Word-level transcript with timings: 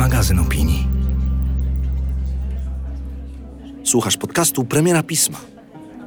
magazyn 0.00 0.38
opinii. 0.38 0.88
Słuchasz 3.84 4.16
podcastu 4.16 4.64
Premiera 4.64 5.02
Pisma. 5.02 5.38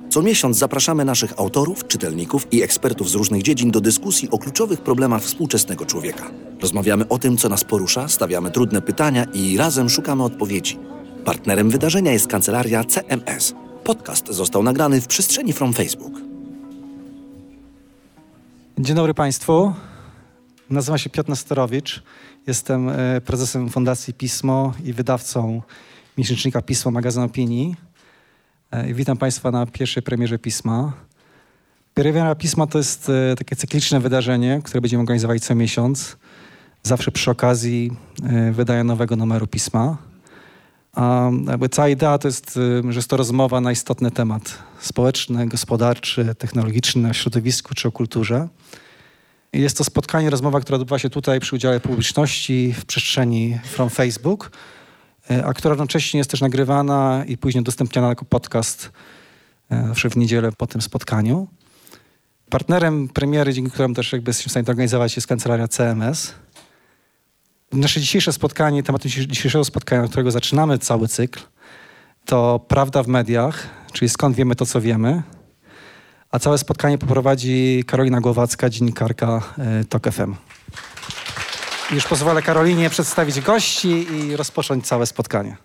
Co 0.09 0.21
miesiąc 0.21 0.57
zapraszamy 0.57 1.05
naszych 1.05 1.39
autorów, 1.39 1.87
czytelników 1.87 2.47
i 2.51 2.61
ekspertów 2.61 3.09
z 3.09 3.15
różnych 3.15 3.43
dziedzin 3.43 3.71
do 3.71 3.81
dyskusji 3.81 4.29
o 4.31 4.37
kluczowych 4.37 4.81
problemach 4.81 5.21
współczesnego 5.21 5.85
człowieka. 5.85 6.31
Rozmawiamy 6.61 7.07
o 7.07 7.17
tym, 7.19 7.37
co 7.37 7.49
nas 7.49 7.63
porusza, 7.63 8.07
stawiamy 8.07 8.51
trudne 8.51 8.81
pytania 8.81 9.25
i 9.33 9.57
razem 9.57 9.89
szukamy 9.89 10.23
odpowiedzi. 10.23 10.79
Partnerem 11.25 11.69
wydarzenia 11.69 12.11
jest 12.11 12.27
kancelaria 12.27 12.83
CMS. 12.83 13.53
Podcast 13.83 14.27
został 14.27 14.63
nagrany 14.63 15.01
w 15.01 15.07
przestrzeni 15.07 15.53
From 15.53 15.73
Facebook. 15.73 16.13
Dzień 18.79 18.95
dobry 18.95 19.13
Państwu. 19.13 19.73
Nazywam 20.73 20.97
się 20.97 21.09
Piotr 21.09 21.29
Nesterowicz. 21.29 22.03
Jestem 22.47 22.89
e, 22.89 23.21
prezesem 23.21 23.69
Fundacji 23.69 24.13
Pismo 24.13 24.73
i 24.83 24.93
wydawcą 24.93 25.61
miesięcznika 26.17 26.61
Pismo, 26.61 26.91
magazyn 26.91 27.23
opinii. 27.23 27.75
E, 28.71 28.93
witam 28.93 29.17
Państwa 29.17 29.51
na 29.51 29.65
pierwszej 29.65 30.03
premierze 30.03 30.39
Pisma. 30.39 30.93
Premiera 31.93 32.35
Pisma 32.35 32.67
to 32.67 32.77
jest 32.77 33.09
e, 33.09 33.35
takie 33.35 33.55
cykliczne 33.55 33.99
wydarzenie, 33.99 34.61
które 34.63 34.81
będziemy 34.81 35.01
organizować 35.01 35.43
co 35.43 35.55
miesiąc. 35.55 36.17
Zawsze 36.83 37.11
przy 37.11 37.31
okazji 37.31 37.91
wydania 38.51 38.83
nowego 38.83 39.15
numeru 39.15 39.47
Pisma. 39.47 39.97
A 40.93 41.29
cała 41.71 41.89
idea 41.89 42.17
to 42.17 42.27
jest, 42.27 42.59
że 42.89 42.95
jest 42.99 43.09
to 43.09 43.17
rozmowa 43.17 43.61
na 43.61 43.71
istotny 43.71 44.11
temat 44.11 44.57
społeczny, 44.79 45.47
gospodarczy, 45.47 46.35
technologiczny, 46.35 47.09
o 47.09 47.13
środowisku 47.13 47.75
czy 47.75 47.87
o 47.87 47.91
kulturze. 47.91 48.47
Jest 49.53 49.77
to 49.77 49.83
spotkanie, 49.83 50.29
rozmowa, 50.29 50.59
która 50.59 50.75
odbywa 50.75 50.99
się 50.99 51.09
tutaj 51.09 51.39
przy 51.39 51.55
udziale 51.55 51.79
publiczności 51.79 52.73
w 52.73 52.85
przestrzeni 52.85 53.59
From 53.63 53.89
Facebook, 53.89 54.51
e, 55.31 55.45
a 55.45 55.53
która 55.53 55.71
jednocześnie 55.71 56.17
jest 56.17 56.29
też 56.29 56.41
nagrywana 56.41 57.23
i 57.27 57.37
później 57.37 57.61
udostępniana 57.61 58.09
jako 58.09 58.25
podcast 58.25 58.91
e, 59.71 59.87
zawsze 59.87 60.09
w 60.09 60.17
niedzielę 60.17 60.51
po 60.51 60.67
tym 60.67 60.81
spotkaniu. 60.81 61.47
Partnerem 62.49 63.09
premiery, 63.09 63.53
dzięki 63.53 63.71
któremu 63.71 63.93
też 63.93 64.13
jakby 64.13 64.29
jesteśmy 64.29 64.49
w 64.49 64.51
stanie 64.51 64.65
to 64.65 64.71
organizować, 64.71 65.15
jest 65.15 65.27
kancelaria 65.27 65.67
CMS. 65.67 66.33
Nasze 67.71 68.01
dzisiejsze 68.01 68.33
spotkanie, 68.33 68.83
tematem 68.83 69.11
dzisiejszego 69.11 69.63
spotkania, 69.65 70.03
od 70.03 70.09
którego 70.09 70.31
zaczynamy 70.31 70.77
cały 70.77 71.07
cykl, 71.07 71.39
to 72.25 72.59
prawda 72.67 73.03
w 73.03 73.07
mediach, 73.07 73.69
czyli 73.91 74.09
skąd 74.09 74.35
wiemy 74.35 74.55
to, 74.55 74.65
co 74.65 74.81
wiemy, 74.81 75.23
a 76.33 76.39
całe 76.39 76.57
spotkanie 76.57 76.97
poprowadzi 76.97 77.83
Karolina 77.87 78.21
Głowacka, 78.21 78.69
dziennikarka 78.69 79.41
e, 79.57 79.83
TOK 79.85 80.11
FM. 80.11 80.35
Już 81.91 82.07
pozwolę 82.07 82.41
Karolinie 82.41 82.89
przedstawić 82.89 83.41
gości 83.41 84.07
i 84.13 84.35
rozpocząć 84.35 84.87
całe 84.87 85.05
spotkanie. 85.05 85.57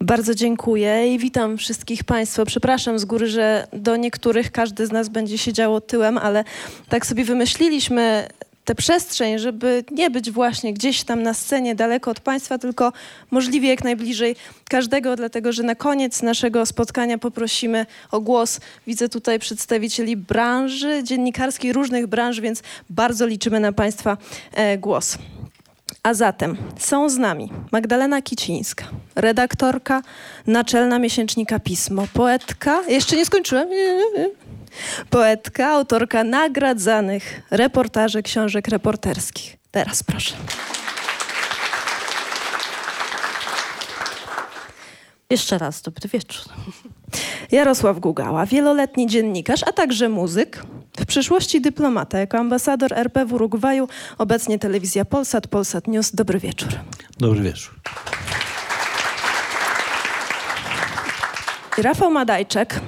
Bardzo 0.00 0.34
dziękuję 0.34 1.14
i 1.14 1.18
witam 1.18 1.58
wszystkich 1.58 2.04
Państwa. 2.04 2.44
Przepraszam 2.44 2.98
z 2.98 3.04
góry, 3.04 3.26
że 3.26 3.66
do 3.72 3.96
niektórych 3.96 4.52
każdy 4.52 4.86
z 4.86 4.92
nas 4.92 5.08
będzie 5.08 5.38
siedziało 5.38 5.80
tyłem, 5.80 6.18
ale 6.18 6.44
tak 6.88 7.06
sobie 7.06 7.24
wymyśliliśmy 7.24 8.28
tę 8.70 8.74
przestrzeń, 8.74 9.38
żeby 9.38 9.84
nie 9.90 10.10
być 10.10 10.30
właśnie 10.30 10.74
gdzieś 10.74 11.04
tam 11.04 11.22
na 11.22 11.34
scenie 11.34 11.74
daleko 11.74 12.10
od 12.10 12.20
Państwa, 12.20 12.58
tylko 12.58 12.92
możliwie 13.30 13.68
jak 13.68 13.84
najbliżej 13.84 14.36
każdego, 14.68 15.16
dlatego 15.16 15.52
że 15.52 15.62
na 15.62 15.74
koniec 15.74 16.22
naszego 16.22 16.66
spotkania 16.66 17.18
poprosimy 17.18 17.86
o 18.10 18.20
głos. 18.20 18.60
Widzę 18.86 19.08
tutaj 19.08 19.38
przedstawicieli 19.38 20.16
branży 20.16 21.02
dziennikarskiej, 21.04 21.72
różnych 21.72 22.06
branż, 22.06 22.40
więc 22.40 22.62
bardzo 22.90 23.26
liczymy 23.26 23.60
na 23.60 23.72
Państwa 23.72 24.16
e, 24.52 24.78
głos. 24.78 25.18
A 26.02 26.14
zatem 26.14 26.56
są 26.78 27.08
z 27.08 27.18
nami 27.18 27.50
Magdalena 27.72 28.22
Kicińska, 28.22 28.84
redaktorka 29.14 30.02
naczelna 30.46 30.98
miesięcznika 30.98 31.58
Pismo, 31.58 32.06
poetka. 32.14 32.82
Jeszcze 32.88 33.16
nie 33.16 33.26
skończyłem. 33.26 33.68
Poetka, 35.10 35.68
autorka 35.68 36.24
nagradzanych 36.24 37.42
reportaży, 37.50 38.22
książek 38.22 38.68
reporterskich. 38.68 39.56
Teraz 39.70 40.02
proszę. 40.02 40.34
Jeszcze 45.30 45.58
raz, 45.58 45.82
dobry 45.82 46.08
wieczór. 46.08 46.44
Jarosław 47.52 47.98
Gugała, 47.98 48.46
wieloletni 48.46 49.06
dziennikarz, 49.06 49.62
a 49.62 49.72
także 49.72 50.08
muzyk. 50.08 50.62
W 51.00 51.06
przyszłości 51.06 51.60
dyplomata 51.60 52.18
jako 52.18 52.38
ambasador 52.38 52.92
RP 52.92 53.26
w 53.26 53.32
Urugwaju, 53.32 53.88
obecnie 54.18 54.58
telewizja 54.58 55.04
Polsat, 55.04 55.46
Polsat 55.46 55.86
News. 55.86 56.14
Dobry 56.14 56.38
wieczór. 56.38 56.68
Dobry 57.18 57.42
wieczór. 57.42 57.74
Rafał 61.78 62.10
Madajczek, 62.10 62.80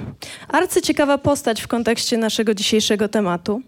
arcyciekawa 0.53 1.17
postać 1.17 1.61
w 1.61 1.67
kontekście 1.67 2.17
naszego 2.17 2.53
dzisiejszego 2.53 3.07
tematu. 3.07 3.61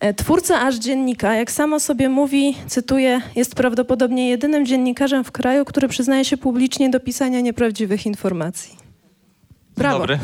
E, 0.00 0.14
twórca 0.14 0.60
aż 0.60 0.74
dziennika, 0.74 1.34
jak 1.34 1.50
samo 1.50 1.80
sobie 1.80 2.08
mówi, 2.08 2.56
cytuję, 2.66 3.20
jest 3.36 3.54
prawdopodobnie 3.54 4.28
jedynym 4.28 4.66
dziennikarzem 4.66 5.24
w 5.24 5.32
kraju, 5.32 5.64
który 5.64 5.88
przyznaje 5.88 6.24
się 6.24 6.36
publicznie 6.36 6.90
do 6.90 7.00
pisania 7.00 7.40
nieprawdziwych 7.40 8.06
informacji. 8.06 8.76
Brawo. 9.76 9.98
Dobry. 9.98 10.18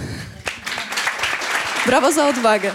Brawo 1.86 2.12
za 2.12 2.28
odwagę. 2.28 2.70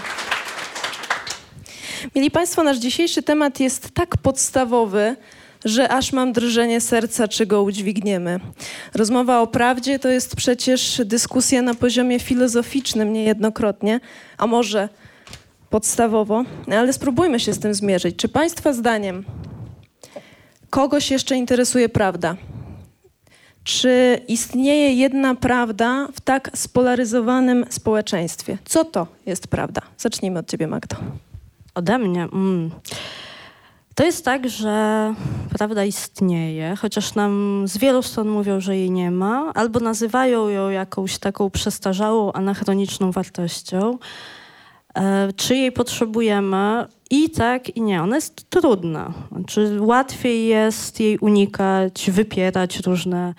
Mieli 2.14 2.30
Państwo, 2.30 2.62
nasz 2.62 2.78
dzisiejszy 2.78 3.22
temat 3.22 3.60
jest 3.60 3.90
tak 3.90 4.16
podstawowy, 4.16 5.16
że 5.64 5.88
aż 5.88 6.12
mam 6.12 6.32
drżenie 6.32 6.80
serca, 6.80 7.28
czy 7.28 7.46
go 7.46 7.62
udźwigniemy. 7.62 8.40
Rozmowa 8.94 9.40
o 9.40 9.46
prawdzie 9.46 9.98
to 9.98 10.08
jest 10.08 10.36
przecież 10.36 11.02
dyskusja 11.04 11.62
na 11.62 11.74
poziomie 11.74 12.20
filozoficznym 12.20 13.12
niejednokrotnie, 13.12 14.00
a 14.38 14.46
może 14.46 14.88
podstawowo, 15.70 16.44
ale 16.72 16.92
spróbujmy 16.92 17.40
się 17.40 17.52
z 17.52 17.58
tym 17.58 17.74
zmierzyć. 17.74 18.16
Czy 18.16 18.28
Państwa 18.28 18.72
zdaniem 18.72 19.24
kogoś 20.70 21.10
jeszcze 21.10 21.36
interesuje 21.36 21.88
prawda? 21.88 22.36
Czy 23.64 24.20
istnieje 24.28 24.94
jedna 24.94 25.34
prawda 25.34 26.08
w 26.14 26.20
tak 26.20 26.50
spolaryzowanym 26.54 27.64
społeczeństwie? 27.68 28.58
Co 28.64 28.84
to 28.84 29.06
jest 29.26 29.48
prawda? 29.48 29.80
Zacznijmy 29.98 30.38
od 30.38 30.50
Ciebie, 30.50 30.66
Magdo. 30.66 30.96
Ode 31.74 31.98
mnie? 31.98 32.22
Mm. 32.22 32.70
To 34.00 34.06
jest 34.06 34.24
tak, 34.24 34.48
że 34.48 35.14
prawda 35.58 35.84
istnieje, 35.84 36.76
chociaż 36.76 37.14
nam 37.14 37.62
z 37.68 37.78
wielu 37.78 38.02
stron 38.02 38.28
mówią, 38.28 38.60
że 38.60 38.76
jej 38.76 38.90
nie 38.90 39.10
ma, 39.10 39.52
albo 39.54 39.80
nazywają 39.80 40.48
ją 40.48 40.68
jakąś 40.68 41.18
taką 41.18 41.50
przestarzałą, 41.50 42.32
anachroniczną 42.32 43.10
wartością. 43.10 43.98
E, 44.94 45.32
czy 45.36 45.56
jej 45.56 45.72
potrzebujemy? 45.72 46.86
I 47.10 47.30
tak, 47.30 47.76
i 47.76 47.82
nie. 47.82 48.02
Ona 48.02 48.16
jest 48.16 48.50
trudna. 48.50 49.12
Znaczy, 49.32 49.76
łatwiej 49.80 50.46
jest 50.46 51.00
jej 51.00 51.18
unikać, 51.18 52.10
wypierać 52.10 52.80
różne 52.80 53.34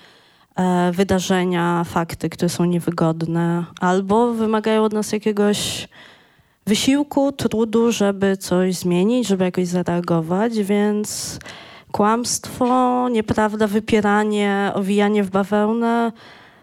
e, 0.55 0.91
wydarzenia, 0.91 1.83
fakty, 1.83 2.29
które 2.29 2.49
są 2.49 2.65
niewygodne, 2.65 3.65
albo 3.79 4.33
wymagają 4.33 4.83
od 4.83 4.93
nas 4.93 5.11
jakiegoś 5.11 5.87
wysiłku, 6.65 7.31
trudu, 7.31 7.91
żeby 7.91 8.37
coś 8.37 8.75
zmienić, 8.75 9.27
żeby 9.27 9.43
jakoś 9.43 9.67
zareagować, 9.67 10.59
więc 10.59 11.39
kłamstwo, 11.91 13.09
nieprawda, 13.09 13.67
wypieranie, 13.67 14.71
owijanie 14.75 15.23
w 15.23 15.29
bawełnę, 15.29 16.11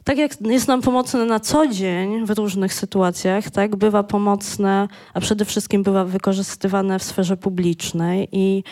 tak 0.04 0.18
jak 0.18 0.40
jest 0.40 0.68
nam 0.68 0.82
pomocne 0.82 1.24
na 1.24 1.40
co 1.40 1.66
dzień 1.66 2.26
w 2.26 2.30
różnych 2.30 2.74
sytuacjach, 2.74 3.50
tak 3.50 3.76
bywa 3.76 4.02
pomocne, 4.02 4.88
a 5.14 5.20
przede 5.20 5.44
wszystkim 5.44 5.82
bywa 5.82 6.04
wykorzystywane 6.04 6.98
w 6.98 7.02
sferze 7.02 7.36
publicznej. 7.36 8.28
I 8.32 8.64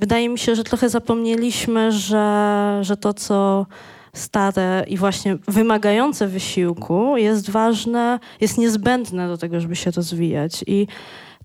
wydaje 0.00 0.28
mi 0.28 0.38
się, 0.38 0.54
że 0.54 0.64
trochę 0.64 0.88
zapomnieliśmy, 0.88 1.92
że, 1.92 2.78
że 2.82 2.96
to, 2.96 3.14
co 3.14 3.66
stare 4.18 4.84
i 4.88 4.96
właśnie 4.96 5.36
wymagające 5.48 6.28
wysiłku 6.28 7.16
jest 7.16 7.50
ważne, 7.50 8.18
jest 8.40 8.58
niezbędne 8.58 9.28
do 9.28 9.38
tego, 9.38 9.60
żeby 9.60 9.76
się 9.76 9.90
rozwijać. 9.90 10.64
I 10.66 10.86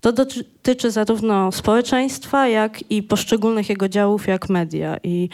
to 0.00 0.12
dotyczy 0.12 0.90
zarówno 0.90 1.52
społeczeństwa, 1.52 2.48
jak 2.48 2.90
i 2.90 3.02
poszczególnych 3.02 3.68
jego 3.68 3.88
działów, 3.88 4.26
jak 4.26 4.48
media. 4.48 4.96
I 5.02 5.28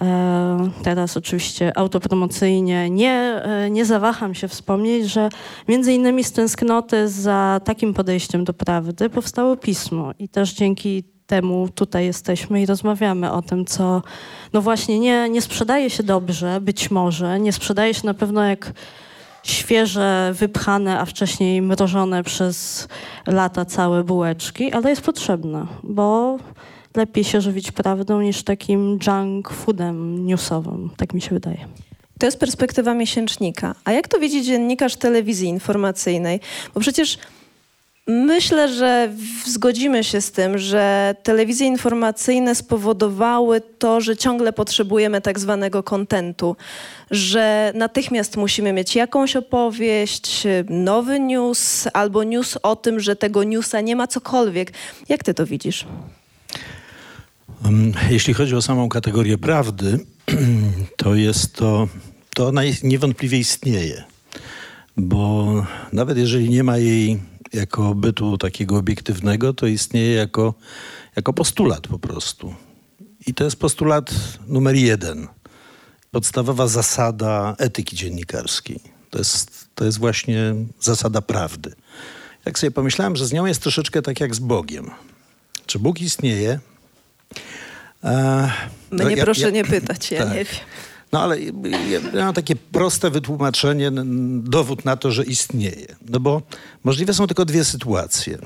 e, 0.00 0.70
teraz 0.82 1.16
oczywiście 1.16 1.78
autopromocyjnie 1.78 2.90
nie, 2.90 3.42
e, 3.44 3.70
nie 3.70 3.84
zawaham 3.84 4.34
się 4.34 4.48
wspomnieć, 4.48 5.10
że 5.10 5.28
między 5.68 5.92
innymi 5.92 6.24
z 6.24 6.32
tęsknoty 6.32 7.08
za 7.08 7.60
takim 7.64 7.94
podejściem 7.94 8.44
do 8.44 8.54
prawdy 8.54 9.10
powstało 9.10 9.56
pismo. 9.56 10.12
I 10.18 10.28
też 10.28 10.52
dzięki 10.52 11.04
temu 11.30 11.68
tutaj 11.74 12.04
jesteśmy 12.04 12.62
i 12.62 12.66
rozmawiamy 12.66 13.32
o 13.32 13.42
tym, 13.42 13.64
co 13.64 14.02
no 14.52 14.62
właśnie 14.62 14.98
nie, 14.98 15.28
nie 15.28 15.42
sprzedaje 15.42 15.90
się 15.90 16.02
dobrze, 16.02 16.60
być 16.60 16.90
może, 16.90 17.40
nie 17.40 17.52
sprzedaje 17.52 17.94
się 17.94 18.06
na 18.06 18.14
pewno 18.14 18.44
jak 18.44 18.72
świeże, 19.42 20.32
wypchane, 20.34 21.00
a 21.00 21.04
wcześniej 21.04 21.62
mrożone 21.62 22.24
przez 22.24 22.88
lata 23.26 23.64
całe 23.64 24.04
bułeczki, 24.04 24.72
ale 24.72 24.90
jest 24.90 25.02
potrzebne, 25.02 25.66
bo 25.82 26.38
lepiej 26.96 27.24
się 27.24 27.40
żywić 27.40 27.72
prawdą 27.72 28.20
niż 28.20 28.42
takim 28.42 28.98
junk 29.06 29.50
foodem 29.50 30.26
newsowym. 30.26 30.90
Tak 30.96 31.14
mi 31.14 31.20
się 31.20 31.30
wydaje. 31.30 31.66
To 32.18 32.26
jest 32.26 32.40
perspektywa 32.40 32.94
miesięcznika. 32.94 33.74
A 33.84 33.92
jak 33.92 34.08
to 34.08 34.18
widzi 34.18 34.42
dziennikarz 34.42 34.96
telewizji 34.96 35.48
informacyjnej? 35.48 36.40
Bo 36.74 36.80
przecież 36.80 37.18
myślę, 38.10 38.74
że 38.74 39.12
zgodzimy 39.46 40.04
się 40.04 40.20
z 40.20 40.32
tym, 40.32 40.58
że 40.58 41.14
telewizje 41.22 41.66
informacyjne 41.66 42.54
spowodowały 42.54 43.62
to, 43.78 44.00
że 44.00 44.16
ciągle 44.16 44.52
potrzebujemy 44.52 45.20
tak 45.20 45.38
zwanego 45.38 45.82
kontentu, 45.82 46.56
że 47.10 47.72
natychmiast 47.74 48.36
musimy 48.36 48.72
mieć 48.72 48.96
jakąś 48.96 49.36
opowieść, 49.36 50.46
nowy 50.70 51.20
news 51.20 51.88
albo 51.92 52.24
news 52.24 52.58
o 52.62 52.76
tym, 52.76 53.00
że 53.00 53.16
tego 53.16 53.44
newsa 53.44 53.80
nie 53.80 53.96
ma 53.96 54.06
cokolwiek. 54.06 54.72
Jak 55.08 55.24
ty 55.24 55.34
to 55.34 55.46
widzisz? 55.46 55.86
Jeśli 58.10 58.34
chodzi 58.34 58.56
o 58.56 58.62
samą 58.62 58.88
kategorię 58.88 59.38
prawdy, 59.38 59.98
to 60.96 61.14
jest 61.14 61.54
to 61.54 61.88
to 62.34 62.48
ona 62.48 62.62
niewątpliwie 62.82 63.38
istnieje, 63.38 64.04
bo 64.96 65.46
nawet 65.92 66.18
jeżeli 66.18 66.50
nie 66.50 66.64
ma 66.64 66.78
jej 66.78 67.18
jako 67.52 67.94
bytu 67.94 68.38
takiego 68.38 68.76
obiektywnego, 68.76 69.52
to 69.52 69.66
istnieje 69.66 70.14
jako, 70.14 70.54
jako 71.16 71.32
postulat 71.32 71.86
po 71.86 71.98
prostu. 71.98 72.54
I 73.26 73.34
to 73.34 73.44
jest 73.44 73.56
postulat 73.56 74.10
numer 74.46 74.74
jeden. 74.74 75.28
Podstawowa 76.10 76.68
zasada 76.68 77.54
etyki 77.58 77.96
dziennikarskiej. 77.96 78.80
To 79.10 79.18
jest, 79.18 79.68
to 79.74 79.84
jest 79.84 79.98
właśnie 79.98 80.54
zasada 80.80 81.22
prawdy. 81.22 81.74
Jak 82.44 82.58
sobie 82.58 82.70
pomyślałem, 82.70 83.16
że 83.16 83.26
z 83.26 83.32
nią 83.32 83.46
jest 83.46 83.62
troszeczkę 83.62 84.02
tak 84.02 84.20
jak 84.20 84.34
z 84.34 84.38
Bogiem. 84.38 84.90
Czy 85.66 85.78
Bóg 85.78 86.00
istnieje? 86.00 86.60
Mnie 88.02 89.04
no, 89.04 89.08
ja, 89.10 89.24
proszę 89.24 89.42
ja, 89.42 89.50
nie 89.50 89.64
pytać, 89.64 90.10
ja 90.10 90.18
tak. 90.24 90.34
nie 90.34 90.44
wiem. 90.44 90.54
No 91.12 91.22
ale 91.22 91.40
ja 92.14 92.24
mam 92.24 92.34
takie 92.34 92.56
proste 92.56 93.10
wytłumaczenie, 93.10 93.90
dowód 94.42 94.84
na 94.84 94.96
to, 94.96 95.10
że 95.10 95.24
istnieje. 95.24 95.96
No 96.08 96.20
bo 96.20 96.42
możliwe 96.84 97.14
są 97.14 97.26
tylko 97.26 97.44
dwie 97.44 97.64
sytuacje. 97.64 98.38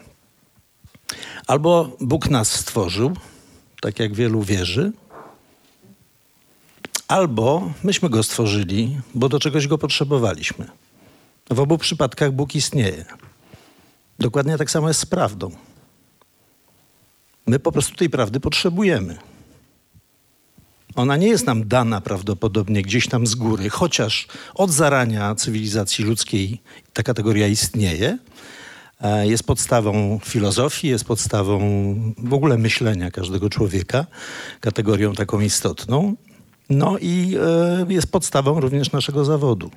Albo 1.46 1.96
Bóg 2.00 2.30
nas 2.30 2.52
stworzył, 2.52 3.16
tak 3.80 3.98
jak 3.98 4.14
wielu 4.14 4.42
wierzy, 4.42 4.92
albo 7.08 7.72
myśmy 7.82 8.10
go 8.10 8.22
stworzyli, 8.22 9.00
bo 9.14 9.28
do 9.28 9.38
czegoś 9.40 9.66
go 9.66 9.78
potrzebowaliśmy. 9.78 10.68
W 11.50 11.60
obu 11.60 11.78
przypadkach 11.78 12.32
Bóg 12.32 12.54
istnieje. 12.54 13.04
Dokładnie 14.18 14.58
tak 14.58 14.70
samo 14.70 14.88
jest 14.88 15.00
z 15.00 15.06
prawdą. 15.06 15.50
My 17.46 17.58
po 17.58 17.72
prostu 17.72 17.96
tej 17.96 18.10
prawdy 18.10 18.40
potrzebujemy. 18.40 19.18
Ona 20.96 21.16
nie 21.16 21.28
jest 21.28 21.46
nam 21.46 21.68
dana 21.68 22.00
prawdopodobnie 22.00 22.82
gdzieś 22.82 23.08
tam 23.08 23.26
z 23.26 23.34
góry, 23.34 23.70
chociaż 23.70 24.28
od 24.54 24.70
zarania 24.70 25.34
cywilizacji 25.34 26.04
ludzkiej 26.04 26.60
ta 26.92 27.02
kategoria 27.02 27.46
istnieje. 27.46 28.18
E, 29.00 29.26
jest 29.26 29.44
podstawą 29.46 30.18
filozofii, 30.24 30.88
jest 30.88 31.04
podstawą 31.04 31.60
w 32.18 32.34
ogóle 32.34 32.58
myślenia 32.58 33.10
każdego 33.10 33.50
człowieka, 33.50 34.06
kategorią 34.60 35.14
taką 35.14 35.40
istotną. 35.40 36.14
No 36.70 36.98
i 36.98 37.36
e, 37.88 37.92
jest 37.92 38.12
podstawą 38.12 38.60
również 38.60 38.92
naszego 38.92 39.24
zawodu. 39.24 39.70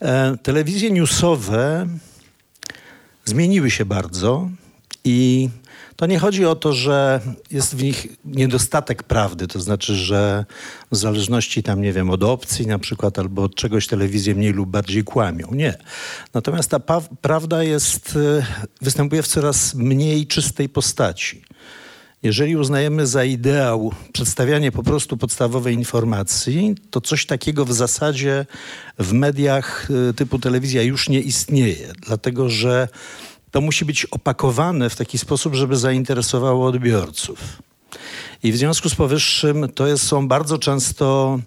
E, 0.00 0.36
telewizje 0.42 0.90
newsowe 0.90 1.86
zmieniły 3.24 3.70
się 3.70 3.84
bardzo 3.84 4.48
i 5.04 5.48
to 5.96 6.06
nie 6.06 6.18
chodzi 6.18 6.46
o 6.46 6.54
to, 6.54 6.72
że 6.72 7.20
jest 7.50 7.76
w 7.76 7.82
nich 7.82 8.06
niedostatek 8.24 9.02
prawdy, 9.02 9.46
to 9.46 9.60
znaczy, 9.60 9.94
że 9.94 10.44
w 10.90 10.96
zależności 10.96 11.62
tam, 11.62 11.82
nie 11.82 11.92
wiem, 11.92 12.10
od 12.10 12.22
opcji 12.22 12.66
na 12.66 12.78
przykład 12.78 13.18
albo 13.18 13.42
od 13.42 13.54
czegoś 13.54 13.86
telewizję 13.86 14.34
mniej 14.34 14.52
lub 14.52 14.70
bardziej 14.70 15.04
kłamią. 15.04 15.48
Nie. 15.52 15.74
Natomiast 16.34 16.70
ta 16.70 16.80
prawda 17.20 17.62
jest, 17.62 18.16
y, 18.16 18.44
występuje 18.80 19.22
w 19.22 19.28
coraz 19.28 19.74
mniej 19.74 20.26
czystej 20.26 20.68
postaci. 20.68 21.42
Jeżeli 22.22 22.56
uznajemy 22.56 23.06
za 23.06 23.24
ideał 23.24 23.92
przedstawianie 24.12 24.72
po 24.72 24.82
prostu 24.82 25.16
podstawowej 25.16 25.74
informacji, 25.74 26.74
to 26.90 27.00
coś 27.00 27.26
takiego 27.26 27.64
w 27.64 27.72
zasadzie 27.72 28.46
w 28.98 29.12
mediach 29.12 29.88
y, 30.10 30.14
typu 30.14 30.38
telewizja 30.38 30.82
już 30.82 31.08
nie 31.08 31.20
istnieje, 31.20 31.92
dlatego 32.06 32.48
że 32.48 32.88
to 33.52 33.60
musi 33.60 33.84
być 33.84 34.04
opakowane 34.04 34.90
w 34.90 34.96
taki 34.96 35.18
sposób, 35.18 35.54
żeby 35.54 35.76
zainteresowało 35.76 36.66
odbiorców. 36.66 37.62
I 38.42 38.52
w 38.52 38.56
związku 38.56 38.88
z 38.88 38.94
powyższym 38.94 39.68
to 39.74 39.86
jest, 39.86 40.06
są 40.06 40.28
bardzo 40.28 40.58
często, 40.58 41.38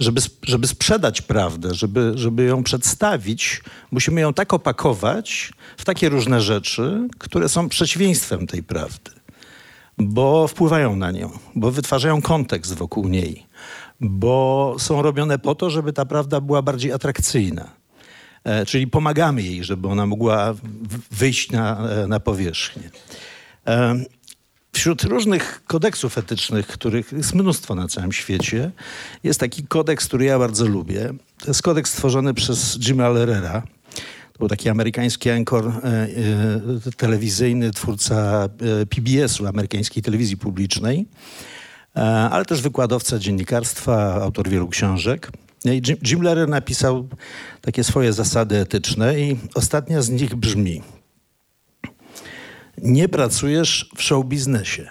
żeby, 0.00 0.20
żeby 0.42 0.66
sprzedać 0.66 1.22
prawdę, 1.22 1.74
żeby, 1.74 2.12
żeby 2.14 2.44
ją 2.44 2.62
przedstawić, 2.62 3.62
musimy 3.90 4.20
ją 4.20 4.34
tak 4.34 4.54
opakować 4.54 5.52
w 5.76 5.84
takie 5.84 6.08
różne 6.08 6.40
rzeczy, 6.40 7.08
które 7.18 7.48
są 7.48 7.68
przeciwieństwem 7.68 8.46
tej 8.46 8.62
prawdy, 8.62 9.10
bo 9.98 10.48
wpływają 10.48 10.96
na 10.96 11.10
nią, 11.10 11.30
bo 11.54 11.70
wytwarzają 11.70 12.22
kontekst 12.22 12.74
wokół 12.74 13.08
niej, 13.08 13.46
bo 14.00 14.76
są 14.78 15.02
robione 15.02 15.38
po 15.38 15.54
to, 15.54 15.70
żeby 15.70 15.92
ta 15.92 16.04
prawda 16.04 16.40
była 16.40 16.62
bardziej 16.62 16.92
atrakcyjna. 16.92 17.85
E, 18.46 18.66
czyli 18.66 18.86
pomagamy 18.86 19.42
jej, 19.42 19.64
żeby 19.64 19.88
ona 19.88 20.06
mogła 20.06 20.54
wyjść 21.10 21.50
na, 21.50 21.88
e, 21.88 22.06
na 22.06 22.20
powierzchnię. 22.20 22.90
E, 23.66 24.04
wśród 24.72 25.02
różnych 25.02 25.62
kodeksów 25.66 26.18
etycznych, 26.18 26.66
których 26.66 27.12
jest 27.12 27.34
mnóstwo 27.34 27.74
na 27.74 27.88
całym 27.88 28.12
świecie, 28.12 28.70
jest 29.24 29.40
taki 29.40 29.66
kodeks, 29.66 30.06
który 30.06 30.24
ja 30.24 30.38
bardzo 30.38 30.66
lubię. 30.66 31.12
To 31.38 31.46
jest 31.46 31.62
kodeks 31.62 31.92
stworzony 31.92 32.34
przez 32.34 32.78
Jima 32.78 33.08
Lerera. 33.08 33.62
To 34.32 34.38
był 34.38 34.48
taki 34.48 34.68
amerykański 34.68 35.30
ankor 35.30 35.68
e, 35.68 35.72
e, 35.82 36.92
telewizyjny, 36.96 37.70
twórca 37.70 38.48
e, 38.82 38.86
PBS-u, 38.86 39.46
amerykańskiej 39.46 40.02
telewizji 40.02 40.36
publicznej, 40.36 41.06
ale 42.30 42.44
też 42.44 42.62
wykładowca 42.62 43.18
dziennikarstwa, 43.18 44.14
autor 44.14 44.48
wielu 44.48 44.68
książek. 44.68 45.30
Jim 46.02 46.22
Lehrer 46.22 46.48
napisał 46.48 47.08
takie 47.60 47.84
swoje 47.84 48.12
zasady 48.12 48.56
etyczne 48.56 49.20
i 49.20 49.36
ostatnia 49.54 50.02
z 50.02 50.10
nich 50.10 50.34
brzmi 50.34 50.82
nie 52.78 53.08
pracujesz 53.08 53.90
w 53.96 54.02
show 54.02 54.26
biznesie. 54.26 54.90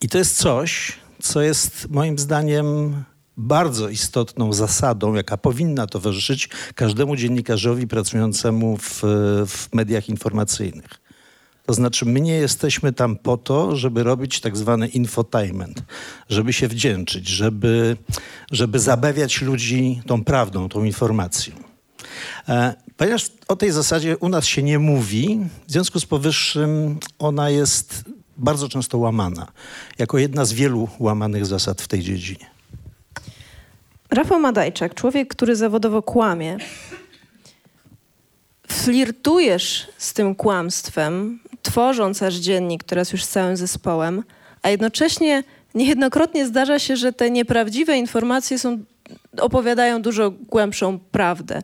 I 0.00 0.08
to 0.08 0.18
jest 0.18 0.36
coś, 0.36 0.98
co 1.22 1.42
jest 1.42 1.90
moim 1.90 2.18
zdaniem 2.18 3.04
bardzo 3.36 3.88
istotną 3.88 4.52
zasadą, 4.52 5.14
jaka 5.14 5.36
powinna 5.36 5.86
towarzyszyć 5.86 6.48
każdemu 6.74 7.16
dziennikarzowi 7.16 7.86
pracującemu 7.86 8.76
w, 8.76 9.02
w 9.46 9.74
mediach 9.74 10.08
informacyjnych. 10.08 11.07
To 11.68 11.74
znaczy, 11.74 12.06
my 12.06 12.20
nie 12.20 12.32
jesteśmy 12.32 12.92
tam 12.92 13.16
po 13.16 13.36
to, 13.36 13.76
żeby 13.76 14.02
robić 14.02 14.40
tak 14.40 14.56
zwany 14.56 14.88
infotainment, 14.88 15.82
żeby 16.28 16.52
się 16.52 16.68
wdzięczyć, 16.68 17.28
żeby, 17.28 17.96
żeby 18.52 18.78
zabawiać 18.78 19.42
ludzi 19.42 20.02
tą 20.06 20.24
prawdą, 20.24 20.68
tą 20.68 20.84
informacją. 20.84 21.54
E, 22.48 22.74
ponieważ 22.96 23.30
o 23.48 23.56
tej 23.56 23.70
zasadzie 23.70 24.16
u 24.16 24.28
nas 24.28 24.46
się 24.46 24.62
nie 24.62 24.78
mówi, 24.78 25.40
w 25.66 25.72
związku 25.72 26.00
z 26.00 26.06
powyższym 26.06 26.98
ona 27.18 27.50
jest 27.50 28.04
bardzo 28.36 28.68
często 28.68 28.98
łamana, 28.98 29.46
jako 29.98 30.18
jedna 30.18 30.44
z 30.44 30.52
wielu 30.52 30.88
łamanych 30.98 31.46
zasad 31.46 31.82
w 31.82 31.88
tej 31.88 32.00
dziedzinie. 32.00 32.46
Rafał 34.10 34.40
Madajczak, 34.40 34.94
człowiek, 34.94 35.28
który 35.28 35.56
zawodowo 35.56 36.02
kłamie, 36.02 36.58
flirtujesz 38.68 39.88
z 39.98 40.12
tym 40.12 40.34
kłamstwem, 40.34 41.40
tworząc 41.62 42.22
aż 42.22 42.34
dziennik 42.34 42.84
teraz 42.84 43.12
już 43.12 43.24
z 43.24 43.28
całym 43.28 43.56
zespołem, 43.56 44.22
a 44.62 44.68
jednocześnie 44.68 45.44
niejednokrotnie 45.74 46.46
zdarza 46.46 46.78
się, 46.78 46.96
że 46.96 47.12
te 47.12 47.30
nieprawdziwe 47.30 47.98
informacje 47.98 48.58
są, 48.58 48.78
opowiadają 49.40 50.02
dużo 50.02 50.30
głębszą 50.30 50.98
prawdę. 50.98 51.62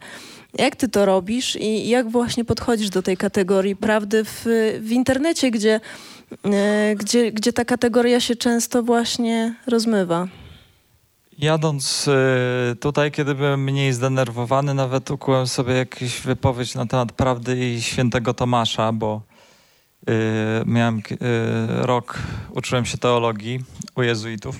Jak 0.58 0.76
ty 0.76 0.88
to 0.88 1.06
robisz 1.06 1.56
i 1.56 1.88
jak 1.88 2.10
właśnie 2.10 2.44
podchodzisz 2.44 2.90
do 2.90 3.02
tej 3.02 3.16
kategorii 3.16 3.76
prawdy 3.76 4.24
w, 4.24 4.44
w 4.80 4.92
internecie, 4.92 5.50
gdzie, 5.50 5.80
e, 6.44 6.94
gdzie, 6.94 7.32
gdzie 7.32 7.52
ta 7.52 7.64
kategoria 7.64 8.20
się 8.20 8.36
często 8.36 8.82
właśnie 8.82 9.54
rozmywa? 9.66 10.28
Jadąc 11.38 12.08
e, 12.08 12.74
tutaj, 12.74 13.12
kiedy 13.12 13.34
byłem 13.34 13.64
mniej 13.64 13.92
zdenerwowany, 13.92 14.74
nawet 14.74 15.10
ukułem 15.10 15.46
sobie 15.46 15.74
jakąś 15.74 16.20
wypowiedź 16.20 16.74
na 16.74 16.86
temat 16.86 17.12
prawdy 17.12 17.70
i 17.70 17.82
świętego 17.82 18.34
Tomasza, 18.34 18.92
bo 18.92 19.20
miałem 20.66 21.02
rok, 21.68 22.18
uczyłem 22.50 22.84
się 22.84 22.98
teologii 22.98 23.60
u 23.96 24.02
jezuitów. 24.02 24.56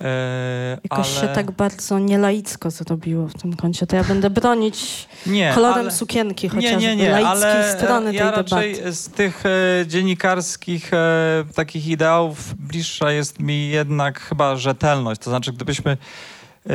E, 0.00 0.78
Jakoś 0.90 1.18
ale... 1.18 1.20
się 1.20 1.34
tak 1.34 1.50
bardzo 1.50 1.98
nielaicko 1.98 2.70
zrobiło 2.70 3.28
w 3.28 3.34
tym 3.34 3.56
kącie. 3.56 3.86
To 3.86 3.96
ja 3.96 4.04
będę 4.04 4.30
bronić 4.30 5.08
nie, 5.26 5.52
kolorem 5.54 5.78
ale... 5.78 5.90
sukienki 5.90 6.46
Nie, 6.46 6.50
chociażby 6.50 6.80
nie, 6.80 6.96
nie, 6.96 7.10
laickiej 7.10 7.42
ale 7.42 7.76
strony 7.78 8.14
ja 8.14 8.22
tej 8.22 8.42
raczej 8.42 8.74
debaty. 8.74 8.94
z 8.94 9.08
tych 9.08 9.42
e, 9.46 9.86
dziennikarskich 9.86 10.94
e, 10.94 11.44
takich 11.54 11.86
ideałów 11.86 12.54
bliższa 12.54 13.12
jest 13.12 13.40
mi 13.40 13.68
jednak 13.68 14.20
chyba 14.20 14.56
rzetelność. 14.56 15.20
To 15.20 15.30
znaczy, 15.30 15.52
gdybyśmy 15.52 15.90
e, 15.90 16.72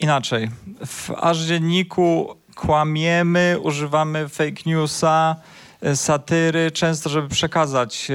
inaczej, 0.00 0.50
w 0.86 1.10
aż 1.10 1.38
dzienniku 1.38 2.36
kłamiemy, 2.54 3.56
używamy 3.62 4.28
fake 4.28 4.62
newsa, 4.66 5.36
satyry, 5.94 6.70
często, 6.70 7.10
żeby 7.10 7.28
przekazać 7.28 8.10
e, 8.10 8.14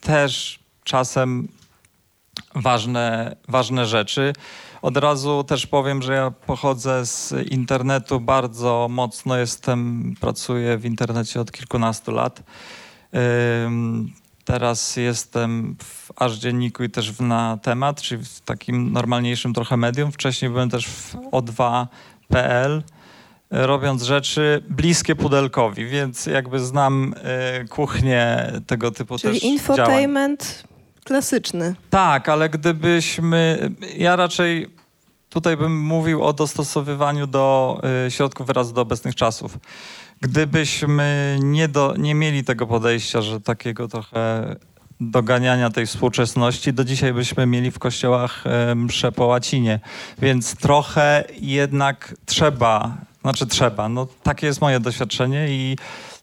też 0.00 0.58
czasem 0.84 1.48
ważne, 2.54 3.36
ważne 3.48 3.86
rzeczy. 3.86 4.32
Od 4.82 4.96
razu 4.96 5.44
też 5.44 5.66
powiem, 5.66 6.02
że 6.02 6.14
ja 6.14 6.30
pochodzę 6.30 7.06
z 7.06 7.34
internetu 7.50 8.20
bardzo 8.20 8.86
mocno. 8.90 9.36
Jestem, 9.36 10.14
pracuję 10.20 10.78
w 10.78 10.84
internecie 10.84 11.40
od 11.40 11.52
kilkunastu 11.52 12.12
lat. 12.12 12.42
Teraz 14.44 14.96
jestem 14.96 15.76
w 15.82 16.12
Aż 16.16 16.32
Dzienniku 16.32 16.84
i 16.84 16.90
też 16.90 17.12
w 17.12 17.20
na 17.20 17.58
temat, 17.62 18.02
czyli 18.02 18.24
w 18.24 18.40
takim 18.40 18.92
normalniejszym 18.92 19.54
trochę 19.54 19.76
medium. 19.76 20.12
Wcześniej 20.12 20.50
byłem 20.50 20.70
też 20.70 20.86
w 20.86 21.14
O2.pl, 21.14 22.78
y, 22.78 22.82
robiąc 23.54 24.02
rzeczy 24.02 24.62
bliskie 24.68 25.16
Pudelkowi, 25.16 25.86
więc 25.86 26.26
jakby 26.26 26.60
znam 26.60 27.14
y, 27.64 27.68
kuchnię 27.68 28.52
tego 28.66 28.90
typu 28.90 29.18
też 29.18 29.22
Czyli 29.22 29.40
działań. 29.40 29.52
infotainment 29.52 30.64
klasyczny. 31.04 31.74
Tak, 31.90 32.28
ale 32.28 32.48
gdybyśmy. 32.48 33.70
Ja 33.96 34.16
raczej 34.16 34.70
tutaj 35.28 35.56
bym 35.56 35.80
mówił 35.80 36.24
o 36.24 36.32
dostosowywaniu 36.32 37.26
do 37.26 37.80
y, 38.06 38.10
środków 38.10 38.46
wyrazu 38.46 38.74
do 38.74 38.80
obecnych 38.80 39.14
czasów. 39.14 39.58
Gdybyśmy 40.20 41.38
nie, 41.42 41.68
do, 41.68 41.94
nie 41.98 42.14
mieli 42.14 42.44
tego 42.44 42.66
podejścia, 42.66 43.22
że 43.22 43.40
takiego 43.40 43.88
trochę 43.88 44.56
doganiania 45.00 45.70
tej 45.70 45.86
współczesności, 45.86 46.72
do 46.72 46.84
dzisiaj 46.84 47.12
byśmy 47.12 47.46
mieli 47.46 47.70
w 47.70 47.78
kościołach 47.78 48.44
y, 48.72 48.74
msze 48.74 49.12
po 49.12 49.26
łacinie. 49.26 49.80
Więc 50.18 50.56
trochę 50.56 51.24
jednak 51.40 52.14
trzeba, 52.26 52.96
znaczy 53.24 53.46
trzeba, 53.46 53.88
no 53.88 54.06
takie 54.22 54.46
jest 54.46 54.60
moje 54.60 54.80
doświadczenie 54.80 55.48
i 55.48 55.76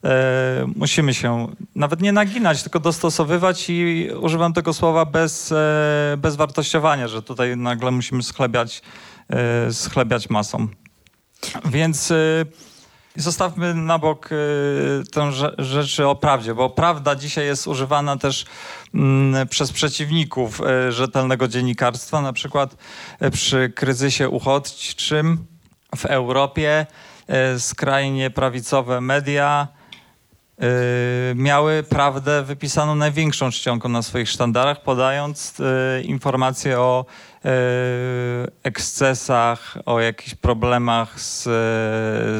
e, 0.03 0.65
musimy 0.75 1.13
się 1.13 1.47
nawet 1.75 2.01
nie 2.01 2.11
naginać, 2.11 2.63
tylko 2.63 2.79
dostosowywać 2.79 3.65
i 3.69 4.09
używam 4.21 4.53
tego 4.53 4.73
słowa 4.73 5.05
bez, 5.05 5.51
e, 5.51 6.15
bez 6.17 6.35
wartościowania, 6.35 7.07
że 7.07 7.21
tutaj 7.21 7.57
nagle 7.57 7.91
musimy 7.91 8.23
schlebiać, 8.23 8.81
e, 9.29 9.73
schlebiać 9.73 10.29
masą. 10.29 10.67
Więc 11.65 12.11
e, 12.11 12.15
zostawmy 13.15 13.73
na 13.73 13.99
bok 13.99 14.25
e, 14.25 14.35
tę 15.11 15.21
rze- 15.21 15.53
rzeczy 15.57 16.07
o 16.07 16.15
prawdzie, 16.15 16.55
bo 16.55 16.69
prawda 16.69 17.15
dzisiaj 17.15 17.45
jest 17.45 17.67
używana 17.67 18.17
też 18.17 18.45
mm, 18.93 19.47
przez 19.47 19.71
przeciwników 19.71 20.61
e, 20.61 20.91
rzetelnego 20.91 21.47
dziennikarstwa, 21.47 22.21
na 22.21 22.33
przykład 22.33 22.75
przy 23.31 23.73
kryzysie 23.75 24.29
uchodźczym 24.29 25.51
w 25.95 26.05
Europie 26.05 26.85
e, 27.27 27.59
skrajnie 27.59 28.29
prawicowe 28.29 29.01
media 29.01 29.67
y, 30.63 31.35
miały 31.35 31.83
prawdę 31.83 32.43
wypisaną 32.43 32.95
największą 32.95 33.51
czcionką 33.51 33.89
na 33.89 34.01
swoich 34.01 34.29
sztandarach, 34.29 34.81
podając 34.83 35.59
y, 35.59 36.01
informacje 36.03 36.79
o 36.79 37.05
ekscesach, 38.63 39.77
o 39.85 39.99
jakichś 39.99 40.35
problemach 40.35 41.19
z, 41.19 41.43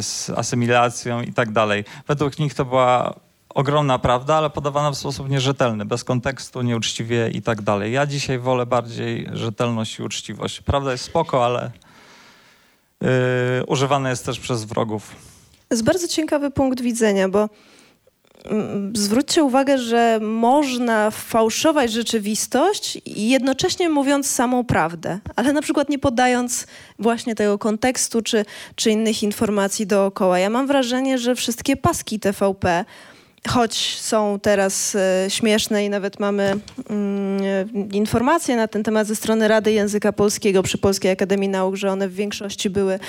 z 0.05 0.29
asymilacją 0.29 1.21
i 1.21 1.33
tak 1.33 1.51
dalej. 1.51 1.83
Według 2.07 2.39
nich 2.39 2.53
to 2.53 2.65
była 2.65 3.13
ogromna 3.49 3.99
prawda, 3.99 4.35
ale 4.35 4.49
podawana 4.49 4.91
w 4.91 4.97
sposób 4.97 5.29
nierzetelny, 5.29 5.85
bez 5.85 6.03
kontekstu, 6.03 6.61
nieuczciwie 6.61 7.29
i 7.29 7.41
tak 7.41 7.61
dalej. 7.61 7.91
Ja 7.93 8.05
dzisiaj 8.05 8.39
wolę 8.39 8.65
bardziej 8.65 9.27
rzetelność 9.33 9.99
i 9.99 10.03
uczciwość. 10.03 10.61
Prawda 10.61 10.91
jest 10.91 11.03
spoko, 11.03 11.45
ale 11.45 11.71
y, 13.01 13.65
używana 13.65 14.09
jest 14.09 14.25
też 14.25 14.39
przez 14.39 14.63
wrogów. 14.63 15.15
To 15.71 15.75
jest 15.75 15.83
bardzo 15.83 16.07
ciekawy 16.07 16.51
punkt 16.51 16.81
widzenia, 16.81 17.29
bo 17.29 17.49
mm, 18.45 18.93
zwróćcie 18.95 19.43
uwagę, 19.43 19.77
że 19.77 20.19
można 20.21 21.11
fałszować 21.11 21.91
rzeczywistość 21.91 23.01
jednocześnie 23.05 23.89
mówiąc 23.89 24.29
samą 24.29 24.63
prawdę, 24.63 25.19
ale 25.35 25.53
na 25.53 25.61
przykład 25.61 25.89
nie 25.89 25.99
podając 25.99 26.67
właśnie 26.99 27.35
tego 27.35 27.57
kontekstu 27.57 28.21
czy, 28.21 28.45
czy 28.75 28.91
innych 28.91 29.23
informacji 29.23 29.87
dookoła. 29.87 30.39
Ja 30.39 30.49
mam 30.49 30.67
wrażenie, 30.67 31.17
że 31.17 31.35
wszystkie 31.35 31.77
paski 31.77 32.19
TVP 32.19 32.85
choć 33.49 33.99
są 33.99 34.39
teraz 34.41 34.95
e, 34.95 35.25
śmieszne 35.29 35.85
i 35.85 35.89
nawet 35.89 36.19
mamy 36.19 36.59
mm, 36.89 37.41
e, 37.43 37.95
informacje 37.97 38.55
na 38.55 38.67
ten 38.67 38.83
temat 38.83 39.07
ze 39.07 39.15
strony 39.15 39.47
Rady 39.47 39.71
Języka 39.71 40.13
Polskiego 40.13 40.63
przy 40.63 40.77
Polskiej 40.77 41.11
Akademii 41.11 41.49
Nauk, 41.49 41.75
że 41.75 41.91
one 41.91 42.07
w 42.07 42.13
większości 42.13 42.69
były 42.69 42.99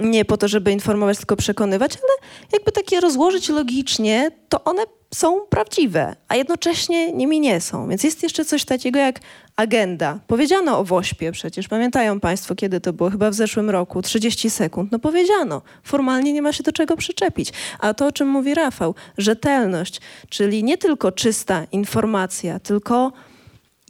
nie 0.00 0.24
po 0.24 0.36
to, 0.36 0.48
żeby 0.48 0.72
informować, 0.72 1.18
tylko 1.18 1.36
przekonywać, 1.36 1.92
ale 1.92 2.30
jakby 2.52 2.72
takie 2.72 3.00
rozłożyć 3.00 3.48
logicznie, 3.48 4.30
to 4.48 4.64
one 4.64 4.82
są 5.14 5.40
prawdziwe, 5.40 6.16
a 6.28 6.36
jednocześnie 6.36 7.12
nimi 7.12 7.40
nie 7.40 7.60
są. 7.60 7.88
Więc 7.88 8.04
jest 8.04 8.22
jeszcze 8.22 8.44
coś 8.44 8.64
takiego 8.64 8.98
jak 8.98 9.20
agenda. 9.56 10.18
Powiedziano 10.26 10.78
o 10.78 10.84
WOŚPie 10.84 11.32
przecież. 11.32 11.68
Pamiętają 11.68 12.20
Państwo, 12.20 12.54
kiedy 12.54 12.80
to 12.80 12.92
było? 12.92 13.10
Chyba 13.10 13.30
w 13.30 13.34
zeszłym 13.34 13.70
roku. 13.70 14.02
30 14.02 14.50
sekund. 14.50 14.92
No 14.92 14.98
powiedziano. 14.98 15.62
Formalnie 15.82 16.32
nie 16.32 16.42
ma 16.42 16.52
się 16.52 16.62
do 16.62 16.72
czego 16.72 16.96
przyczepić. 16.96 17.52
A 17.78 17.94
to, 17.94 18.06
o 18.06 18.12
czym 18.12 18.28
mówi 18.28 18.54
Rafał, 18.54 18.94
rzetelność, 19.18 20.00
czyli 20.28 20.64
nie 20.64 20.78
tylko 20.78 21.12
czysta 21.12 21.64
informacja, 21.72 22.60
tylko 22.60 23.12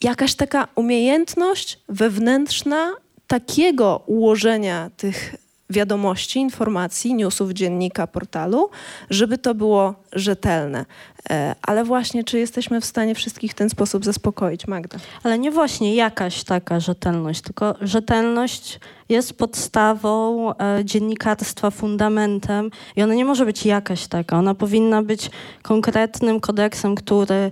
jakaś 0.02 0.34
taka 0.34 0.68
umiejętność 0.74 1.78
wewnętrzna 1.88 2.94
takiego 3.26 4.02
ułożenia 4.06 4.90
tych 4.96 5.34
wiadomości, 5.70 6.38
informacji, 6.38 7.14
newsów, 7.14 7.50
dziennika, 7.50 8.06
portalu, 8.06 8.70
żeby 9.10 9.38
to 9.38 9.54
było 9.54 9.94
rzetelne. 10.12 10.86
E, 11.30 11.54
Ale 11.62 11.84
właśnie, 11.84 12.24
czy 12.24 12.38
jesteśmy 12.38 12.80
w 12.80 12.84
stanie 12.84 13.14
wszystkich 13.14 13.52
w 13.52 13.54
ten 13.54 13.70
sposób 13.70 14.04
zaspokoić, 14.04 14.66
Magda? 14.66 14.98
Ale 15.22 15.38
nie 15.38 15.50
właśnie 15.50 15.94
jakaś 15.94 16.44
taka 16.44 16.80
rzetelność, 16.80 17.40
tylko 17.40 17.74
rzetelność 17.80 18.80
jest 19.08 19.38
podstawą 19.38 20.50
e, 20.52 20.84
dziennikarstwa, 20.84 21.70
fundamentem 21.70 22.70
i 22.96 23.02
ona 23.02 23.14
nie 23.14 23.24
może 23.24 23.46
być 23.46 23.66
jakaś 23.66 24.06
taka. 24.06 24.38
Ona 24.38 24.54
powinna 24.54 25.02
być 25.02 25.30
konkretnym 25.62 26.40
kodeksem, 26.40 26.94
który. 26.94 27.50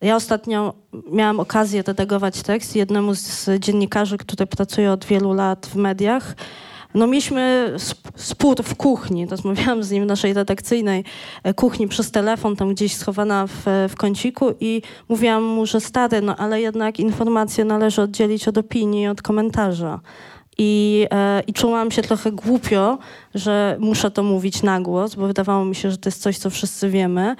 Ja 0.00 0.16
ostatnio 0.16 0.74
miałam 1.12 1.40
okazję 1.40 1.82
redagować 1.82 2.42
tekst 2.42 2.76
jednemu 2.76 3.14
z 3.14 3.48
dziennikarzy, 3.58 4.18
który 4.18 4.46
pracuje 4.46 4.92
od 4.92 5.04
wielu 5.04 5.32
lat 5.32 5.66
w 5.66 5.76
mediach. 5.76 6.34
No 6.94 7.06
mieliśmy 7.06 7.72
sp- 7.88 8.12
spór 8.16 8.62
w 8.62 8.74
kuchni, 8.74 9.26
rozmawiałam 9.26 9.82
z 9.82 9.90
nim 9.90 10.04
w 10.04 10.06
naszej 10.06 10.32
redakcyjnej 10.32 11.04
e, 11.42 11.54
kuchni 11.54 11.88
przez 11.88 12.10
telefon, 12.10 12.56
tam 12.56 12.74
gdzieś 12.74 12.96
schowana 12.96 13.46
w, 13.46 13.62
w 13.88 13.96
kąciku 13.96 14.46
i 14.60 14.82
mówiłam 15.08 15.42
mu, 15.42 15.66
że 15.66 15.80
stary, 15.80 16.20
no 16.20 16.36
ale 16.36 16.60
jednak 16.60 17.00
informacje 17.00 17.64
należy 17.64 18.02
oddzielić 18.02 18.48
od 18.48 18.58
opinii 18.58 19.06
od 19.08 19.22
komentarza. 19.22 20.00
I, 20.58 21.06
e, 21.10 21.42
I 21.46 21.52
czułam 21.52 21.90
się 21.90 22.02
trochę 22.02 22.32
głupio, 22.32 22.98
że 23.34 23.76
muszę 23.80 24.10
to 24.10 24.22
mówić 24.22 24.62
na 24.62 24.80
głos, 24.80 25.14
bo 25.14 25.26
wydawało 25.26 25.64
mi 25.64 25.74
się, 25.74 25.90
że 25.90 25.96
to 25.96 26.08
jest 26.08 26.22
coś, 26.22 26.38
co 26.38 26.50
wszyscy 26.50 26.90
wiemy. 26.90 27.36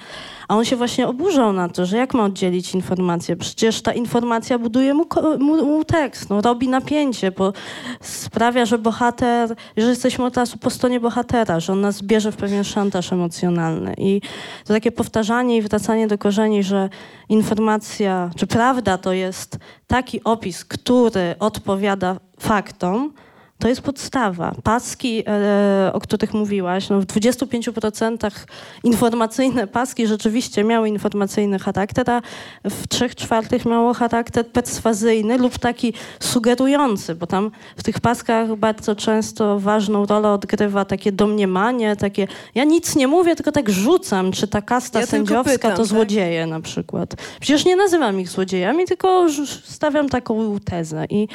A 0.47 0.55
on 0.55 0.65
się 0.65 0.75
właśnie 0.75 1.07
oburzał 1.07 1.53
na 1.53 1.69
to, 1.69 1.85
że 1.85 1.97
jak 1.97 2.13
ma 2.13 2.23
oddzielić 2.23 2.75
informację? 2.75 3.35
Przecież 3.35 3.81
ta 3.81 3.93
informacja 3.93 4.59
buduje 4.59 4.93
mu, 4.93 5.05
mu, 5.39 5.65
mu 5.65 5.85
tekst, 5.85 6.29
no, 6.29 6.41
robi 6.41 6.67
napięcie, 6.67 7.31
bo 7.31 7.53
sprawia, 8.01 8.65
że 8.65 8.77
bohater, 8.77 9.55
że 9.77 9.89
jesteśmy 9.89 10.25
od 10.25 10.37
razu 10.37 10.57
po 10.57 10.69
stronie 10.69 10.99
bohatera, 10.99 11.59
że 11.59 11.73
on 11.73 11.81
nas 11.81 12.01
bierze 12.01 12.31
w 12.31 12.35
pewien 12.35 12.63
szantaż 12.63 13.13
emocjonalny. 13.13 13.93
I 13.97 14.21
to 14.65 14.73
takie 14.73 14.91
powtarzanie 14.91 15.57
i 15.57 15.61
wracanie 15.61 16.07
do 16.07 16.17
korzeni, 16.17 16.63
że 16.63 16.89
informacja, 17.29 18.31
czy 18.35 18.47
prawda 18.47 18.97
to 18.97 19.13
jest 19.13 19.57
taki 19.87 20.23
opis, 20.23 20.65
który 20.65 21.35
odpowiada 21.39 22.19
faktom, 22.39 23.13
To 23.59 23.67
jest 23.67 23.81
podstawa. 23.81 24.55
Paski, 24.63 25.23
e, 25.27 25.91
o 25.93 25.99
których 25.99 26.33
mówiłaś, 26.33 26.89
no 26.89 27.01
w 27.01 27.05
25% 27.05 28.45
informacyjne 28.83 29.67
paski 29.67 30.07
rzeczywiście 30.07 30.63
miały 30.63 30.89
informacyjny 30.89 31.59
charakter, 31.59 32.09
a 32.09 32.21
w 32.69 32.87
3 32.87 33.09
czwartych 33.09 33.65
miało 33.65 33.93
charakter 33.93 34.47
perswazyjny 34.47 35.37
lub 35.37 35.59
taki 35.59 35.93
sugerujący, 36.19 37.15
bo 37.15 37.27
tam 37.27 37.51
w 37.77 37.83
tych 37.83 37.99
paskach 37.99 38.55
bardzo 38.55 38.95
często 38.95 39.59
ważną 39.59 40.05
rolę 40.05 40.31
odgrywa 40.31 40.85
takie 40.85 41.11
domniemanie, 41.11 41.95
takie 41.95 42.27
ja 42.55 42.63
nic 42.63 42.95
nie 42.95 43.07
mówię, 43.07 43.35
tylko 43.35 43.51
tak 43.51 43.69
rzucam, 43.69 44.31
czy 44.31 44.47
ta 44.47 44.61
kasta 44.61 44.99
Ja 44.99 45.05
sędziowska 45.05 45.51
pytam, 45.53 45.71
to 45.71 45.77
tak? 45.77 45.85
złodzieje 45.85 46.45
na 46.45 46.59
przykład. 46.59 47.15
Przecież 47.39 47.65
nie 47.65 47.75
nazywam 47.75 48.19
ich 48.19 48.29
złodziejami, 48.29 48.85
tylko 48.85 49.27
stawiam 49.63 50.09
taką 50.09 50.59
tezę. 50.59 51.05
I, 51.09 51.27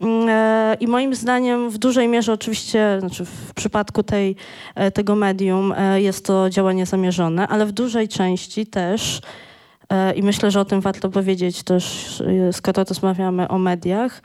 mm, 0.00 0.28
e, 0.28 0.76
I 0.80 0.86
moim 0.86 1.14
zdaniem 1.14 1.63
w 1.70 1.78
dużej 1.78 2.08
mierze 2.08 2.32
oczywiście, 2.32 2.96
znaczy 3.00 3.24
w 3.24 3.54
przypadku 3.54 4.02
tej, 4.02 4.36
e, 4.74 4.90
tego 4.90 5.14
medium 5.14 5.74
e, 5.76 6.00
jest 6.00 6.26
to 6.26 6.50
działanie 6.50 6.86
zamierzone, 6.86 7.48
ale 7.48 7.66
w 7.66 7.72
dużej 7.72 8.08
części 8.08 8.66
też 8.66 9.20
e, 9.88 10.14
i 10.14 10.22
myślę, 10.22 10.50
że 10.50 10.60
o 10.60 10.64
tym 10.64 10.80
warto 10.80 11.10
powiedzieć 11.10 11.62
też, 11.62 12.22
skoro 12.52 12.84
rozmawiamy 12.84 13.48
o 13.48 13.58
mediach, 13.58 14.22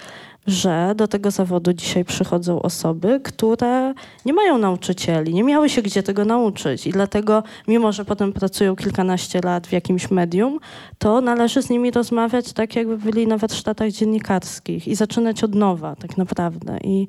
że 0.50 0.94
do 0.96 1.08
tego 1.08 1.32
zawodu 1.32 1.74
dzisiaj 1.74 2.06
przychodzą 2.06 2.62
osoby, 2.62 3.22
które 3.24 3.94
nie 4.26 4.34
mają 4.34 4.58
nauczycieli, 4.58 5.34
nie 5.34 5.44
miały 5.44 5.70
się 5.70 5.82
gdzie 5.82 6.04
tego 6.04 6.26
nauczyć 6.26 6.88
i 6.88 6.92
dlatego, 6.92 7.44
mimo 7.68 7.92
że 7.92 8.06
potem 8.06 8.34
pracują 8.34 8.76
kilkanaście 8.76 9.42
lat 9.42 9.68
w 9.68 9.72
jakimś 9.72 10.12
medium, 10.12 10.60
to 10.98 11.22
należy 11.22 11.62
z 11.62 11.70
nimi 11.70 11.92
rozmawiać 11.92 12.54
tak, 12.54 12.76
jakby 12.76 12.98
byli 12.98 13.28
na 13.28 13.38
warsztatach 13.38 13.92
dziennikarskich 13.92 14.88
i 14.88 14.96
zaczynać 14.96 15.44
od 15.44 15.56
nowa 15.56 15.96
tak 15.96 16.18
naprawdę. 16.18 16.78
I 16.84 17.08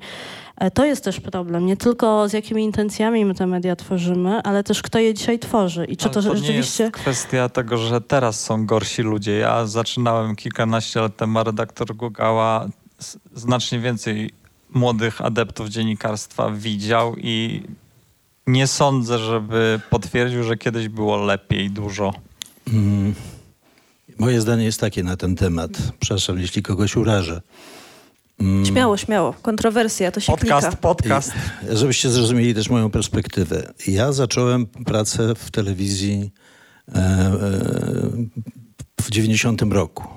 e, 0.57 0.71
to 0.71 0.85
jest 0.85 1.03
też 1.03 1.19
problem, 1.19 1.65
nie 1.65 1.77
tylko 1.77 2.29
z 2.29 2.33
jakimi 2.33 2.63
intencjami 2.63 3.25
my 3.25 3.33
te 3.33 3.47
media 3.47 3.75
tworzymy, 3.75 4.43
ale 4.43 4.63
też 4.63 4.81
kto 4.81 4.99
je 4.99 5.13
dzisiaj 5.13 5.39
tworzy 5.39 5.85
i 5.85 5.97
czy 5.97 6.05
Ale 6.05 6.13
to, 6.13 6.21
to 6.21 6.37
rzeczywiście... 6.37 6.83
jest 6.83 6.95
kwestia 6.95 7.49
tego, 7.49 7.77
że 7.77 8.01
teraz 8.01 8.39
są 8.39 8.65
gorsi 8.65 9.01
ludzie. 9.01 9.37
Ja 9.37 9.65
zaczynałem 9.65 10.35
kilkanaście 10.35 10.99
lat 10.99 11.15
temu, 11.15 11.43
redaktor 11.43 11.95
Gugała 11.95 12.67
znacznie 13.35 13.79
więcej 13.79 14.29
młodych 14.69 15.21
adeptów 15.21 15.69
dziennikarstwa 15.69 16.51
widział 16.51 17.15
i 17.17 17.63
nie 18.47 18.67
sądzę, 18.67 19.19
żeby 19.19 19.79
potwierdził, 19.89 20.43
że 20.43 20.57
kiedyś 20.57 20.87
było 20.87 21.17
lepiej 21.17 21.69
dużo. 21.69 22.13
Mm. 22.73 23.13
Moje 24.19 24.41
zdanie 24.41 24.63
jest 24.63 24.79
takie 24.79 25.03
na 25.03 25.17
ten 25.17 25.35
temat. 25.35 25.71
Przepraszam, 25.99 26.39
jeśli 26.39 26.61
kogoś 26.61 26.95
urażę. 26.95 27.41
Mm. 28.39 28.65
Śmiało, 28.65 28.97
śmiało. 28.97 29.33
Kontrowersja, 29.33 30.11
to 30.11 30.19
się 30.19 30.31
Podcast, 30.31 30.67
klika. 30.67 30.81
podcast. 30.81 31.31
Żebyście 31.71 32.09
zrozumieli 32.09 32.55
też 32.55 32.69
moją 32.69 32.89
perspektywę. 32.91 33.73
Ja 33.87 34.11
zacząłem 34.11 34.65
pracę 34.65 35.35
w 35.35 35.51
telewizji 35.51 36.31
e, 36.87 36.97
e, 36.97 37.31
w 39.01 39.09
90 39.09 39.61
roku, 39.61 40.07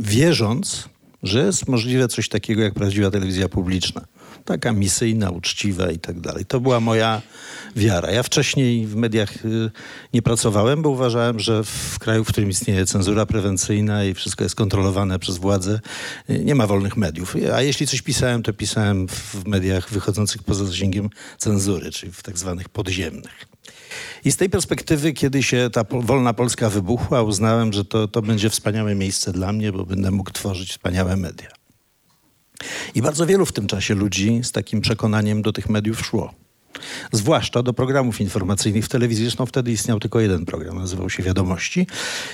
wierząc, 0.00 0.88
że 1.22 1.44
jest 1.44 1.68
możliwe 1.68 2.08
coś 2.08 2.28
takiego 2.28 2.62
jak 2.62 2.74
prawdziwa 2.74 3.10
telewizja 3.10 3.48
publiczna. 3.48 4.00
Taka 4.48 4.72
misyjna, 4.72 5.30
uczciwa 5.30 5.90
i 5.90 5.98
tak 5.98 6.20
dalej. 6.20 6.44
To 6.44 6.60
była 6.60 6.80
moja 6.80 7.22
wiara. 7.76 8.10
Ja 8.10 8.22
wcześniej 8.22 8.86
w 8.86 8.96
mediach 8.96 9.44
y, 9.44 9.70
nie 10.12 10.22
pracowałem, 10.22 10.82
bo 10.82 10.90
uważałem, 10.90 11.40
że 11.40 11.64
w 11.64 11.98
kraju, 11.98 12.24
w 12.24 12.28
którym 12.28 12.50
istnieje 12.50 12.86
cenzura 12.86 13.26
prewencyjna 13.26 14.04
i 14.04 14.14
wszystko 14.14 14.44
jest 14.44 14.54
kontrolowane 14.54 15.18
przez 15.18 15.38
władzę, 15.38 15.80
y, 16.30 16.44
nie 16.44 16.54
ma 16.54 16.66
wolnych 16.66 16.96
mediów. 16.96 17.36
A 17.54 17.62
jeśli 17.62 17.86
coś 17.86 18.02
pisałem, 18.02 18.42
to 18.42 18.52
pisałem 18.52 19.08
w 19.08 19.46
mediach 19.46 19.90
wychodzących 19.90 20.42
poza 20.42 20.64
zasięgiem 20.64 21.10
cenzury, 21.38 21.90
czyli 21.90 22.12
w 22.12 22.22
tak 22.22 22.38
zwanych 22.38 22.68
podziemnych. 22.68 23.46
I 24.24 24.32
z 24.32 24.36
tej 24.36 24.50
perspektywy, 24.50 25.12
kiedy 25.12 25.42
się 25.42 25.70
ta 25.72 25.84
wolna 25.90 26.34
Polska 26.34 26.70
wybuchła, 26.70 27.22
uznałem, 27.22 27.72
że 27.72 27.84
to, 27.84 28.08
to 28.08 28.22
będzie 28.22 28.50
wspaniałe 28.50 28.94
miejsce 28.94 29.32
dla 29.32 29.52
mnie, 29.52 29.72
bo 29.72 29.84
będę 29.84 30.10
mógł 30.10 30.30
tworzyć 30.30 30.70
wspaniałe 30.70 31.16
media. 31.16 31.57
I 32.94 33.02
bardzo 33.02 33.26
wielu 33.26 33.46
w 33.46 33.52
tym 33.52 33.66
czasie 33.66 33.94
ludzi 33.94 34.40
z 34.42 34.52
takim 34.52 34.80
przekonaniem 34.80 35.42
do 35.42 35.52
tych 35.52 35.68
mediów 35.68 36.06
szło. 36.06 36.34
Zwłaszcza 37.12 37.62
do 37.62 37.72
programów 37.72 38.20
informacyjnych 38.20 38.84
w 38.84 38.88
telewizji. 38.88 39.24
Zresztą 39.24 39.46
wtedy 39.46 39.72
istniał 39.72 40.00
tylko 40.00 40.20
jeden 40.20 40.44
program, 40.44 40.78
nazywał 40.78 41.10
się 41.10 41.22
Wiadomości, 41.22 41.86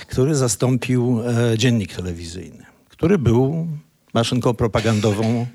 który 0.07 0.35
zastąpił 0.35 1.21
e, 1.53 1.57
dziennik 1.57 1.93
telewizyjny, 1.93 2.65
który 2.89 3.17
był 3.17 3.67
maszynką 4.13 4.53
propagandową 4.53 5.47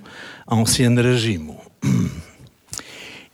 ancien 0.47 0.99
reżimu. 0.99 1.61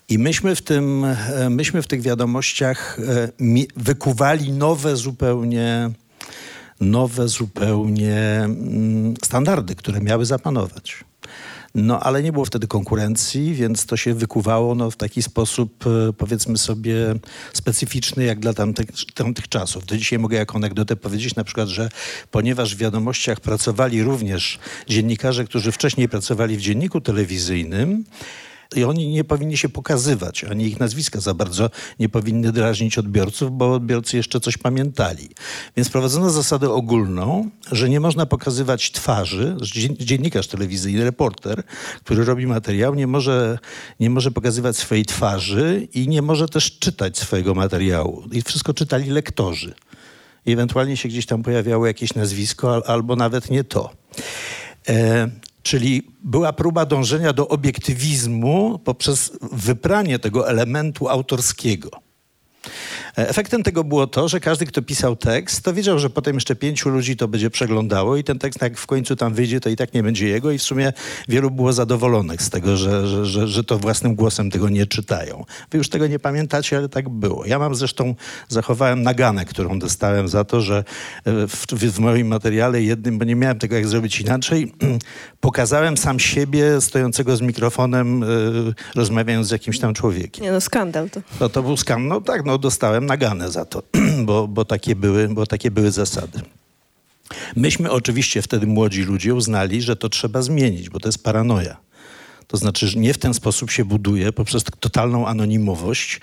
I 0.09 0.19
myśmy 0.19 0.57
w, 0.57 0.63
tym, 0.63 1.05
e, 1.05 1.51
myśmy 1.51 1.83
w 1.83 1.87
tych 1.87 2.03
wiadomościach 2.03 2.99
e, 3.01 3.29
wykuwali 3.77 4.53
nowe 4.53 4.97
zupełnie, 4.97 5.91
nowe 6.81 7.29
zupełnie 7.29 8.17
mm, 8.17 9.15
standardy, 9.25 9.75
które 9.75 10.01
miały 10.01 10.27
zapanować. 10.27 11.05
No, 11.79 12.01
ale 12.01 12.23
nie 12.23 12.33
było 12.33 12.45
wtedy 12.45 12.67
konkurencji, 12.67 13.55
więc 13.55 13.87
to 13.87 13.97
się 13.97 14.15
wykuwało 14.15 14.75
no, 14.75 14.91
w 14.91 14.97
taki 14.97 15.23
sposób, 15.23 15.85
e, 15.87 16.13
powiedzmy 16.13 16.59
sobie, 16.59 16.95
specyficzny 17.53 18.25
jak 18.25 18.41
dla 18.41 18.55
tamtych, 18.55 18.87
tamtych 19.15 19.49
czasów. 19.49 19.85
Dzisiaj 19.85 20.19
mogę 20.19 20.37
jako 20.37 20.57
anegdotę 20.57 20.97
powiedzieć 20.97 21.35
na 21.35 21.45
przykład, 21.45 21.69
że 21.69 21.89
ponieważ 22.31 22.75
w 22.75 22.79
wiadomościach 22.79 23.41
pracowali 23.41 24.03
również 24.03 24.59
dziennikarze, 24.89 25.45
którzy 25.45 25.73
wcześniej 25.73 26.09
pracowali 26.09 26.57
w 26.57 26.61
dzienniku 26.61 27.01
telewizyjnym, 27.01 28.05
i 28.77 28.85
oni 28.85 29.09
nie 29.09 29.25
powinni 29.25 29.57
się 29.57 29.69
pokazywać, 29.69 30.45
ani 30.45 30.65
ich 30.65 30.81
nazwiska 30.81 31.21
za 31.21 31.35
bardzo 31.35 31.71
nie 31.99 32.09
powinny 32.09 32.53
drażnić 32.53 32.99
odbiorców, 32.99 33.53
bo 33.53 33.73
odbiorcy 33.73 34.17
jeszcze 34.17 34.41
coś 34.41 34.57
pamiętali. 34.59 35.29
Więc 35.77 35.89
prowadzono 35.89 36.31
zasadę 36.31 36.71
ogólną, 36.71 37.51
że 37.73 37.89
nie 37.89 38.01
można 38.01 38.27
pokazywać 38.27 38.93
twarzy, 38.93 39.57
dziennikarz 39.99 40.47
telewizyjny, 40.47 41.05
reporter, 41.05 41.63
który 42.05 42.25
robi 42.25 42.47
materiał, 42.47 42.95
nie 42.95 43.07
może, 43.07 43.59
nie 44.01 44.11
może 44.11 44.31
pokazywać 44.31 44.77
swojej 44.77 45.05
twarzy 45.05 45.89
i 45.95 46.09
nie 46.09 46.23
może 46.23 46.49
też 46.49 46.79
czytać 46.79 47.19
swojego 47.19 47.55
materiału. 47.55 48.23
I 48.33 48.43
wszystko 48.43 48.75
czytali 48.75 49.11
lektorzy. 49.11 49.75
Ewentualnie 50.47 50.97
się 50.97 51.09
gdzieś 51.09 51.27
tam 51.27 51.43
pojawiało 51.43 51.87
jakieś 51.87 52.15
nazwisko, 52.15 52.75
al- 52.75 52.83
albo 52.87 53.17
nawet 53.17 53.51
nie 53.51 53.65
to. 53.65 53.91
Czyli 55.67 56.03
była 56.23 56.53
próba 56.53 56.87
dążenia 56.87 57.33
do 57.33 57.49
obiektywizmu 57.49 58.79
poprzez 58.85 59.39
wypranie 59.53 60.19
tego 60.19 60.49
elementu 60.49 61.09
autorskiego. 61.09 61.91
E, 63.19 63.29
Efektem 63.29 63.63
tego 63.63 63.85
było 63.85 64.07
to, 64.07 64.29
że 64.29 64.41
każdy, 64.41 64.67
kto 64.67 64.83
pisał 64.83 65.17
tekst, 65.17 65.63
to 65.63 65.75
wiedział, 65.75 65.99
że 65.99 66.11
potem 66.11 66.35
jeszcze 66.35 66.57
pięciu 66.57 66.89
ludzi 66.89 67.17
to 67.17 67.29
będzie 67.29 67.51
przeglądało 67.51 68.17
i 68.17 68.25
ten 68.25 68.39
tekst, 68.39 68.63
jak 68.63 68.79
w 68.79 68.87
końcu 68.87 69.17
tam 69.17 69.35
wyjdzie, 69.35 69.61
to 69.61 69.69
i 69.69 69.77
tak 69.77 69.95
nie 69.95 70.03
będzie 70.03 70.29
jego 70.29 70.51
i 70.51 70.59
w 70.59 70.63
sumie 70.63 70.93
wielu 71.29 71.51
było 71.51 71.73
zadowolonych 71.73 72.43
z 72.43 72.51
tego, 72.51 72.77
że, 72.77 73.07
że, 73.07 73.27
że, 73.27 73.49
że 73.49 73.65
to 73.65 73.79
własnym 73.79 74.15
głosem 74.15 74.51
tego 74.51 74.69
nie 74.69 74.87
czytają. 74.87 75.45
Wy 75.71 75.79
już 75.79 75.89
tego 75.89 76.07
nie 76.07 76.19
pamiętacie, 76.19 76.77
ale 76.77 76.89
tak 76.89 77.09
było. 77.09 77.47
Ja 77.47 77.59
mam 77.59 77.75
zresztą, 77.75 78.15
zachowałem 78.49 79.03
naganę, 79.03 79.45
którą 79.45 79.79
dostałem 79.79 80.29
za 80.29 80.45
to, 80.45 80.61
że 80.61 80.85
e, 81.25 81.47
w, 81.47 81.67
w 81.67 81.99
moim 81.99 82.27
materiale 82.27 82.83
jednym, 82.83 83.19
bo 83.19 83.25
nie 83.25 83.37
miałem 83.37 83.59
tego 83.59 83.77
jak 83.77 83.87
zrobić 83.87 84.21
inaczej, 84.21 84.73
pokazałem 85.41 85.97
sam 85.97 86.21
siebie 86.21 86.81
stojącego 86.81 87.37
z 87.37 87.41
mikrofonem, 87.41 88.23
e, 88.23 88.27
rozmawiając 88.95 89.47
z 89.47 89.51
jakimś 89.51 89.79
tam 89.79 89.95
człowiekiem. 89.95 90.45
Nie 90.45 90.53
no, 90.53 90.61
skandal 90.61 91.11
to. 91.11 91.21
No 91.41 91.49
to 91.49 91.63
był 91.63 91.77
skam. 91.77 92.09
No 92.09 92.21
tak, 92.21 92.45
no 92.45 92.56
dostałem 92.59 93.07
naganę 93.07 93.51
za 93.51 93.65
to, 93.65 93.83
bo, 94.27 94.49
bo, 94.49 94.65
takie 94.65 94.97
były, 94.97 95.29
bo 95.29 95.47
takie 95.47 95.71
były 95.71 95.91
zasady. 95.91 96.41
Myśmy 97.57 97.91
oczywiście 97.91 98.43
wtedy 98.43 98.67
młodzi 98.67 99.03
ludzie 99.03 99.35
uznali, 99.35 99.83
że 99.83 99.97
to 99.97 100.09
trzeba 100.09 100.43
zmienić, 100.43 100.91
bo 100.91 101.01
to 101.01 101.09
jest 101.09 101.25
paranoja. 101.25 101.77
To 102.47 102.57
znaczy, 102.57 102.89
że 102.89 102.99
nie 102.99 103.15
w 103.15 103.19
ten 103.19 103.35
sposób 103.35 103.71
się 103.71 103.85
buduje 103.85 104.33
poprzez 104.33 104.65
totalną 104.81 105.27
anonimowość, 105.27 106.21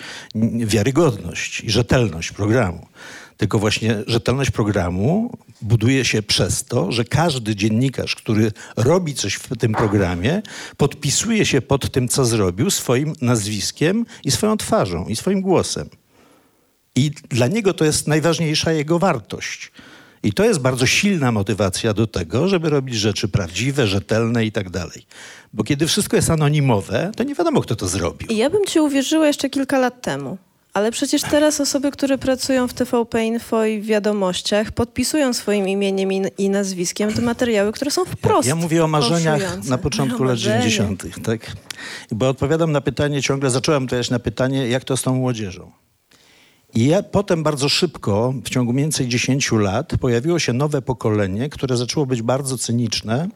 wiarygodność 0.66 1.62
i 1.62 1.72
rzetelność 1.72 2.32
programu. 2.32 2.88
Tylko 3.38 3.60
właśnie 3.60 4.04
rzetelność 4.08 4.52
programu 4.52 5.38
buduje 5.62 6.06
się 6.06 6.22
przez 6.22 6.64
to, 6.66 6.92
że 6.92 7.06
każdy 7.06 7.56
dziennikarz, 7.56 8.16
który 8.16 8.52
robi 8.78 9.14
coś 9.14 9.34
w 9.34 9.58
tym 9.58 9.74
programie, 9.74 10.42
podpisuje 10.78 11.46
się 11.46 11.62
pod 11.62 11.92
tym, 11.92 12.08
co 12.08 12.26
zrobił, 12.26 12.70
swoim 12.70 13.14
nazwiskiem 13.22 14.06
i 14.24 14.32
swoją 14.32 14.58
twarzą 14.58 15.06
i 15.06 15.16
swoim 15.16 15.42
głosem. 15.42 15.90
I 16.96 17.12
dla 17.30 17.48
niego 17.48 17.74
to 17.74 17.86
jest 17.86 18.08
najważniejsza 18.08 18.72
jego 18.72 19.00
wartość. 19.00 19.72
I 20.24 20.34
to 20.34 20.44
jest 20.46 20.60
bardzo 20.60 20.86
silna 20.86 21.32
motywacja 21.32 21.94
do 21.94 22.08
tego, 22.08 22.48
żeby 22.48 22.70
robić 22.70 22.96
rzeczy 22.96 23.28
prawdziwe, 23.28 23.88
rzetelne 23.88 24.46
i 24.46 24.52
tak 24.52 24.70
dalej. 24.70 25.06
Bo 25.54 25.64
kiedy 25.64 25.88
wszystko 25.88 26.16
jest 26.16 26.30
anonimowe, 26.30 27.12
to 27.16 27.24
nie 27.24 27.36
wiadomo, 27.36 27.62
kto 27.62 27.76
to 27.76 27.88
zrobił. 27.88 28.28
I 28.30 28.38
ja 28.38 28.50
bym 28.50 28.66
ci 28.66 28.80
uwierzyła 28.80 29.28
jeszcze 29.28 29.50
kilka 29.50 29.80
lat 29.80 30.02
temu. 30.02 30.38
Ale 30.74 30.92
przecież 30.92 31.22
teraz 31.22 31.62
osoby, 31.62 31.92
które 31.92 32.18
pracują 32.18 32.68
w 32.68 32.74
TVP 32.74 33.26
Info 33.26 33.66
i 33.66 33.82
w 33.82 33.86
wiadomościach, 33.86 34.72
podpisują 34.72 35.34
swoim 35.34 35.68
imieniem 35.68 36.14
i, 36.14 36.22
i 36.38 36.50
nazwiskiem 36.50 37.14
te 37.14 37.22
materiały, 37.22 37.72
które 37.72 37.92
są 37.92 38.06
wprost 38.06 38.48
Ja 38.48 38.56
mówię 38.56 38.84
o 38.84 38.88
marzeniach 38.88 39.40
fałszujące. 39.42 39.70
na 39.70 39.78
początku 39.78 40.18
O 40.24 40.26
lat 40.26 40.34
marzenie. 40.34 40.70
90., 40.70 41.06
tak? 41.24 41.52
Bo 42.12 42.30
odpowiadam 42.30 42.72
na 42.72 42.82
pytanie, 42.82 43.22
ciągle 43.22 43.50
zacząłem 43.50 43.88
też 43.88 44.10
na 44.10 44.20
pytanie, 44.20 44.68
jak 44.68 44.84
to 44.84 44.98
z 44.98 45.02
tą 45.02 45.16
młodzieżą. 45.16 45.72
I 46.76 46.92
potem 47.12 47.44
bardzo 47.44 47.70
szybko, 47.70 48.34
w 48.46 48.50
ciągu 48.50 48.74
mniej 48.74 48.86
więcej 48.86 49.08
10 49.08 49.52
lat, 49.52 49.94
pojawiło 50.00 50.40
się 50.40 50.54
nowe 50.54 50.82
pokolenie, 50.82 51.50
które 51.50 51.78
zaczęło 51.78 52.06
być 52.06 52.22
bardzo 52.22 52.58
cyniczne 52.58 53.30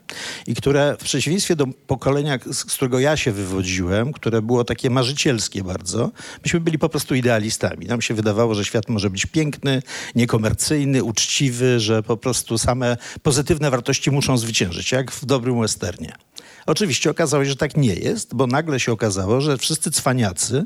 i 0.47 0.55
które 0.55 0.95
w 0.99 1.03
przeciwieństwie 1.03 1.55
do 1.55 1.67
pokolenia, 1.87 2.39
z, 2.45 2.57
z 2.57 2.65
którego 2.65 2.99
ja 2.99 3.17
się 3.17 3.31
wywodziłem, 3.31 4.13
które 4.13 4.41
było 4.41 4.63
takie 4.63 4.89
marzycielskie 4.89 5.63
bardzo, 5.63 6.11
myśmy 6.43 6.59
byli 6.59 6.79
po 6.79 6.89
prostu 6.89 7.15
idealistami. 7.15 7.85
Nam 7.85 8.01
się 8.01 8.13
wydawało, 8.13 8.55
że 8.55 8.65
świat 8.65 8.89
może 8.89 9.09
być 9.09 9.25
piękny, 9.25 9.81
niekomercyjny, 10.15 11.03
uczciwy, 11.03 11.79
że 11.79 12.03
po 12.03 12.17
prostu 12.17 12.57
same 12.57 12.97
pozytywne 13.23 13.71
wartości 13.71 14.11
muszą 14.11 14.37
zwyciężyć, 14.37 14.91
jak 14.91 15.11
w 15.11 15.25
dobrym 15.25 15.61
westernie. 15.61 16.26
Oczywiście 16.67 17.09
okazało 17.09 17.43
się, 17.43 17.49
że 17.49 17.55
tak 17.55 17.77
nie 17.77 17.93
jest, 17.93 18.35
bo 18.35 18.47
nagle 18.47 18.79
się 18.79 18.91
okazało, 18.91 19.41
że 19.41 19.57
wszyscy 19.57 19.91
cwaniacy, 19.91 20.65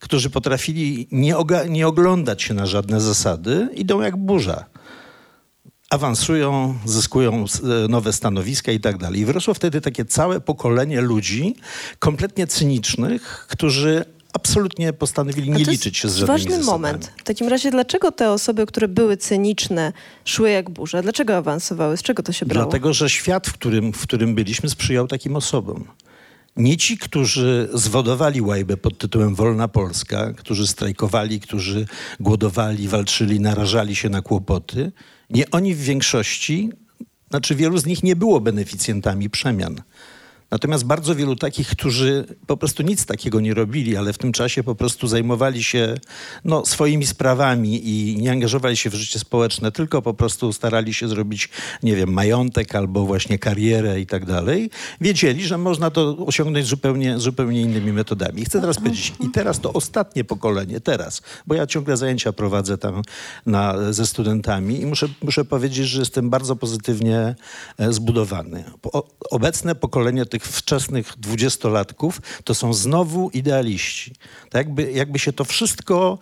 którzy 0.00 0.30
potrafili 0.30 1.08
nie, 1.12 1.34
nie 1.68 1.86
oglądać 1.86 2.42
się 2.42 2.54
na 2.54 2.66
żadne 2.66 3.00
zasady, 3.00 3.68
idą 3.74 4.00
jak 4.00 4.16
burza. 4.16 4.64
Awansują, 5.90 6.78
zyskują 6.84 7.44
e, 7.84 7.88
nowe 7.88 8.12
stanowiska 8.12 8.72
i 8.72 8.80
tak 8.80 8.98
dalej. 8.98 9.20
I 9.20 9.24
wyrosło 9.24 9.54
wtedy 9.54 9.80
takie 9.80 10.04
całe 10.04 10.40
pokolenie 10.40 11.00
ludzi 11.00 11.56
kompletnie 11.98 12.46
cynicznych, 12.46 13.46
którzy 13.50 14.04
absolutnie 14.32 14.92
postanowili 14.92 15.50
nie 15.50 15.64
liczyć 15.64 15.96
się 15.96 16.08
z 16.08 16.16
żadnymi 16.16 16.38
ważny 16.38 16.50
zasadami. 16.50 16.82
moment. 16.82 17.12
W 17.16 17.22
takim 17.22 17.48
razie, 17.48 17.70
dlaczego 17.70 18.12
te 18.12 18.30
osoby, 18.30 18.66
które 18.66 18.88
były 18.88 19.16
cyniczne, 19.16 19.92
szły 20.24 20.50
jak 20.50 20.70
burza? 20.70 21.02
Dlaczego 21.02 21.36
awansowały? 21.36 21.96
Z 21.96 22.02
czego 22.02 22.22
to 22.22 22.32
się 22.32 22.46
brało? 22.46 22.66
Dlatego, 22.66 22.92
że 22.92 23.10
świat, 23.10 23.46
w 23.46 23.52
którym, 23.52 23.92
w 23.92 24.02
którym 24.02 24.34
byliśmy, 24.34 24.68
sprzyjał 24.68 25.08
takim 25.08 25.36
osobom. 25.36 25.84
Nie 26.56 26.76
ci, 26.76 26.98
którzy 26.98 27.68
zwodowali 27.74 28.40
łajbę 28.40 28.76
pod 28.76 28.98
tytułem 28.98 29.34
Wolna 29.34 29.68
Polska, 29.68 30.32
którzy 30.32 30.66
strajkowali, 30.66 31.40
którzy 31.40 31.86
głodowali, 32.20 32.88
walczyli, 32.88 33.40
narażali 33.40 33.96
się 33.96 34.08
na 34.08 34.22
kłopoty. 34.22 34.92
Nie 35.30 35.50
oni 35.50 35.74
w 35.74 35.80
większości, 35.80 36.70
znaczy 37.30 37.54
wielu 37.54 37.78
z 37.78 37.86
nich 37.86 38.02
nie 38.02 38.16
było 38.16 38.40
beneficjentami 38.40 39.30
przemian. 39.30 39.82
Natomiast 40.52 40.84
bardzo 40.84 41.14
wielu 41.14 41.36
takich, 41.36 41.68
którzy 41.68 42.24
po 42.46 42.56
prostu 42.56 42.82
nic 42.82 43.06
takiego 43.06 43.40
nie 43.40 43.54
robili, 43.54 43.96
ale 43.96 44.12
w 44.12 44.18
tym 44.18 44.32
czasie 44.32 44.62
po 44.62 44.74
prostu 44.74 45.08
zajmowali 45.08 45.64
się 45.64 45.94
no, 46.44 46.66
swoimi 46.66 47.06
sprawami 47.06 47.88
i 47.88 48.16
nie 48.16 48.30
angażowali 48.30 48.76
się 48.76 48.90
w 48.90 48.94
życie 48.94 49.18
społeczne, 49.18 49.72
tylko 49.72 50.02
po 50.02 50.14
prostu 50.14 50.52
starali 50.52 50.94
się 50.94 51.08
zrobić, 51.08 51.48
nie 51.82 51.96
wiem, 51.96 52.12
majątek 52.12 52.74
albo 52.74 53.06
właśnie 53.06 53.38
karierę 53.38 54.00
i 54.00 54.06
tak 54.06 54.26
dalej, 54.26 54.70
wiedzieli, 55.00 55.44
że 55.44 55.58
można 55.58 55.90
to 55.90 56.16
osiągnąć 56.26 56.66
zupełnie, 56.66 57.18
zupełnie 57.18 57.60
innymi 57.60 57.92
metodami. 57.92 58.42
I 58.42 58.44
chcę 58.44 58.60
teraz 58.60 58.76
powiedzieć, 58.76 59.12
i 59.20 59.28
teraz 59.30 59.60
to 59.60 59.72
ostatnie 59.72 60.24
pokolenie, 60.24 60.80
teraz, 60.80 61.22
bo 61.46 61.54
ja 61.54 61.66
ciągle 61.66 61.96
zajęcia 61.96 62.32
prowadzę 62.32 62.78
tam 62.78 63.02
na, 63.46 63.92
ze 63.92 64.06
studentami 64.06 64.80
i 64.80 64.86
muszę, 64.86 65.08
muszę 65.22 65.44
powiedzieć, 65.44 65.88
że 65.88 66.00
jestem 66.00 66.30
bardzo 66.30 66.56
pozytywnie 66.56 67.34
e, 67.78 67.92
zbudowany. 67.92 68.64
Obecne 69.30 69.74
pokolenie 69.74 70.26
tych 70.26 70.41
wczesnych 70.42 71.12
dwudziestolatków 71.18 72.20
to 72.44 72.54
są 72.54 72.74
znowu 72.74 73.30
idealiści. 73.30 74.14
Tak 74.50 74.66
jakby, 74.66 74.92
jakby 74.92 75.18
się 75.18 75.32
to 75.32 75.44
wszystko 75.44 76.18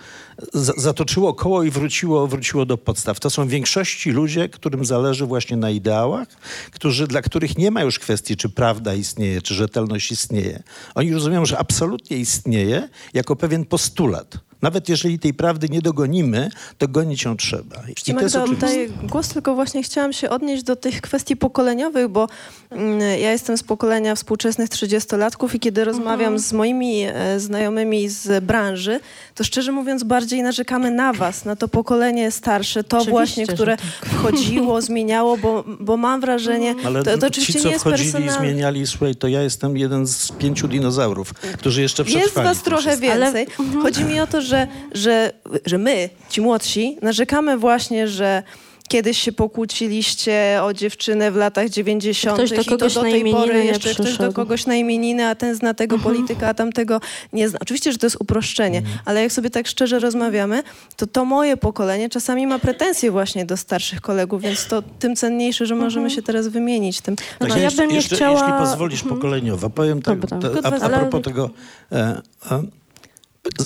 za, 0.53 0.73
zatoczyło 0.77 1.35
koło 1.35 1.63
i 1.63 1.71
wróciło, 1.71 2.27
wróciło 2.27 2.67
do 2.67 2.79
podstaw. 2.79 3.21
To 3.21 3.31
są 3.31 3.47
w 3.47 3.49
większości 3.49 4.11
ludzie, 4.11 4.49
którym 4.49 4.85
zależy 4.85 5.27
właśnie 5.27 5.57
na 5.57 5.71
ideałach, 5.71 6.29
którzy, 6.71 7.07
dla 7.07 7.23
których 7.23 7.59
nie 7.59 7.71
ma 7.71 7.83
już 7.83 7.99
kwestii, 7.99 8.37
czy 8.37 8.49
prawda 8.49 8.95
istnieje, 8.95 9.43
czy 9.43 9.55
rzetelność 9.55 10.13
istnieje. 10.13 10.63
Oni 10.95 11.13
rozumieją, 11.13 11.47
że 11.47 11.59
absolutnie 11.59 12.17
istnieje 12.17 12.89
jako 13.15 13.37
pewien 13.37 13.65
postulat. 13.65 14.50
Nawet 14.63 14.89
jeżeli 14.89 15.19
tej 15.19 15.35
prawdy 15.35 15.69
nie 15.69 15.83
dogonimy, 15.83 16.51
to 16.79 16.89
gonić 16.89 17.25
ją 17.25 17.37
trzeba. 17.37 17.77
I 18.07 18.15
to 18.15 18.21
jest 18.21 18.37
oddaję 18.37 18.89
głos, 18.89 19.29
tylko 19.29 19.55
właśnie 19.55 19.83
chciałam 19.83 20.13
się 20.13 20.31
odnieść 20.31 20.63
do 20.63 20.77
tych 20.77 21.01
kwestii 21.01 21.37
pokoleniowych, 21.37 22.09
bo 22.09 22.29
mm, 22.71 23.01
ja 23.01 23.33
jestem 23.33 23.59
z 23.59 23.63
pokolenia 23.63 24.15
współczesnych 24.15 24.69
30-latków 24.69 25.55
i 25.55 25.61
kiedy 25.61 25.85
rozmawiam 25.85 26.39
z 26.39 26.53
moimi 26.53 27.03
e, 27.03 27.41
znajomymi 27.41 28.09
z 28.09 28.45
branży, 28.45 29.01
to 29.35 29.45
szczerze 29.45 29.73
mówiąc 29.73 30.05
bardziej 30.05 30.43
narzekamy 30.43 30.91
na 30.91 31.13
was, 31.13 31.45
na 31.45 31.57
to 31.57 31.69
pokolenie 31.69 32.31
starsze, 32.31 32.85
to 32.85 32.97
Oczywiście, 32.97 33.11
właśnie, 33.11 33.47
które 33.47 33.77
tak. 33.77 34.11
wchodziło, 34.11 34.83
zmieniało, 34.91 35.37
bo, 35.37 35.65
bo 35.81 35.97
mam 35.97 36.21
wrażenie, 36.21 36.75
Ale 36.85 37.03
to, 37.03 37.19
to 37.19 37.27
oczywiście 37.27 37.53
ci, 37.53 37.59
co 37.59 37.69
nie 37.69 37.73
jest 37.73 37.85
wchodzili 37.85 38.09
i 38.09 38.13
personalne. 38.13 38.49
zmieniali, 38.49 38.87
słuchaj, 38.87 39.15
to 39.15 39.29
ja 39.29 39.43
jestem 39.43 39.77
jeden 39.77 40.07
z 40.07 40.33
pięciu 40.33 40.69
dinozaurów, 40.69 41.35
którzy 41.35 41.83
jeszcze 41.83 42.05
przetrwali. 42.05 42.49
Jest 42.49 42.59
was 42.59 42.63
trochę 42.63 42.97
więcej. 42.97 43.47
Chodzi 43.83 44.05
mi 44.05 44.21
o 44.21 44.27
to, 44.27 44.43
że, 44.43 44.50
że, 44.93 45.33
że 45.67 45.79
my, 45.79 46.09
ci 46.29 46.41
młodsi, 46.41 46.99
narzekamy 47.03 47.59
właśnie, 47.59 48.09
że 48.09 48.43
kiedyś 48.89 49.19
się 49.19 49.33
pokłóciliście 49.33 50.61
o 50.63 50.73
dziewczynę 50.75 51.31
w 51.31 51.37
latach 51.37 51.69
90. 51.69 52.37
Ktoś 52.37 52.51
do 52.51 52.57
i 52.57 52.65
to 52.65 52.71
kogoś 52.71 52.95
do 52.95 53.03
tej 53.03 53.33
pory 53.33 53.65
jeszcze 53.65 53.81
ktoś 53.91 53.97
do 53.97 54.05
przyszedł. 54.05 54.33
kogoś 54.33 54.67
na 54.67 54.75
imieniny, 54.75 55.27
a 55.27 55.35
ten 55.35 55.55
zna 55.55 55.75
tego 55.75 55.99
polityka, 55.99 56.49
a 56.49 56.55
tamtego 56.55 57.01
nie 57.33 57.49
zna. 57.49 57.59
Oczywiście, 57.63 57.93
że 57.93 57.99
to 57.99 58.07
jest 58.07 58.17
uproszczenie, 58.21 58.83
ale 59.05 59.23
jak 59.23 59.33
sobie 59.33 59.51
tak 59.51 59.67
szczerze 59.67 59.99
rozmawiamy, 59.99 60.63
to 60.97 61.07
to 61.07 61.25
moje 61.25 61.57
pokolenie 61.57 62.09
czasami 62.09 62.47
ma 62.47 62.59
pretensje 62.59 63.11
właśnie 63.11 63.47
do 63.47 63.57
starszych 63.57 64.01
kolegów, 64.01 64.43
więc 64.43 64.67
to 64.67 64.83
tym 64.99 65.17
cenniejsze, 65.17 65.67
że 65.67 65.75
możemy 65.75 66.11
się 66.11 66.23
teraz 66.23 66.49
wymienić 66.49 67.01
tym. 67.01 67.17
Tak, 67.17 67.49
No, 67.49 67.57
ja 67.57 67.63
jeszcze, 67.63 67.83
bym 67.83 67.91
nie 67.91 67.97
jeszcze, 67.97 68.17
chciała- 68.17 68.33
Jeśli 68.41 68.53
pozwolisz 68.59 69.03
Mhm. 69.03 69.17
pokoleniowo, 69.21 69.71
powiem 69.71 70.03
tak, 70.03 70.19
Dobra. 70.19 70.39
a, 70.63 70.85
a 70.85 70.89
propos 70.89 71.23
tego... 71.23 71.51
E, 71.93 72.21
e, 72.51 72.63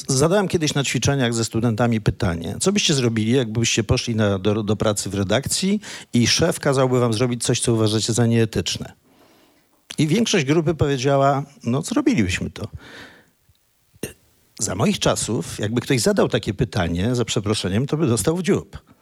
Zadałem 0.08 0.48
kiedyś 0.48 0.74
na 0.74 0.84
ćwiczeniach 0.84 1.34
ze 1.34 1.44
studentami 1.44 2.00
pytanie, 2.00 2.56
co 2.60 2.72
byście 2.72 2.94
zrobili, 2.94 3.32
jakbyście 3.32 3.84
poszli 3.84 4.16
na, 4.16 4.38
do, 4.38 4.62
do 4.62 4.76
pracy 4.76 5.10
w 5.10 5.14
redakcji 5.14 5.80
i 6.12 6.26
szef 6.26 6.60
kazałby 6.60 7.00
wam 7.00 7.12
zrobić 7.12 7.44
coś, 7.44 7.60
co 7.60 7.72
uważacie 7.72 8.12
za 8.12 8.26
nieetyczne. 8.26 8.92
I 9.98 10.06
większość 10.06 10.44
grupy 10.44 10.74
powiedziała, 10.74 11.42
no 11.64 11.82
zrobilibyśmy 11.82 12.50
to. 12.50 12.68
Za 14.58 14.74
moich 14.74 14.98
czasów, 14.98 15.58
jakby 15.58 15.80
ktoś 15.80 16.00
zadał 16.00 16.28
takie 16.28 16.54
pytanie, 16.54 17.14
za 17.14 17.24
przeproszeniem, 17.24 17.87
to 17.87 17.96
by 17.96 18.06
dostał 18.06 18.37
w 18.37 18.42
dziób. 18.42 18.93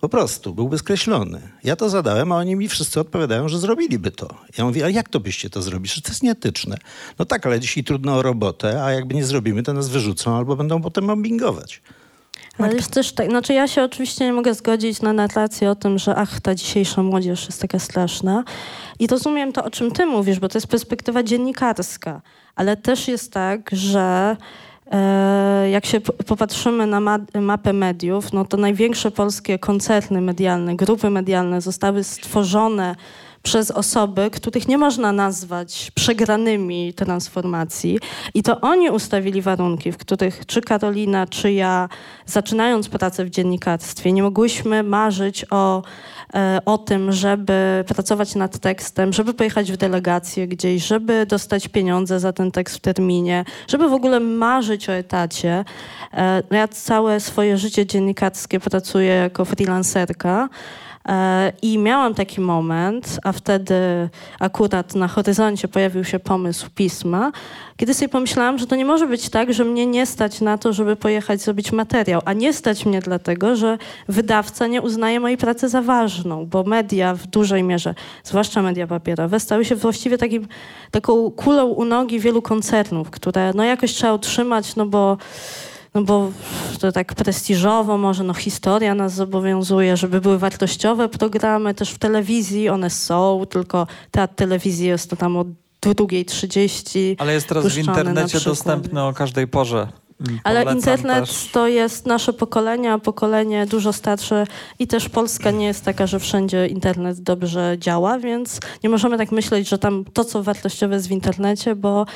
Po 0.00 0.08
prostu, 0.08 0.54
byłby 0.54 0.78
skreślony. 0.78 1.40
Ja 1.64 1.76
to 1.76 1.88
zadałem, 1.88 2.32
a 2.32 2.36
oni 2.36 2.56
mi 2.56 2.68
wszyscy 2.68 3.00
odpowiadają, 3.00 3.48
że 3.48 3.58
zrobiliby 3.58 4.10
to. 4.10 4.28
Ja 4.58 4.64
mówię, 4.64 4.84
a 4.84 4.88
jak 4.88 5.08
to 5.08 5.20
byście 5.20 5.50
to 5.50 5.62
zrobili? 5.62 5.94
Że 5.94 6.02
to 6.02 6.08
jest 6.08 6.22
nieetyczne. 6.22 6.76
No 7.18 7.24
tak, 7.24 7.46
ale 7.46 7.60
dzisiaj 7.60 7.84
trudno 7.84 8.16
o 8.16 8.22
robotę, 8.22 8.84
a 8.84 8.92
jakby 8.92 9.14
nie 9.14 9.24
zrobimy, 9.24 9.62
to 9.62 9.72
nas 9.72 9.88
wyrzucą 9.88 10.36
albo 10.36 10.56
będą 10.56 10.82
potem 10.82 11.04
mobbingować. 11.04 11.82
Ale 12.58 12.74
jest 12.74 12.90
też 12.90 13.12
tak, 13.12 13.30
znaczy 13.30 13.52
ja 13.52 13.68
się 13.68 13.82
oczywiście 13.82 14.24
nie 14.24 14.32
mogę 14.32 14.54
zgodzić 14.54 15.02
na 15.02 15.12
narrację 15.12 15.70
o 15.70 15.74
tym, 15.74 15.98
że 15.98 16.14
ach, 16.16 16.40
ta 16.40 16.54
dzisiejsza 16.54 17.02
młodzież 17.02 17.46
jest 17.46 17.60
taka 17.60 17.78
straszna. 17.78 18.44
I 18.98 19.06
rozumiem 19.06 19.52
to, 19.52 19.64
o 19.64 19.70
czym 19.70 19.90
ty 19.90 20.06
mówisz, 20.06 20.38
bo 20.38 20.48
to 20.48 20.58
jest 20.58 20.66
perspektywa 20.66 21.22
dziennikarska. 21.22 22.22
Ale 22.54 22.76
też 22.76 23.08
jest 23.08 23.32
tak, 23.32 23.70
że 23.72 24.36
jak 25.70 25.86
się 25.86 26.00
popatrzymy 26.00 26.86
na 26.86 27.00
ma- 27.00 27.18
mapę 27.40 27.72
mediów, 27.72 28.32
no 28.32 28.44
to 28.44 28.56
największe 28.56 29.10
polskie 29.10 29.58
koncerny 29.58 30.20
medialne, 30.20 30.76
grupy 30.76 31.10
medialne 31.10 31.60
zostały 31.60 32.04
stworzone 32.04 32.96
przez 33.42 33.70
osoby, 33.70 34.30
których 34.30 34.68
nie 34.68 34.78
można 34.78 35.12
nazwać 35.12 35.92
przegranymi 35.94 36.94
transformacji. 36.94 37.98
I 38.34 38.42
to 38.42 38.60
oni 38.60 38.90
ustawili 38.90 39.42
warunki, 39.42 39.92
w 39.92 39.96
których 39.96 40.46
czy 40.46 40.60
Karolina, 40.60 41.26
czy 41.26 41.52
ja, 41.52 41.88
zaczynając 42.26 42.88
pracę 42.88 43.24
w 43.24 43.30
dziennikarstwie, 43.30 44.12
nie 44.12 44.22
mogłyśmy 44.22 44.82
marzyć 44.82 45.46
o, 45.50 45.82
e, 46.34 46.60
o 46.66 46.78
tym, 46.78 47.12
żeby 47.12 47.84
pracować 47.88 48.34
nad 48.34 48.58
tekstem, 48.58 49.12
żeby 49.12 49.34
pojechać 49.34 49.72
w 49.72 49.76
delegację 49.76 50.48
gdzieś, 50.48 50.86
żeby 50.86 51.26
dostać 51.26 51.68
pieniądze 51.68 52.20
za 52.20 52.32
ten 52.32 52.50
tekst 52.50 52.76
w 52.76 52.80
terminie, 52.80 53.44
żeby 53.68 53.88
w 53.88 53.92
ogóle 53.92 54.20
marzyć 54.20 54.88
o 54.88 54.92
etacie. 54.92 55.64
E, 56.14 56.42
no 56.50 56.56
ja 56.56 56.68
całe 56.68 57.20
swoje 57.20 57.58
życie 57.58 57.86
dziennikarskie 57.86 58.60
pracuję 58.60 59.14
jako 59.14 59.44
freelancerka. 59.44 60.48
E, 61.08 61.52
I 61.62 61.78
miałam 61.78 62.14
taki 62.14 62.40
moment, 62.40 63.18
a 63.24 63.32
wtedy 63.32 63.74
akurat 64.40 64.94
na 64.94 65.08
horyzoncie 65.08 65.68
pojawił 65.68 66.04
się 66.04 66.18
pomysł 66.18 66.70
pisma, 66.74 67.32
kiedy 67.76 67.94
sobie 67.94 68.08
pomyślałam, 68.08 68.58
że 68.58 68.66
to 68.66 68.76
nie 68.76 68.84
może 68.84 69.06
być 69.06 69.28
tak, 69.28 69.52
że 69.52 69.64
mnie 69.64 69.86
nie 69.86 70.06
stać 70.06 70.40
na 70.40 70.58
to, 70.58 70.72
żeby 70.72 70.96
pojechać 70.96 71.40
zrobić 71.40 71.72
materiał, 71.72 72.22
a 72.24 72.32
nie 72.32 72.52
stać 72.52 72.86
mnie 72.86 73.00
dlatego, 73.00 73.56
że 73.56 73.78
wydawca 74.08 74.66
nie 74.66 74.82
uznaje 74.82 75.20
mojej 75.20 75.38
pracy 75.38 75.68
za 75.68 75.82
ważną, 75.82 76.46
bo 76.46 76.64
media 76.64 77.14
w 77.14 77.26
dużej 77.26 77.62
mierze, 77.62 77.94
zwłaszcza 78.24 78.62
media 78.62 78.86
papierowe, 78.86 79.40
stały 79.40 79.64
się 79.64 79.76
właściwie 79.76 80.18
takim, 80.18 80.48
taką 80.90 81.30
kulą 81.30 81.66
u 81.66 81.84
nogi 81.84 82.20
wielu 82.20 82.42
koncernów, 82.42 83.10
które 83.10 83.52
no 83.54 83.64
jakoś 83.64 83.92
trzeba 83.92 84.14
utrzymać, 84.14 84.76
no 84.76 84.86
bo 84.86 85.16
no 85.94 86.02
bo 86.02 86.30
to 86.80 86.92
tak 86.92 87.14
prestiżowo, 87.14 87.98
może 87.98 88.24
no 88.24 88.34
historia 88.34 88.94
nas 88.94 89.14
zobowiązuje, 89.14 89.96
żeby 89.96 90.20
były 90.20 90.38
wartościowe 90.38 91.08
programy 91.08 91.74
też 91.74 91.90
w 91.90 91.98
telewizji, 91.98 92.68
one 92.68 92.90
są, 92.90 93.46
tylko 93.50 93.86
teatr 94.10 94.34
telewizji 94.34 94.86
jest 94.86 95.10
to 95.10 95.16
tam 95.16 95.36
od 95.36 95.48
drugiej 95.82 96.24
30. 96.24 97.16
Ale 97.18 97.32
jest 97.32 97.48
teraz 97.48 97.66
w 97.66 97.78
internecie 97.78 98.40
dostępny 98.40 99.02
o 99.02 99.12
każdej 99.12 99.48
porze. 99.48 99.88
Ale 100.44 100.62
polecam 100.62 100.76
internet 100.76 101.28
też. 101.28 101.48
to 101.52 101.68
jest 101.68 102.06
nasze 102.06 102.32
pokolenie, 102.32 102.92
a 102.92 102.98
pokolenie 102.98 103.66
dużo 103.66 103.92
starsze 103.92 104.46
i 104.78 104.86
też 104.86 105.08
Polska 105.08 105.50
nie 105.50 105.66
jest 105.66 105.84
taka, 105.84 106.06
że 106.06 106.20
wszędzie 106.20 106.66
internet 106.66 107.20
dobrze 107.20 107.76
działa, 107.78 108.18
więc 108.18 108.60
nie 108.84 108.90
możemy 108.90 109.18
tak 109.18 109.32
myśleć, 109.32 109.68
że 109.68 109.78
tam 109.78 110.04
to, 110.12 110.24
co 110.24 110.42
wartościowe 110.42 110.94
jest 110.94 111.08
w 111.08 111.10
internecie, 111.10 111.76
bo, 111.76 112.06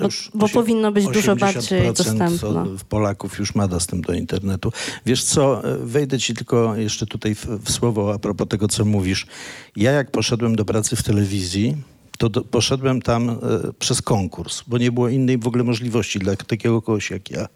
bo, 0.00 0.08
bo 0.34 0.46
osiem- 0.46 0.54
powinno 0.54 0.92
być 0.92 1.06
dużo 1.08 1.36
bardziej 1.36 1.80
80% 1.80 1.92
dostępne. 1.92 2.64
Polaków 2.88 3.38
już 3.38 3.54
ma 3.54 3.68
dostęp 3.68 4.06
do 4.06 4.12
internetu. 4.12 4.72
Wiesz 5.06 5.24
co, 5.24 5.64
e, 5.64 5.78
wejdę 5.78 6.18
ci 6.18 6.34
tylko 6.34 6.76
jeszcze 6.76 7.06
tutaj 7.06 7.34
w, 7.34 7.46
w 7.46 7.70
słowo 7.72 8.12
a 8.14 8.18
propos 8.18 8.48
tego, 8.48 8.68
co 8.68 8.84
mówisz. 8.84 9.26
Ja 9.76 9.90
jak 9.92 10.10
poszedłem 10.10 10.56
do 10.56 10.64
pracy 10.64 10.96
w 10.96 11.02
telewizji, 11.02 11.76
to 12.18 12.28
do, 12.28 12.44
poszedłem 12.44 13.02
tam 13.02 13.30
e, 13.30 13.36
przez 13.78 14.02
konkurs, 14.02 14.62
bo 14.66 14.78
nie 14.78 14.92
było 14.92 15.08
innej 15.08 15.38
w 15.38 15.46
ogóle 15.46 15.64
możliwości 15.64 16.18
dla 16.18 16.36
takiego 16.36 16.82
kogoś 16.82 17.10
jak 17.10 17.30
ja. 17.30 17.48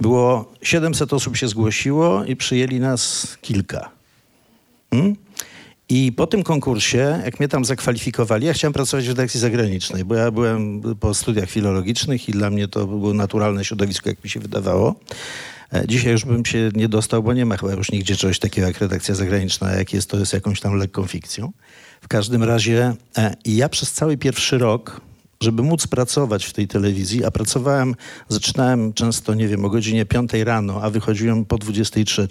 Było 0.00 0.52
700 0.62 1.12
osób 1.12 1.36
się 1.36 1.48
zgłosiło 1.48 2.24
i 2.24 2.36
przyjęli 2.36 2.80
nas 2.80 3.36
kilka. 3.42 3.90
Hmm? 4.90 5.16
I 5.88 6.12
po 6.12 6.26
tym 6.26 6.42
konkursie, 6.42 7.22
jak 7.24 7.40
mnie 7.40 7.48
tam 7.48 7.64
zakwalifikowali, 7.64 8.46
ja 8.46 8.52
chciałem 8.52 8.72
pracować 8.72 9.06
w 9.06 9.08
redakcji 9.08 9.40
zagranicznej, 9.40 10.04
bo 10.04 10.14
ja 10.14 10.30
byłem 10.30 10.82
po 11.00 11.14
studiach 11.14 11.50
filologicznych 11.50 12.28
i 12.28 12.32
dla 12.32 12.50
mnie 12.50 12.68
to 12.68 12.86
było 12.86 13.14
naturalne 13.14 13.64
środowisko, 13.64 14.08
jak 14.08 14.24
mi 14.24 14.30
się 14.30 14.40
wydawało. 14.40 14.94
E, 15.72 15.84
Dzisiaj 15.88 16.12
już 16.12 16.24
bym 16.24 16.44
się 16.44 16.70
nie 16.74 16.88
dostał, 16.88 17.22
bo 17.22 17.32
nie 17.32 17.46
ma 17.46 17.56
chyba 17.56 17.72
już 17.72 17.92
nigdzie 17.92 18.16
czegoś 18.16 18.38
takiego 18.38 18.66
jak 18.66 18.78
redakcja 18.78 19.14
zagraniczna, 19.14 19.72
jak 19.72 19.92
jest, 19.92 20.10
to 20.10 20.18
jest 20.18 20.32
jakąś 20.32 20.60
tam 20.60 20.74
lekką 20.74 21.06
fikcją. 21.06 21.52
W 22.04 22.08
każdym 22.08 22.42
razie 22.42 22.94
e, 23.16 23.34
ja 23.44 23.68
przez 23.68 23.92
cały 23.92 24.16
pierwszy 24.16 24.58
rok, 24.58 25.00
żeby 25.40 25.62
móc 25.62 25.86
pracować 25.86 26.44
w 26.44 26.52
tej 26.52 26.68
telewizji, 26.68 27.24
a 27.24 27.30
pracowałem, 27.30 27.94
zaczynałem 28.28 28.92
często, 28.92 29.34
nie 29.34 29.48
wiem, 29.48 29.64
o 29.64 29.70
godzinie 29.70 30.06
5 30.06 30.32
rano, 30.32 30.80
a 30.82 30.90
wychodziłem 30.90 31.44
po 31.44 31.58
23, 31.58 32.28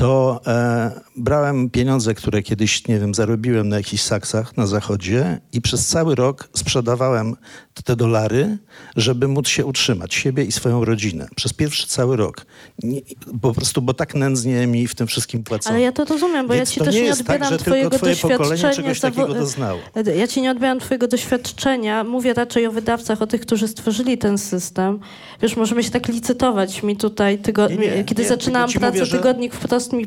to 0.00 0.40
e, 0.46 0.90
brałem 1.16 1.70
pieniądze, 1.70 2.14
które 2.14 2.42
kiedyś, 2.42 2.88
nie 2.88 2.98
wiem, 2.98 3.14
zarobiłem 3.14 3.68
na 3.68 3.76
jakichś 3.76 4.02
saksach 4.02 4.56
na 4.56 4.66
zachodzie 4.66 5.40
i 5.52 5.60
przez 5.60 5.86
cały 5.86 6.14
rok 6.14 6.48
sprzedawałem 6.56 7.36
te 7.84 7.96
dolary, 7.96 8.58
żeby 8.96 9.28
móc 9.28 9.48
się 9.48 9.66
utrzymać, 9.66 10.14
siebie 10.14 10.44
i 10.44 10.52
swoją 10.52 10.84
rodzinę. 10.84 11.28
Przez 11.36 11.52
pierwszy 11.52 11.86
cały 11.86 12.16
rok. 12.16 12.46
Nie, 12.82 13.00
po 13.42 13.52
prostu, 13.52 13.82
bo 13.82 13.94
tak 13.94 14.14
nędznie 14.14 14.66
mi 14.66 14.86
w 14.88 14.94
tym 14.94 15.06
wszystkim 15.06 15.42
płacono. 15.44 15.74
Ale 15.74 15.84
ja 15.84 15.92
to 15.92 16.04
rozumiem, 16.04 16.46
bo 16.48 16.54
Więc 16.54 16.70
ja 16.70 16.74
ci 16.74 16.78
to 16.78 16.84
też 16.84 16.94
nie 16.94 17.02
nie, 17.02 17.10
tak, 17.10 17.20
odbieram 17.20 17.48
tylko 17.48 17.64
twojego 17.64 17.90
twoje 17.90 18.14
doświadczenia. 18.14 18.74
czegoś 18.74 19.00
takiego 19.00 19.34
doznało. 19.34 19.80
Ja 20.20 20.26
ci 20.26 20.42
nie 20.42 20.50
odbieram 20.50 20.80
twojego 20.80 21.08
doświadczenia. 21.08 22.04
Mówię 22.04 22.34
raczej 22.34 22.66
o 22.66 22.72
wydawcach, 22.72 23.22
o 23.22 23.26
tych, 23.26 23.40
którzy 23.40 23.68
stworzyli 23.68 24.18
ten 24.18 24.38
system. 24.38 25.00
Wiesz, 25.42 25.56
możemy 25.56 25.82
się 25.82 25.90
tak 25.90 26.08
licytować. 26.08 26.82
Mi 26.82 26.96
tutaj, 26.96 27.38
tygo... 27.38 27.68
Nie, 27.68 27.76
nie, 27.76 28.04
kiedy 28.04 28.24
zaczynałam 28.28 28.70
pracę, 28.70 28.86
mówię, 28.86 29.04
że- 29.04 29.12
Tak. 29.12 29.20
tygodnik 29.20 29.54
wprost 29.54 29.89
mi 29.92 30.06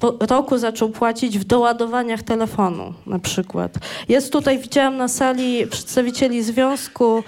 po 0.00 0.16
roku 0.20 0.58
zaczął 0.58 0.88
płacić 0.88 1.38
w 1.38 1.44
doładowaniach 1.44 2.22
telefonu 2.22 2.94
na 3.06 3.18
przykład. 3.18 3.78
Jest 4.08 4.32
tutaj, 4.32 4.58
widziałam 4.58 4.96
na 4.96 5.08
sali 5.08 5.66
przedstawicieli 5.66 6.42
Związku 6.42 7.24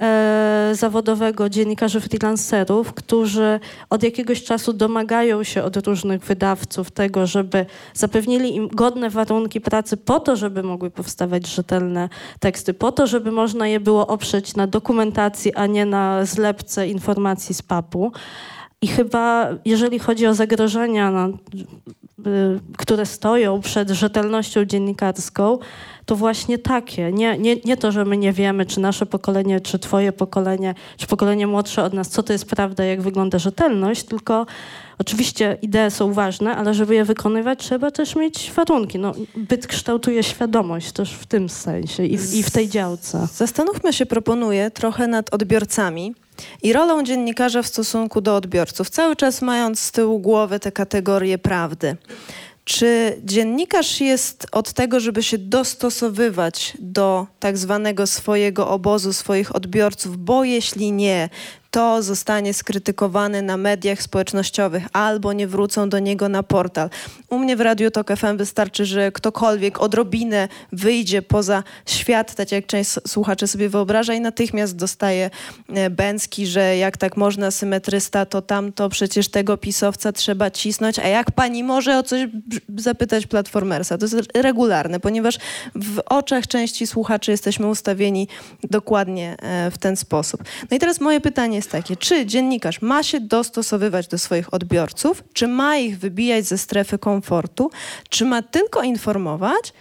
e, 0.00 0.70
Zawodowego 0.72 1.48
Dziennikarzy 1.48 2.00
Freelancerów, 2.00 2.92
którzy 2.92 3.60
od 3.90 4.02
jakiegoś 4.02 4.44
czasu 4.44 4.72
domagają 4.72 5.44
się 5.44 5.62
od 5.62 5.86
różnych 5.86 6.22
wydawców 6.22 6.90
tego, 6.90 7.26
żeby 7.26 7.66
zapewnili 7.94 8.56
im 8.56 8.68
godne 8.68 9.10
warunki 9.10 9.60
pracy 9.60 9.96
po 9.96 10.20
to, 10.20 10.36
żeby 10.36 10.62
mogły 10.62 10.90
powstawać 10.90 11.46
rzetelne 11.46 12.08
teksty, 12.40 12.74
po 12.74 12.92
to, 12.92 13.06
żeby 13.06 13.32
można 13.32 13.68
je 13.68 13.80
było 13.80 14.06
oprzeć 14.06 14.56
na 14.56 14.66
dokumentacji, 14.66 15.54
a 15.54 15.66
nie 15.66 15.86
na 15.86 16.24
zlepce 16.24 16.88
informacji 16.88 17.54
z 17.54 17.62
papu. 17.62 18.12
I 18.82 18.86
chyba, 18.86 19.48
jeżeli 19.64 19.98
chodzi 19.98 20.26
o 20.26 20.34
zagrożenia, 20.34 21.10
no, 21.10 21.28
y, 21.28 22.60
które 22.78 23.06
stoją 23.06 23.60
przed 23.60 23.90
rzetelnością 23.90 24.64
dziennikarską, 24.64 25.58
to 26.06 26.16
właśnie 26.16 26.58
takie. 26.58 27.12
Nie, 27.12 27.38
nie, 27.38 27.56
nie 27.64 27.76
to, 27.76 27.92
że 27.92 28.04
my 28.04 28.16
nie 28.16 28.32
wiemy, 28.32 28.66
czy 28.66 28.80
nasze 28.80 29.06
pokolenie, 29.06 29.60
czy 29.60 29.78
twoje 29.78 30.12
pokolenie, 30.12 30.74
czy 30.96 31.06
pokolenie 31.06 31.46
młodsze 31.46 31.82
od 31.82 31.92
nas, 31.92 32.08
co 32.08 32.22
to 32.22 32.32
jest 32.32 32.46
prawda, 32.46 32.84
jak 32.84 33.02
wygląda 33.02 33.38
rzetelność, 33.38 34.04
tylko 34.04 34.46
oczywiście 34.98 35.58
idee 35.62 35.90
są 35.90 36.12
ważne, 36.12 36.56
ale 36.56 36.74
żeby 36.74 36.94
je 36.94 37.04
wykonywać, 37.04 37.58
trzeba 37.58 37.90
też 37.90 38.16
mieć 38.16 38.52
warunki. 38.56 38.98
No, 38.98 39.12
byt 39.36 39.66
kształtuje 39.66 40.22
świadomość 40.22 40.92
też 40.92 41.12
w 41.12 41.26
tym 41.26 41.48
sensie 41.48 42.04
i, 42.04 42.14
i 42.14 42.42
w 42.42 42.50
tej 42.50 42.68
działce. 42.68 43.28
Zastanówmy 43.32 43.92
się, 43.92 44.06
proponuję, 44.06 44.70
trochę 44.70 45.06
nad 45.06 45.34
odbiorcami 45.34 46.14
i 46.62 46.72
rolą 46.72 47.02
dziennikarza 47.02 47.62
w 47.62 47.66
stosunku 47.66 48.20
do 48.20 48.36
odbiorców, 48.36 48.90
cały 48.90 49.16
czas 49.16 49.42
mając 49.42 49.80
z 49.80 49.92
tyłu 49.92 50.18
głowy 50.18 50.60
te 50.60 50.72
kategorie 50.72 51.38
prawdy. 51.38 51.96
Czy 52.64 53.20
dziennikarz 53.24 54.00
jest 54.00 54.46
od 54.52 54.72
tego, 54.72 55.00
żeby 55.00 55.22
się 55.22 55.38
dostosowywać 55.38 56.72
do 56.78 57.26
tak 57.40 57.58
zwanego 57.58 58.06
swojego 58.06 58.68
obozu, 58.68 59.12
swoich 59.12 59.56
odbiorców, 59.56 60.16
bo 60.16 60.44
jeśli 60.44 60.92
nie, 60.92 61.28
to 61.76 62.02
zostanie 62.02 62.54
skrytykowany 62.54 63.42
na 63.42 63.56
mediach 63.56 64.02
społecznościowych 64.02 64.84
albo 64.92 65.32
nie 65.32 65.46
wrócą 65.46 65.88
do 65.88 65.98
niego 65.98 66.28
na 66.28 66.42
portal. 66.42 66.90
U 67.30 67.38
mnie 67.38 67.56
w 67.56 67.60
Radiu 67.60 67.90
Tok 67.90 68.16
FM 68.16 68.36
wystarczy, 68.36 68.86
że 68.86 69.12
ktokolwiek 69.12 69.80
odrobinę 69.80 70.48
wyjdzie 70.72 71.22
poza 71.22 71.62
świat, 71.86 72.34
tak 72.34 72.52
jak 72.52 72.66
część 72.66 72.90
słuchaczy 73.06 73.46
sobie 73.46 73.68
wyobraża 73.68 74.14
i 74.14 74.20
natychmiast 74.20 74.76
dostaje 74.76 75.30
e, 75.68 75.90
bęcki, 75.90 76.46
że 76.46 76.76
jak 76.76 76.96
tak 76.96 77.16
można 77.16 77.50
symetrysta, 77.50 78.26
to 78.26 78.42
tamto 78.42 78.88
przecież 78.88 79.28
tego 79.28 79.56
pisowca 79.56 80.12
trzeba 80.12 80.50
cisnąć, 80.50 80.98
a 80.98 81.08
jak 81.08 81.30
pani 81.30 81.64
może 81.64 81.98
o 81.98 82.02
coś 82.02 82.28
zapytać 82.76 83.26
platformersa? 83.26 83.98
To 83.98 84.04
jest 84.04 84.16
regularne, 84.34 85.00
ponieważ 85.00 85.38
w 85.74 86.00
oczach 86.06 86.46
części 86.46 86.86
słuchaczy 86.86 87.30
jesteśmy 87.30 87.66
ustawieni 87.66 88.28
dokładnie 88.62 89.36
e, 89.38 89.70
w 89.70 89.78
ten 89.78 89.96
sposób. 89.96 90.44
No 90.70 90.76
i 90.76 90.80
teraz 90.80 91.00
moje 91.00 91.20
pytanie 91.20 91.62
jest 91.66 91.72
takie, 91.72 91.96
czy 91.96 92.26
dziennikarz 92.26 92.82
ma 92.82 93.02
się 93.02 93.20
dostosowywać 93.20 94.08
do 94.08 94.18
swoich 94.18 94.54
odbiorców, 94.54 95.24
czy 95.32 95.48
ma 95.48 95.76
ich 95.76 95.98
wybijać 95.98 96.44
ze 96.44 96.58
strefy 96.58 96.98
komfortu, 96.98 97.70
czy 98.08 98.24
ma 98.24 98.42
tylko 98.42 98.82
informować, 98.82 99.72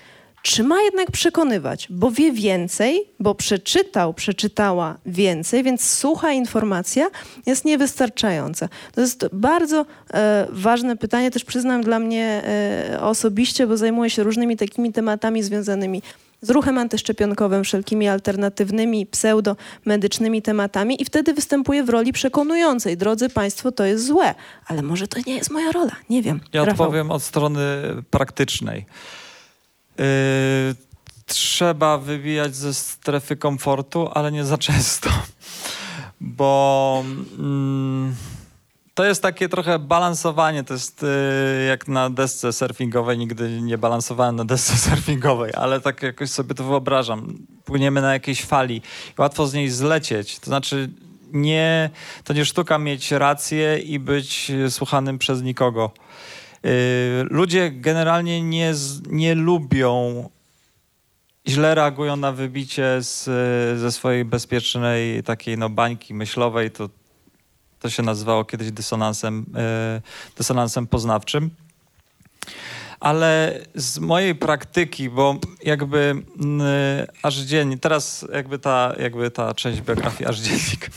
czy 0.41 0.63
ma 0.63 0.81
jednak 0.81 1.11
przekonywać, 1.11 1.87
bo 1.89 2.11
wie 2.11 2.31
więcej, 2.31 3.09
bo 3.19 3.35
przeczytał, 3.35 4.13
przeczytała 4.13 4.97
więcej, 5.05 5.63
więc 5.63 5.91
sucha 5.91 6.31
informacja 6.31 7.09
jest 7.45 7.65
niewystarczająca. 7.65 8.69
To 8.91 9.01
jest 9.01 9.27
bardzo 9.33 9.85
e, 10.13 10.47
ważne 10.49 10.97
pytanie, 10.97 11.31
też 11.31 11.45
przyznam 11.45 11.83
dla 11.83 11.99
mnie 11.99 12.43
e, 12.45 13.01
osobiście, 13.01 13.67
bo 13.67 13.77
zajmuję 13.77 14.09
się 14.09 14.23
różnymi 14.23 14.57
takimi 14.57 14.93
tematami 14.93 15.43
związanymi 15.43 16.01
z 16.45 16.49
ruchem 16.49 16.77
antyszczepionkowym, 16.77 17.63
wszelkimi 17.63 18.07
alternatywnymi, 18.07 19.05
pseudomedycznymi 19.05 20.41
tematami 20.41 21.01
i 21.01 21.05
wtedy 21.05 21.33
występuję 21.33 21.83
w 21.83 21.89
roli 21.89 22.13
przekonującej. 22.13 22.97
Drodzy 22.97 23.29
Państwo, 23.29 23.71
to 23.71 23.85
jest 23.85 24.05
złe, 24.05 24.35
ale 24.67 24.81
może 24.81 25.07
to 25.07 25.19
nie 25.27 25.35
jest 25.35 25.51
moja 25.51 25.71
rola, 25.71 25.95
nie 26.09 26.21
wiem. 26.21 26.39
Ja 26.53 26.65
Rafał. 26.65 26.85
odpowiem 26.85 27.11
od 27.11 27.23
strony 27.23 27.61
praktycznej. 28.11 28.85
Yy, 29.97 30.05
trzeba 31.25 31.97
wybijać 31.97 32.55
ze 32.55 32.73
strefy 32.73 33.35
komfortu, 33.35 34.09
ale 34.13 34.31
nie 34.31 34.45
za 34.45 34.57
często. 34.57 35.09
Bo 36.21 37.03
mm, 37.39 38.15
to 38.95 39.05
jest 39.05 39.21
takie 39.21 39.49
trochę 39.49 39.79
balansowanie. 39.79 40.63
To 40.63 40.73
jest 40.73 41.01
yy, 41.01 41.65
jak 41.65 41.87
na 41.87 42.09
desce 42.09 42.53
surfingowej. 42.53 43.17
Nigdy 43.17 43.61
nie 43.61 43.77
balansowałem 43.77 44.35
na 44.35 44.45
desce 44.45 44.77
surfingowej, 44.89 45.51
ale 45.53 45.81
tak 45.81 46.03
jakoś 46.03 46.29
sobie 46.29 46.55
to 46.55 46.63
wyobrażam. 46.63 47.37
Płyniemy 47.65 48.01
na 48.01 48.13
jakiejś 48.13 48.45
fali 48.45 48.81
łatwo 49.17 49.47
z 49.47 49.53
niej 49.53 49.69
zlecieć. 49.69 50.39
To 50.39 50.45
znaczy 50.45 50.89
nie, 51.33 51.89
to 52.23 52.33
nie 52.33 52.45
sztuka 52.45 52.77
mieć 52.77 53.11
rację 53.11 53.79
i 53.79 53.99
być 53.99 54.51
słuchanym 54.69 55.17
przez 55.17 55.41
nikogo. 55.41 55.91
Yy, 56.63 56.71
ludzie 57.23 57.71
generalnie 57.71 58.41
nie, 58.41 58.73
nie 59.09 59.35
lubią, 59.35 60.29
źle 61.47 61.75
reagują 61.75 62.15
na 62.15 62.31
wybicie 62.31 62.97
z, 62.99 63.23
ze 63.79 63.91
swojej 63.91 64.25
bezpiecznej 64.25 65.23
takiej 65.23 65.57
no, 65.57 65.69
bańki 65.69 66.13
myślowej. 66.13 66.71
To, 66.71 66.89
to 67.79 67.89
się 67.89 68.03
nazywało 68.03 68.45
kiedyś 68.45 68.71
dysonansem, 68.71 69.45
yy, 69.53 70.01
dysonansem 70.37 70.87
poznawczym. 70.87 71.49
Ale 72.99 73.59
z 73.75 73.99
mojej 73.99 74.35
praktyki, 74.35 75.09
bo 75.09 75.35
jakby 75.63 76.23
aż 77.23 77.35
dziennik, 77.35 77.79
teraz 77.79 78.25
jakby 78.33 78.59
ta, 78.59 78.93
jakby 78.99 79.31
ta 79.31 79.53
część 79.53 79.81
biografii 79.81 80.29
aż 80.29 80.39
dziennik. 80.39 80.89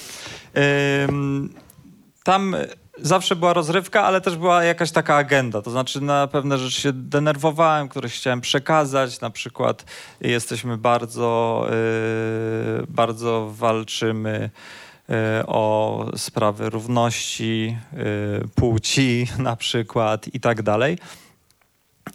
Tam 2.25 2.57
zawsze 2.99 3.37
była 3.37 3.53
rozrywka, 3.53 4.05
ale 4.05 4.21
też 4.21 4.37
była 4.37 4.65
jakaś 4.65 4.91
taka 4.91 5.17
agenda. 5.17 5.63
To 5.63 5.71
znaczy 5.71 6.01
na 6.01 6.27
pewne 6.27 6.59
rzeczy 6.59 6.81
się 6.81 6.93
denerwowałem, 6.93 7.89
które 7.89 8.09
chciałem 8.09 8.41
przekazać. 8.41 9.21
Na 9.21 9.31
przykład 9.31 9.85
jesteśmy 10.21 10.77
bardzo, 10.77 11.67
yy, 12.79 12.87
bardzo 12.89 13.51
walczymy 13.55 14.51
o 15.47 16.05
sprawy 16.17 16.71
równości 16.71 17.77
yy, 17.93 18.49
płci 18.55 19.27
na 19.39 19.57
przykład 19.57 20.35
i 20.35 20.41
tak 20.41 20.63
dalej. 20.63 20.99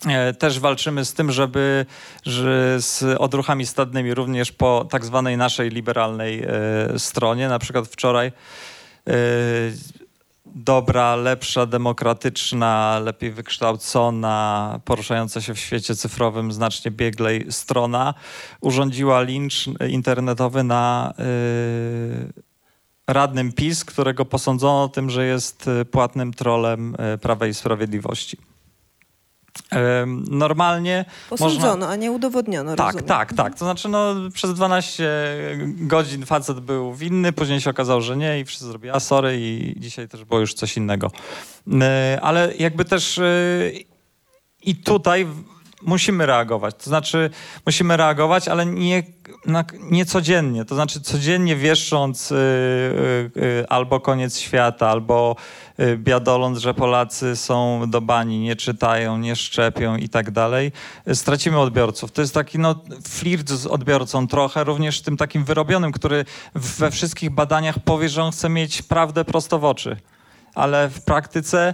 E, 0.07 0.33
też 0.33 0.59
walczymy 0.59 1.05
z 1.05 1.13
tym, 1.13 1.31
żeby 1.31 1.85
że 2.25 2.81
z 2.81 3.03
odruchami 3.19 3.65
stadnymi 3.65 4.13
również 4.13 4.51
po 4.51 4.87
tak 4.89 5.05
zwanej 5.05 5.37
naszej 5.37 5.69
liberalnej 5.69 6.47
stronie. 6.97 7.47
Na 7.47 7.59
przykład 7.59 7.87
wczoraj 7.87 8.31
dobra, 10.55 11.15
lepsza, 11.15 11.65
demokratyczna, 11.65 12.99
lepiej 13.03 13.31
wykształcona, 13.31 14.79
poruszająca 14.85 15.41
się 15.41 15.53
w 15.53 15.59
świecie 15.59 15.95
cyfrowym 15.95 16.51
znacznie 16.51 16.91
bieglej 16.91 17.45
strona 17.49 18.13
urządziła 18.61 19.21
lincz 19.21 19.65
internetowy 19.89 20.63
na 20.63 21.13
radnym 23.07 23.51
PiS, 23.51 23.85
którego 23.85 24.25
posądzono 24.25 24.89
tym, 24.89 25.09
że 25.09 25.25
jest 25.25 25.69
płatnym 25.91 26.33
trolem 26.33 26.95
Prawa 27.21 27.47
i 27.47 27.53
Sprawiedliwości. 27.53 28.37
Normalnie. 30.29 31.05
Posądzono, 31.29 31.67
można... 31.67 31.89
a 31.89 31.95
nie 31.95 32.11
udowodniono. 32.11 32.75
Tak, 32.75 32.85
rozumiem. 32.85 33.05
tak, 33.05 33.33
tak. 33.33 33.53
To 33.53 33.65
znaczy, 33.65 33.89
no, 33.89 34.15
przez 34.33 34.53
12 34.53 35.09
godzin 35.67 36.25
facet 36.25 36.59
był 36.59 36.93
winny, 36.93 37.33
później 37.33 37.61
się 37.61 37.69
okazało, 37.69 38.01
że 38.01 38.17
nie 38.17 38.39
i 38.39 38.45
wszyscy 38.45 38.65
zrobili, 38.65 38.91
a 38.91 38.99
sorry, 38.99 39.37
i 39.39 39.75
dzisiaj 39.77 40.07
też 40.07 40.25
było 40.25 40.39
już 40.39 40.53
coś 40.53 40.77
innego. 40.77 41.11
E, 41.81 42.19
ale 42.21 42.53
jakby 42.59 42.85
też 42.85 43.17
e, 43.17 43.23
i 44.61 44.75
tutaj 44.75 45.27
musimy 45.85 46.25
reagować. 46.25 46.75
To 46.75 46.83
znaczy, 46.83 47.29
musimy 47.65 47.97
reagować, 47.97 48.47
ale 48.47 48.65
nie, 48.65 49.03
na, 49.45 49.65
nie 49.91 50.05
codziennie. 50.05 50.65
To 50.65 50.75
znaczy, 50.75 51.01
codziennie 51.01 51.55
wieszcząc 51.55 52.31
y, 52.31 52.35
y, 52.35 53.31
y, 53.41 53.65
albo 53.69 53.99
koniec 53.99 54.37
świata, 54.37 54.89
albo 54.89 55.35
y, 55.79 55.97
biadoląc, 55.97 56.59
że 56.59 56.73
Polacy 56.73 57.35
są 57.35 57.83
do 57.87 58.01
bani, 58.01 58.39
nie 58.39 58.55
czytają, 58.55 59.17
nie 59.17 59.35
szczepią 59.35 59.95
i 59.95 60.09
tak 60.09 60.31
dalej, 60.31 60.71
y, 61.07 61.15
stracimy 61.15 61.59
odbiorców. 61.59 62.11
To 62.11 62.21
jest 62.21 62.33
taki 62.33 62.59
no, 62.59 62.75
flirt 63.07 63.49
z 63.49 63.65
odbiorcą 63.65 64.27
trochę, 64.27 64.63
również 64.63 65.01
tym 65.01 65.17
takim 65.17 65.43
wyrobionym, 65.43 65.91
który 65.91 66.25
we 66.55 66.91
wszystkich 66.91 67.29
badaniach 67.29 67.79
powie, 67.79 68.09
że 68.09 68.23
on 68.23 68.31
chce 68.31 68.49
mieć 68.49 68.81
prawdę 68.81 69.25
prosto 69.25 69.59
w 69.59 69.65
oczy. 69.65 69.97
Ale 70.55 70.89
w 70.89 71.01
praktyce 71.01 71.73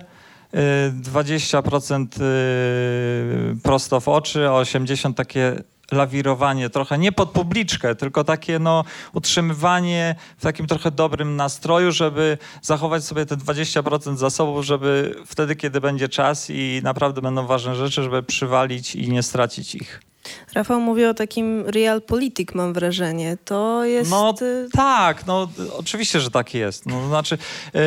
20% 0.53 2.07
y, 2.21 3.61
prosto 3.63 3.99
w 3.99 4.07
oczy, 4.07 4.47
a 4.47 4.51
80% 4.51 5.13
takie 5.13 5.63
lawirowanie, 5.91 6.69
trochę 6.69 6.97
nie 6.97 7.11
pod 7.11 7.29
publiczkę, 7.29 7.95
tylko 7.95 8.23
takie 8.23 8.59
no, 8.59 8.83
utrzymywanie 9.13 10.15
w 10.37 10.41
takim 10.41 10.67
trochę 10.67 10.91
dobrym 10.91 11.35
nastroju, 11.35 11.91
żeby 11.91 12.37
zachować 12.61 13.03
sobie 13.03 13.25
te 13.25 13.37
20% 13.37 14.17
zasobów, 14.17 14.65
żeby 14.65 15.15
wtedy, 15.25 15.55
kiedy 15.55 15.81
będzie 15.81 16.09
czas 16.09 16.49
i 16.49 16.81
naprawdę 16.83 17.21
będą 17.21 17.47
ważne 17.47 17.75
rzeczy, 17.75 18.03
żeby 18.03 18.23
przywalić 18.23 18.95
i 18.95 19.09
nie 19.09 19.23
stracić 19.23 19.75
ich. 19.75 20.08
Rafał 20.53 20.81
mówi 20.81 21.05
o 21.05 21.13
takim 21.13 21.63
realpolitik, 21.67 22.55
mam 22.55 22.73
wrażenie. 22.73 23.37
To 23.45 23.85
jest... 23.85 24.11
No 24.11 24.33
tak, 24.73 25.27
no 25.27 25.49
oczywiście, 25.77 26.19
że 26.19 26.31
tak 26.31 26.53
jest. 26.53 26.85
No, 26.85 27.07
znaczy, 27.07 27.37
yy, 27.73 27.81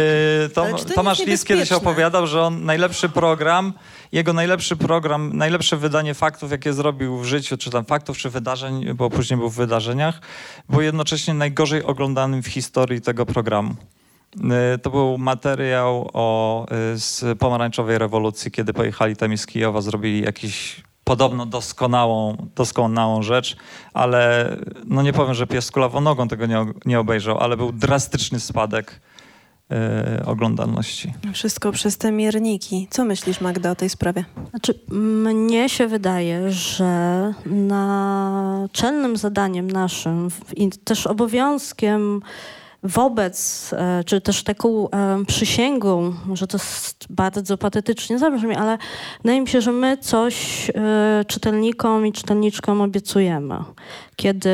to, 0.54 0.66
Tomasz 0.94 1.26
Lis 1.26 1.44
kiedyś 1.44 1.72
opowiadał, 1.72 2.26
że 2.26 2.42
on 2.42 2.64
najlepszy 2.64 3.08
program, 3.08 3.72
jego 4.12 4.32
najlepszy 4.32 4.76
program, 4.76 5.36
najlepsze 5.36 5.76
wydanie 5.76 6.14
faktów, 6.14 6.50
jakie 6.50 6.72
zrobił 6.72 7.18
w 7.18 7.24
życiu, 7.24 7.56
czy 7.56 7.70
tam 7.70 7.84
faktów, 7.84 8.18
czy 8.18 8.30
wydarzeń, 8.30 8.94
bo 8.94 9.10
później 9.10 9.38
był 9.38 9.50
w 9.50 9.56
wydarzeniach, 9.56 10.20
było 10.68 10.82
jednocześnie 10.82 11.34
najgorzej 11.34 11.82
oglądanym 11.82 12.42
w 12.42 12.46
historii 12.46 13.00
tego 13.00 13.26
programu. 13.26 13.74
Y, 14.74 14.78
to 14.78 14.90
był 14.90 15.18
materiał 15.18 16.10
o, 16.12 16.66
y, 16.94 16.98
z 16.98 17.38
pomarańczowej 17.38 17.98
rewolucji, 17.98 18.50
kiedy 18.50 18.72
pojechali 18.72 19.16
tam 19.16 19.38
z 19.38 19.46
Kijowa, 19.46 19.80
zrobili 19.80 20.22
jakiś 20.22 20.82
podobno 21.04 21.46
doskonałą, 21.46 22.36
doskonałą 22.56 23.22
rzecz, 23.22 23.56
ale 23.94 24.56
no 24.84 25.02
nie 25.02 25.12
powiem, 25.12 25.34
że 25.34 25.46
pies 25.46 25.70
kulawą 25.70 26.00
nogą 26.00 26.28
tego 26.28 26.46
nie, 26.46 26.66
nie 26.84 27.00
obejrzał, 27.00 27.38
ale 27.38 27.56
był 27.56 27.72
drastyczny 27.72 28.40
spadek 28.40 29.00
yy, 29.70 29.76
oglądalności. 30.26 31.14
Wszystko 31.32 31.72
przez 31.72 31.98
te 31.98 32.12
mierniki. 32.12 32.88
Co 32.90 33.04
myślisz, 33.04 33.40
Magda, 33.40 33.70
o 33.70 33.74
tej 33.74 33.88
sprawie? 33.88 34.24
Znaczy, 34.50 34.74
mnie 34.88 35.68
się 35.68 35.86
wydaje, 35.86 36.52
że 36.52 37.34
naczelnym 37.46 39.16
zadaniem 39.16 39.70
naszym 39.70 40.28
i 40.56 40.70
też 40.70 41.06
obowiązkiem 41.06 42.22
wobec, 42.82 43.70
e, 43.72 44.04
czy 44.04 44.20
też 44.20 44.44
taką 44.44 44.90
e, 44.90 45.24
przysięgą, 45.26 46.14
może 46.26 46.46
to 46.46 46.58
bardzo 47.10 47.58
patetycznie 47.58 48.18
zabrzmi, 48.18 48.54
ale 48.54 48.78
wydaje 49.22 49.40
mi 49.40 49.48
się, 49.48 49.60
że 49.60 49.72
my 49.72 49.96
coś 49.96 50.70
e, 50.70 51.24
czytelnikom 51.26 52.06
i 52.06 52.12
czytelniczkom 52.12 52.80
obiecujemy. 52.80 53.54
Kiedy 54.16 54.50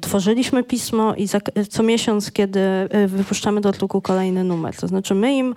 tworzyliśmy 0.00 0.64
pismo 0.64 1.14
i 1.14 1.28
co 1.70 1.82
miesiąc, 1.82 2.32
kiedy 2.32 2.60
wypuszczamy 3.06 3.60
do 3.60 3.72
druku 3.72 4.00
kolejny 4.00 4.44
numer. 4.44 4.76
To 4.76 4.88
znaczy 4.88 5.14
my 5.14 5.36
im 5.36 5.54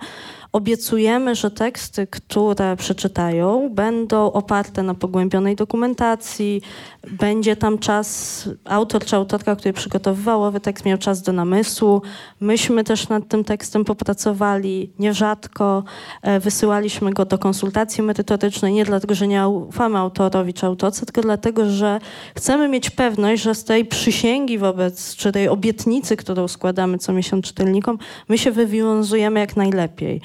Obiecujemy, 0.52 1.34
że 1.34 1.50
teksty, 1.50 2.06
które 2.06 2.76
przeczytają, 2.76 3.70
będą 3.70 4.32
oparte 4.32 4.82
na 4.82 4.94
pogłębionej 4.94 5.56
dokumentacji, 5.56 6.62
będzie 7.10 7.56
tam 7.56 7.78
czas, 7.78 8.48
autor 8.64 9.04
czy 9.04 9.16
autorka, 9.16 9.56
który 9.56 9.72
przygotowywał 9.72 10.44
owy 10.44 10.60
tekst, 10.60 10.84
miał 10.84 10.98
czas 10.98 11.22
do 11.22 11.32
namysłu. 11.32 12.02
Myśmy 12.40 12.84
też 12.84 13.08
nad 13.08 13.28
tym 13.28 13.44
tekstem 13.44 13.84
popracowali 13.84 14.92
nierzadko, 14.98 15.84
e, 16.22 16.40
wysyłaliśmy 16.40 17.12
go 17.12 17.24
do 17.24 17.38
konsultacji 17.38 18.02
merytorycznej, 18.02 18.72
nie 18.72 18.84
dlatego, 18.84 19.14
że 19.14 19.28
nie 19.28 19.48
ufamy 19.48 19.98
autorowi 19.98 20.54
czy 20.54 20.66
autorce, 20.66 21.06
tylko 21.06 21.20
dlatego, 21.20 21.70
że 21.70 21.98
chcemy 22.36 22.68
mieć 22.68 22.90
pewność, 22.90 23.42
że 23.42 23.54
z 23.54 23.64
tej 23.64 23.84
przysięgi 23.84 24.58
wobec, 24.58 25.16
czy 25.16 25.32
tej 25.32 25.48
obietnicy, 25.48 26.16
którą 26.16 26.48
składamy 26.48 26.98
co 26.98 27.12
miesiąc 27.12 27.46
czytelnikom, 27.46 27.98
my 28.28 28.38
się 28.38 28.50
wywiązujemy 28.50 29.40
jak 29.40 29.56
najlepiej. 29.56 30.20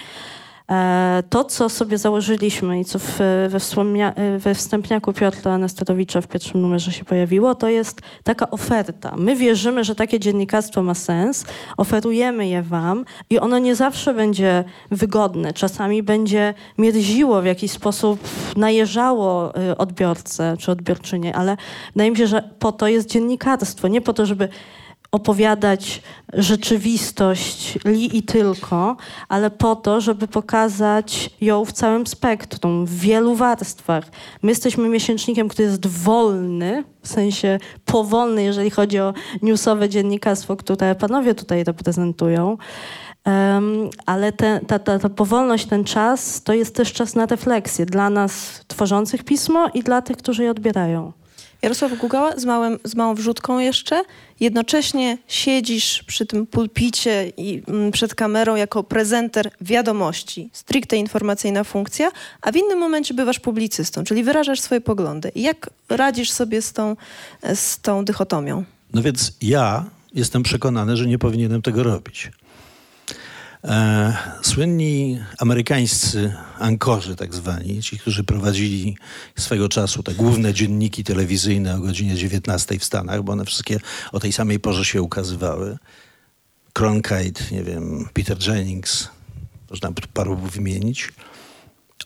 E, 0.71 1.23
to, 1.29 1.43
co 1.43 1.69
sobie 1.69 1.97
założyliśmy 1.97 2.79
i 2.79 2.85
co 2.85 2.99
w, 2.99 3.19
we, 3.49 3.59
we 4.39 4.55
wstępniaku 4.55 5.13
Piotra 5.13 5.53
Anestatowicza 5.53 6.21
w 6.21 6.27
pierwszym 6.27 6.61
numerze 6.61 6.91
się 6.91 7.05
pojawiło, 7.05 7.55
to 7.55 7.69
jest 7.69 8.01
taka 8.23 8.49
oferta. 8.51 9.13
My 9.17 9.35
wierzymy, 9.35 9.83
że 9.83 9.95
takie 9.95 10.19
dziennikarstwo 10.19 10.83
ma 10.83 10.93
sens, 10.93 11.45
oferujemy 11.77 12.47
je 12.47 12.61
wam 12.61 13.05
i 13.29 13.39
ono 13.39 13.59
nie 13.59 13.75
zawsze 13.75 14.13
będzie 14.13 14.63
wygodne. 14.91 15.53
Czasami 15.53 16.03
będzie 16.03 16.53
mierziło 16.77 17.41
w 17.41 17.45
jakiś 17.45 17.71
sposób, 17.71 18.19
najeżało 18.55 19.53
y, 19.71 19.77
odbiorcę 19.77 20.55
czy 20.59 20.71
odbiorczynię, 20.71 21.35
ale 21.35 21.57
wydaje 21.95 22.11
mi 22.11 22.17
się, 22.17 22.27
że 22.27 22.49
po 22.59 22.71
to 22.71 22.87
jest 22.87 23.09
dziennikarstwo. 23.09 23.87
Nie 23.87 24.01
po 24.01 24.13
to, 24.13 24.25
żeby 24.25 24.49
opowiadać 25.17 26.01
rzeczywistość 26.33 27.79
li 27.85 28.17
i 28.17 28.23
tylko, 28.23 28.97
ale 29.29 29.49
po 29.49 29.75
to, 29.75 30.01
żeby 30.01 30.27
pokazać 30.27 31.29
ją 31.41 31.65
w 31.65 31.71
całym 31.71 32.07
spektrum, 32.07 32.85
w 32.85 32.99
wielu 32.99 33.35
warstwach. 33.35 34.05
My 34.41 34.51
jesteśmy 34.51 34.89
miesięcznikiem, 34.89 35.47
który 35.47 35.67
jest 35.67 35.87
wolny, 35.87 36.83
w 37.01 37.07
sensie 37.07 37.59
powolny, 37.85 38.43
jeżeli 38.43 38.69
chodzi 38.69 38.99
o 38.99 39.13
newsowe 39.41 39.89
dziennikarstwo, 39.89 40.55
które 40.55 40.95
panowie 40.95 41.35
tutaj 41.35 41.63
reprezentują. 41.63 42.57
Um, 43.25 43.89
ale 44.05 44.31
te, 44.31 44.59
ta, 44.67 44.79
ta, 44.79 44.99
ta 44.99 45.09
powolność, 45.09 45.65
ten 45.65 45.83
czas, 45.83 46.43
to 46.43 46.53
jest 46.53 46.75
też 46.75 46.93
czas 46.93 47.15
na 47.15 47.25
refleksję 47.25 47.85
dla 47.85 48.09
nas 48.09 48.61
tworzących 48.67 49.23
pismo 49.23 49.67
i 49.73 49.83
dla 49.83 50.01
tych, 50.01 50.17
którzy 50.17 50.43
je 50.43 50.51
odbierają. 50.51 51.11
Jarosław 51.61 51.97
Gugała 51.97 52.37
z, 52.39 52.45
małym, 52.45 52.79
z 52.83 52.95
małą 52.95 53.15
wrzutką 53.15 53.59
jeszcze. 53.59 54.03
Jednocześnie 54.39 55.17
siedzisz 55.27 56.03
przy 56.03 56.25
tym 56.25 56.47
pulpicie 56.47 57.31
i 57.37 57.63
mm, 57.67 57.91
przed 57.91 58.15
kamerą 58.15 58.55
jako 58.55 58.83
prezenter 58.83 59.51
wiadomości, 59.61 60.49
stricte 60.53 60.97
informacyjna 60.97 61.63
funkcja, 61.63 62.11
a 62.41 62.51
w 62.51 62.55
innym 62.55 62.79
momencie 62.79 63.13
bywasz 63.13 63.39
publicystą, 63.39 64.03
czyli 64.03 64.23
wyrażasz 64.23 64.59
swoje 64.59 64.81
poglądy. 64.81 65.31
Jak 65.35 65.69
radzisz 65.89 66.31
sobie 66.31 66.61
z 66.61 66.73
tą, 66.73 66.95
z 67.55 67.79
tą 67.79 68.05
dychotomią? 68.05 68.63
No 68.93 69.01
więc 69.01 69.33
ja 69.41 69.85
jestem 70.13 70.43
przekonany, 70.43 70.97
że 70.97 71.07
nie 71.07 71.17
powinienem 71.17 71.61
tego 71.61 71.83
robić. 71.83 72.31
E, 73.63 74.17
słynni 74.41 75.19
amerykańscy 75.37 76.33
ankorzy, 76.59 77.15
tak 77.15 77.35
zwani, 77.35 77.83
ci, 77.83 77.99
którzy 77.99 78.23
prowadzili 78.23 78.97
swego 79.37 79.69
czasu 79.69 80.03
te 80.03 80.13
główne 80.13 80.53
dzienniki 80.53 81.03
telewizyjne 81.03 81.75
o 81.75 81.79
godzinie 81.79 82.15
19 82.15 82.79
w 82.79 82.83
Stanach, 82.83 83.23
bo 83.23 83.33
one 83.33 83.45
wszystkie 83.45 83.79
o 84.11 84.19
tej 84.19 84.33
samej 84.33 84.59
porze 84.59 84.85
się 84.85 85.01
ukazywały. 85.01 85.77
Cronkite, 86.73 87.43
nie 87.51 87.63
wiem, 87.63 88.09
Peter 88.13 88.47
Jennings, 88.47 89.09
można 89.69 89.91
by 89.91 90.01
paru 90.13 90.35
wymienić, 90.35 91.09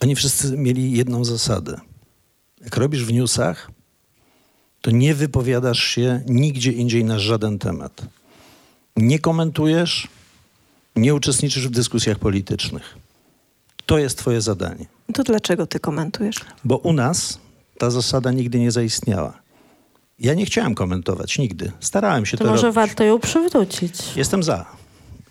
oni 0.01 0.15
wszyscy 0.15 0.57
mieli 0.57 0.91
jedną 0.91 1.25
zasadę. 1.25 1.79
Jak 2.63 2.77
robisz 2.77 3.05
w 3.05 3.13
newsach, 3.13 3.71
to 4.81 4.91
nie 4.91 5.15
wypowiadasz 5.15 5.83
się 5.83 6.21
nigdzie 6.27 6.71
indziej 6.71 7.03
na 7.03 7.19
żaden 7.19 7.59
temat. 7.59 8.01
Nie 8.95 9.19
komentujesz, 9.19 10.07
nie 10.95 11.15
uczestniczysz 11.15 11.67
w 11.67 11.71
dyskusjach 11.71 12.19
politycznych. 12.19 12.95
To 13.85 13.97
jest 13.97 14.17
twoje 14.17 14.41
zadanie. 14.41 14.85
To 15.13 15.23
dlaczego 15.23 15.67
ty 15.67 15.79
komentujesz? 15.79 16.35
Bo 16.63 16.77
u 16.77 16.93
nas 16.93 17.39
ta 17.77 17.89
zasada 17.89 18.31
nigdy 18.31 18.59
nie 18.59 18.71
zaistniała. 18.71 19.41
Ja 20.19 20.33
nie 20.33 20.45
chciałem 20.45 20.75
komentować 20.75 21.37
nigdy. 21.37 21.71
Starałem 21.79 22.25
się 22.25 22.37
To 22.37 22.43
to, 22.43 22.49
może 22.49 22.61
robić. 22.63 22.75
warto 22.75 23.03
ją 23.03 23.19
przywrócić. 23.19 23.93
Jestem 24.15 24.43
za. 24.43 24.65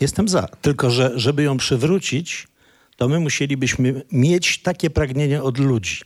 Jestem 0.01 0.29
za. 0.29 0.49
Tylko, 0.63 0.91
że 0.91 1.13
żeby 1.15 1.43
ją 1.43 1.57
przywrócić, 1.57 2.49
to 2.97 3.09
my 3.09 3.21
musielibyśmy 3.21 4.03
mieć 4.13 4.63
takie 4.63 4.91
pragnienie 4.91 5.43
od 5.43 5.59
ludzi. 5.59 6.01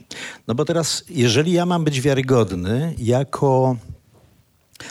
No 0.49 0.55
bo 0.55 0.65
teraz, 0.65 1.05
jeżeli 1.11 1.53
ja 1.53 1.67
mam 1.67 1.85
być 1.85 2.01
wiarygodny 2.01 2.95
jako 2.99 3.77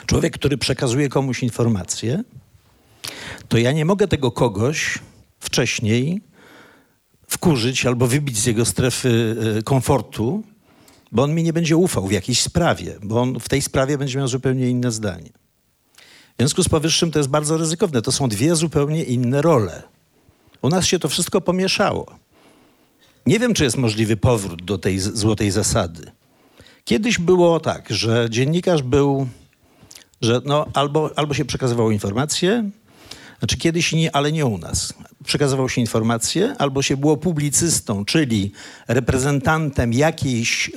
człowiek, 0.06 0.34
który 0.34 0.58
przekazuje 0.58 1.08
komuś 1.08 1.42
informację, 1.42 2.24
to 3.48 3.58
ja 3.58 3.72
nie 3.72 3.84
mogę 3.84 4.08
tego 4.08 4.30
kogoś 4.30 4.98
wcześniej 5.40 6.20
wkurzyć 7.28 7.86
albo 7.86 8.06
wybić 8.06 8.38
z 8.38 8.46
jego 8.46 8.64
strefy 8.64 9.36
e, 9.58 9.62
komfortu, 9.62 10.42
bo 11.12 11.22
on 11.22 11.34
mi 11.34 11.42
nie 11.42 11.52
będzie 11.52 11.76
ufał 11.76 12.06
w 12.06 12.12
jakiejś 12.12 12.42
sprawie, 12.42 12.96
bo 13.02 13.20
on 13.20 13.40
w 13.40 13.48
tej 13.48 13.62
sprawie 13.62 13.98
będzie 13.98 14.18
miał 14.18 14.28
zupełnie 14.28 14.70
inne 14.70 14.92
zdanie. 14.92 15.30
W 16.34 16.36
związku 16.38 16.62
z 16.62 16.68
powyższym 16.68 17.10
to 17.10 17.18
jest 17.18 17.28
bardzo 17.28 17.56
ryzykowne. 17.56 18.02
To 18.02 18.12
są 18.12 18.28
dwie 18.28 18.56
zupełnie 18.56 19.02
inne 19.04 19.42
role. 19.42 19.82
U 20.62 20.68
nas 20.68 20.86
się 20.86 20.98
to 20.98 21.08
wszystko 21.08 21.40
pomieszało. 21.40 22.06
Nie 23.26 23.38
wiem, 23.38 23.54
czy 23.54 23.64
jest 23.64 23.76
możliwy 23.76 24.16
powrót 24.16 24.64
do 24.64 24.78
tej 24.78 25.00
złotej 25.00 25.50
zasady. 25.50 26.12
Kiedyś 26.84 27.18
było 27.18 27.60
tak, 27.60 27.90
że 27.90 28.26
dziennikarz 28.30 28.82
był, 28.82 29.26
że 30.20 30.40
no, 30.44 30.66
albo, 30.74 31.10
albo 31.16 31.34
się 31.34 31.44
przekazywało 31.44 31.90
informacje, 31.90 32.70
znaczy 33.44 33.56
kiedyś 33.56 33.92
nie, 33.92 34.16
ale 34.16 34.32
nie 34.32 34.46
u 34.46 34.58
nas. 34.58 34.94
Przekazywało 35.24 35.68
się 35.68 35.80
informacje, 35.80 36.54
albo 36.58 36.82
się 36.82 36.96
było 36.96 37.16
publicystą, 37.16 38.04
czyli 38.04 38.52
reprezentantem 38.88 39.92
jakiejś 39.92 40.70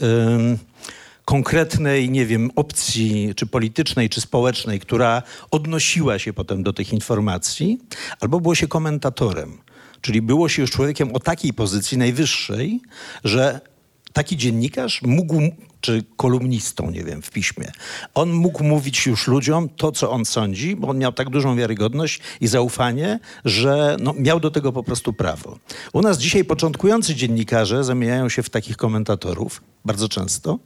konkretnej, 1.26 2.10
nie 2.10 2.26
wiem, 2.26 2.52
opcji, 2.56 3.34
czy 3.36 3.46
politycznej, 3.46 4.10
czy 4.10 4.22
społecznej, 4.22 4.80
która 4.80 5.24
odnosiła 5.52 6.20
się 6.20 6.34
potem 6.34 6.64
do 6.64 6.74
tych 6.74 6.94
informacji, 6.94 7.80
albo 8.20 8.40
było 8.40 8.56
się 8.56 8.68
komentatorem. 8.68 9.58
Czyli 10.02 10.22
było 10.22 10.50
się 10.50 10.62
już 10.62 10.72
człowiekiem 10.72 11.16
o 11.16 11.20
takiej 11.20 11.54
pozycji 11.54 11.98
najwyższej, 11.98 12.82
że 13.24 13.62
taki 14.14 14.38
dziennikarz 14.38 15.02
mógł, 15.02 15.42
czy 15.82 16.04
kolumnistą, 16.18 16.92
nie 16.92 17.04
wiem, 17.04 17.22
w 17.22 17.32
piśmie, 17.32 17.72
on 18.14 18.32
mógł 18.32 18.64
mówić 18.64 19.06
już 19.06 19.28
ludziom 19.28 19.70
to, 19.70 19.92
co 19.92 20.12
on 20.12 20.26
sądzi, 20.26 20.76
bo 20.76 20.88
on 20.88 20.98
miał 20.98 21.14
tak 21.14 21.30
dużą 21.30 21.56
wiarygodność 21.56 22.20
i 22.42 22.48
zaufanie, 22.48 23.20
że 23.46 23.98
no, 24.00 24.14
miał 24.14 24.40
do 24.40 24.52
tego 24.52 24.74
po 24.74 24.84
prostu 24.84 25.14
prawo. 25.14 25.60
U 25.94 26.02
nas 26.02 26.18
dzisiaj 26.18 26.46
początkujący 26.46 27.16
dziennikarze 27.16 27.84
zamieniają 27.84 28.30
się 28.30 28.44
w 28.44 28.50
takich 28.50 28.78
komentatorów, 28.78 29.62
bardzo 29.86 30.10
często. 30.10 30.60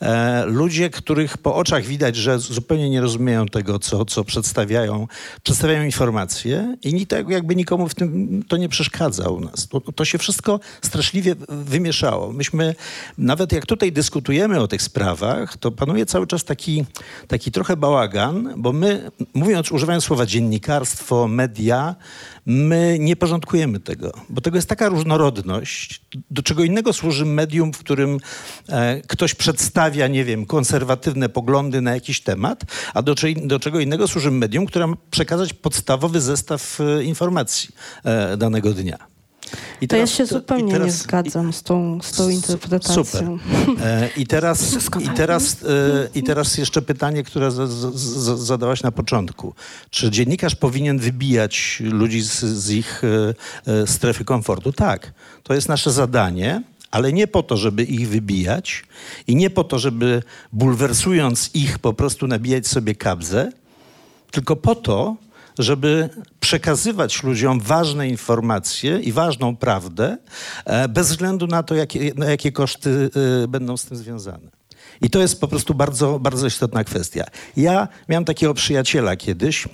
E, 0.00 0.44
ludzie, 0.46 0.90
których 0.90 1.38
po 1.38 1.54
oczach 1.54 1.84
widać, 1.84 2.16
że 2.16 2.38
zupełnie 2.38 2.90
nie 2.90 3.00
rozumieją 3.00 3.46
tego, 3.46 3.78
co, 3.78 4.04
co 4.04 4.24
przedstawiają, 4.24 5.08
przedstawiają 5.42 5.84
informacje 5.84 6.76
i 6.82 7.06
tak 7.06 7.28
jakby 7.28 7.56
nikomu 7.56 7.88
w 7.88 7.94
tym 7.94 8.42
to 8.48 8.56
nie 8.56 8.68
przeszkadza 8.68 9.28
u 9.28 9.40
nas. 9.40 9.68
To, 9.68 9.80
to 9.80 10.04
się 10.04 10.18
wszystko 10.18 10.60
straszliwie 10.82 11.34
wymieszało. 11.48 12.32
Myśmy, 12.32 12.74
nawet 13.18 13.52
jak 13.52 13.66
tutaj 13.66 13.92
dyskutujemy 13.92 14.60
o 14.60 14.68
tych 14.68 14.82
sprawach, 14.82 15.56
to 15.56 15.70
panuje 15.70 16.06
cały 16.06 16.26
czas 16.26 16.44
taki, 16.44 16.84
taki 17.28 17.52
trochę 17.52 17.76
bałagan, 17.76 18.54
bo 18.56 18.72
my, 18.72 19.10
mówiąc, 19.34 19.72
używając 19.72 20.04
słowa 20.04 20.26
dziennikarstwo, 20.26 21.28
media, 21.28 21.94
my 22.46 22.96
nie 23.00 23.16
porządkujemy 23.16 23.80
tego, 23.80 24.12
bo 24.28 24.40
tego 24.40 24.56
jest 24.56 24.68
taka 24.68 24.88
różnorodność. 24.88 26.02
Do 26.30 26.42
czego 26.42 26.64
innego 26.64 26.92
służy 26.92 27.24
medium, 27.24 27.72
w 27.72 27.78
którym 27.78 28.18
e, 28.68 29.00
ktoś 29.00 29.34
przedstawia, 29.34 30.08
nie 30.08 30.24
wiem, 30.24 30.46
konserwatywne 30.46 31.28
poglądy 31.28 31.80
na 31.80 31.94
jakiś 31.94 32.20
temat, 32.20 32.64
a 32.94 33.02
do, 33.02 33.14
do 33.44 33.60
czego 33.60 33.80
innego 33.80 34.08
służy 34.08 34.30
medium, 34.30 34.66
które 34.66 34.86
ma 34.86 34.96
przekazać 35.10 35.52
podstawowy 35.52 36.20
zestaw 36.20 36.78
e, 36.80 37.04
informacji 37.04 37.68
e, 38.04 38.36
danego 38.36 38.74
dnia. 38.74 39.13
I 39.80 39.88
To 39.88 39.96
ja 39.96 40.02
teraz- 40.02 40.10
się 40.10 40.26
zupełnie 40.26 40.64
nie 40.64 40.72
teraz- 40.72 40.96
zgadzam 40.98 41.52
z 41.52 41.62
tą, 41.62 42.02
z 42.02 42.12
tą 42.12 42.28
interpretacją. 42.28 43.04
Super. 43.04 43.24
E, 43.82 44.08
I 44.16 44.26
teraz, 44.26 44.76
i, 45.00 45.08
teraz, 45.08 45.56
e, 45.62 46.08
I 46.14 46.22
teraz 46.22 46.58
jeszcze 46.58 46.82
pytanie, 46.82 47.22
które 47.22 47.50
z, 47.50 47.70
z, 47.70 47.94
z, 47.94 48.38
zadałaś 48.40 48.82
na 48.82 48.92
początku. 48.92 49.54
Czy 49.90 50.10
dziennikarz 50.10 50.54
powinien 50.54 50.98
wybijać 50.98 51.82
ludzi 51.84 52.22
z, 52.22 52.40
z 52.40 52.70
ich 52.70 53.02
e, 53.04 53.34
e, 53.82 53.86
strefy 53.86 54.24
komfortu? 54.24 54.72
Tak. 54.72 55.12
To 55.42 55.54
jest 55.54 55.68
nasze 55.68 55.92
zadanie, 55.92 56.62
ale 56.90 57.12
nie 57.12 57.26
po 57.26 57.42
to, 57.42 57.56
żeby 57.56 57.84
ich 57.84 58.08
wybijać 58.08 58.84
i 59.26 59.36
nie 59.36 59.50
po 59.50 59.64
to, 59.64 59.78
żeby 59.78 60.22
bulwersując 60.52 61.50
ich 61.54 61.78
po 61.78 61.92
prostu 61.94 62.26
nabijać 62.26 62.66
sobie 62.66 62.94
kabzę, 62.94 63.52
tylko 64.30 64.56
po 64.56 64.74
to, 64.74 65.16
żeby 65.58 66.08
przekazywać 66.40 67.22
ludziom 67.22 67.60
ważne 67.60 68.08
informacje 68.08 69.00
i 69.00 69.12
ważną 69.12 69.56
prawdę, 69.56 70.18
e, 70.64 70.88
bez 70.88 71.08
względu 71.08 71.46
na 71.46 71.62
to, 71.62 71.74
jakie, 71.74 72.12
na 72.16 72.26
jakie 72.26 72.52
koszty 72.52 73.10
e, 73.44 73.48
będą 73.48 73.76
z 73.76 73.84
tym 73.84 73.96
związane. 73.96 74.50
I 75.00 75.10
to 75.10 75.18
jest 75.18 75.40
po 75.40 75.48
prostu 75.48 75.74
bardzo, 75.74 76.18
bardzo 76.18 76.46
istotna 76.46 76.84
kwestia. 76.84 77.24
Ja 77.56 77.88
miałem 78.08 78.24
takiego 78.24 78.54
przyjaciela 78.54 79.16
kiedyś, 79.16 79.68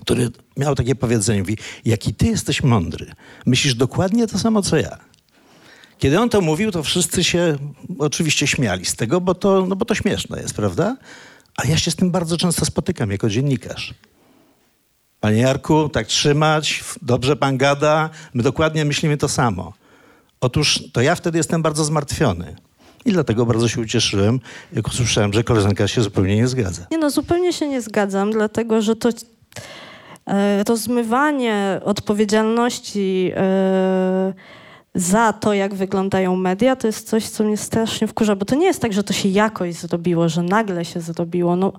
który 0.00 0.30
miał 0.56 0.74
takie 0.74 0.94
powiedzenie, 0.94 1.40
mówi, 1.40 1.56
jaki 1.84 2.14
ty 2.14 2.26
jesteś 2.26 2.62
mądry, 2.62 3.12
myślisz 3.46 3.74
dokładnie 3.74 4.26
to 4.26 4.38
samo, 4.38 4.62
co 4.62 4.76
ja. 4.76 4.98
Kiedy 5.98 6.20
on 6.20 6.28
to 6.28 6.40
mówił, 6.40 6.70
to 6.70 6.82
wszyscy 6.82 7.24
się 7.24 7.56
oczywiście 7.98 8.46
śmiali 8.46 8.84
z 8.84 8.96
tego, 8.96 9.20
bo 9.20 9.34
to, 9.34 9.66
no 9.66 9.76
bo 9.76 9.84
to 9.84 9.94
śmieszne 9.94 10.40
jest, 10.40 10.54
prawda? 10.54 10.96
A 11.56 11.66
ja 11.66 11.78
się 11.78 11.90
z 11.90 11.96
tym 11.96 12.10
bardzo 12.10 12.36
często 12.36 12.64
spotykam 12.64 13.10
jako 13.10 13.28
dziennikarz. 13.28 13.94
Panie 15.20 15.40
Jarku, 15.40 15.88
tak 15.88 16.06
trzymać, 16.06 16.84
dobrze 17.02 17.36
pan 17.36 17.58
gada, 17.58 18.10
my 18.34 18.42
dokładnie 18.42 18.84
myślimy 18.84 19.16
to 19.16 19.28
samo. 19.28 19.72
Otóż 20.40 20.82
to 20.92 21.00
ja 21.00 21.14
wtedy 21.14 21.38
jestem 21.38 21.62
bardzo 21.62 21.84
zmartwiony. 21.84 22.56
I 23.04 23.12
dlatego 23.12 23.46
bardzo 23.46 23.68
się 23.68 23.80
ucieszyłem, 23.80 24.40
jak 24.72 24.88
usłyszałem, 24.88 25.32
że 25.32 25.44
koleżanka 25.44 25.88
się 25.88 26.02
zupełnie 26.02 26.36
nie 26.36 26.48
zgadza. 26.48 26.86
Nie 26.90 26.98
no, 26.98 27.10
zupełnie 27.10 27.52
się 27.52 27.68
nie 27.68 27.80
zgadzam, 27.80 28.30
dlatego 28.30 28.82
że 28.82 28.96
to 28.96 29.08
e, 30.26 30.64
rozmywanie 30.64 31.80
odpowiedzialności 31.84 33.32
e, 33.36 34.32
za 34.98 35.32
to, 35.32 35.54
jak 35.54 35.74
wyglądają 35.74 36.36
media, 36.36 36.76
to 36.76 36.86
jest 36.86 37.08
coś, 37.08 37.28
co 37.28 37.44
mnie 37.44 37.56
strasznie 37.56 38.06
wkurza, 38.06 38.36
bo 38.36 38.44
to 38.44 38.54
nie 38.54 38.66
jest 38.66 38.82
tak, 38.82 38.92
że 38.92 39.04
to 39.04 39.12
się 39.12 39.28
jakoś 39.28 39.74
zrobiło, 39.74 40.28
że 40.28 40.42
nagle 40.42 40.84
się 40.84 41.00
zrobiło. 41.00 41.56
No, 41.56 41.72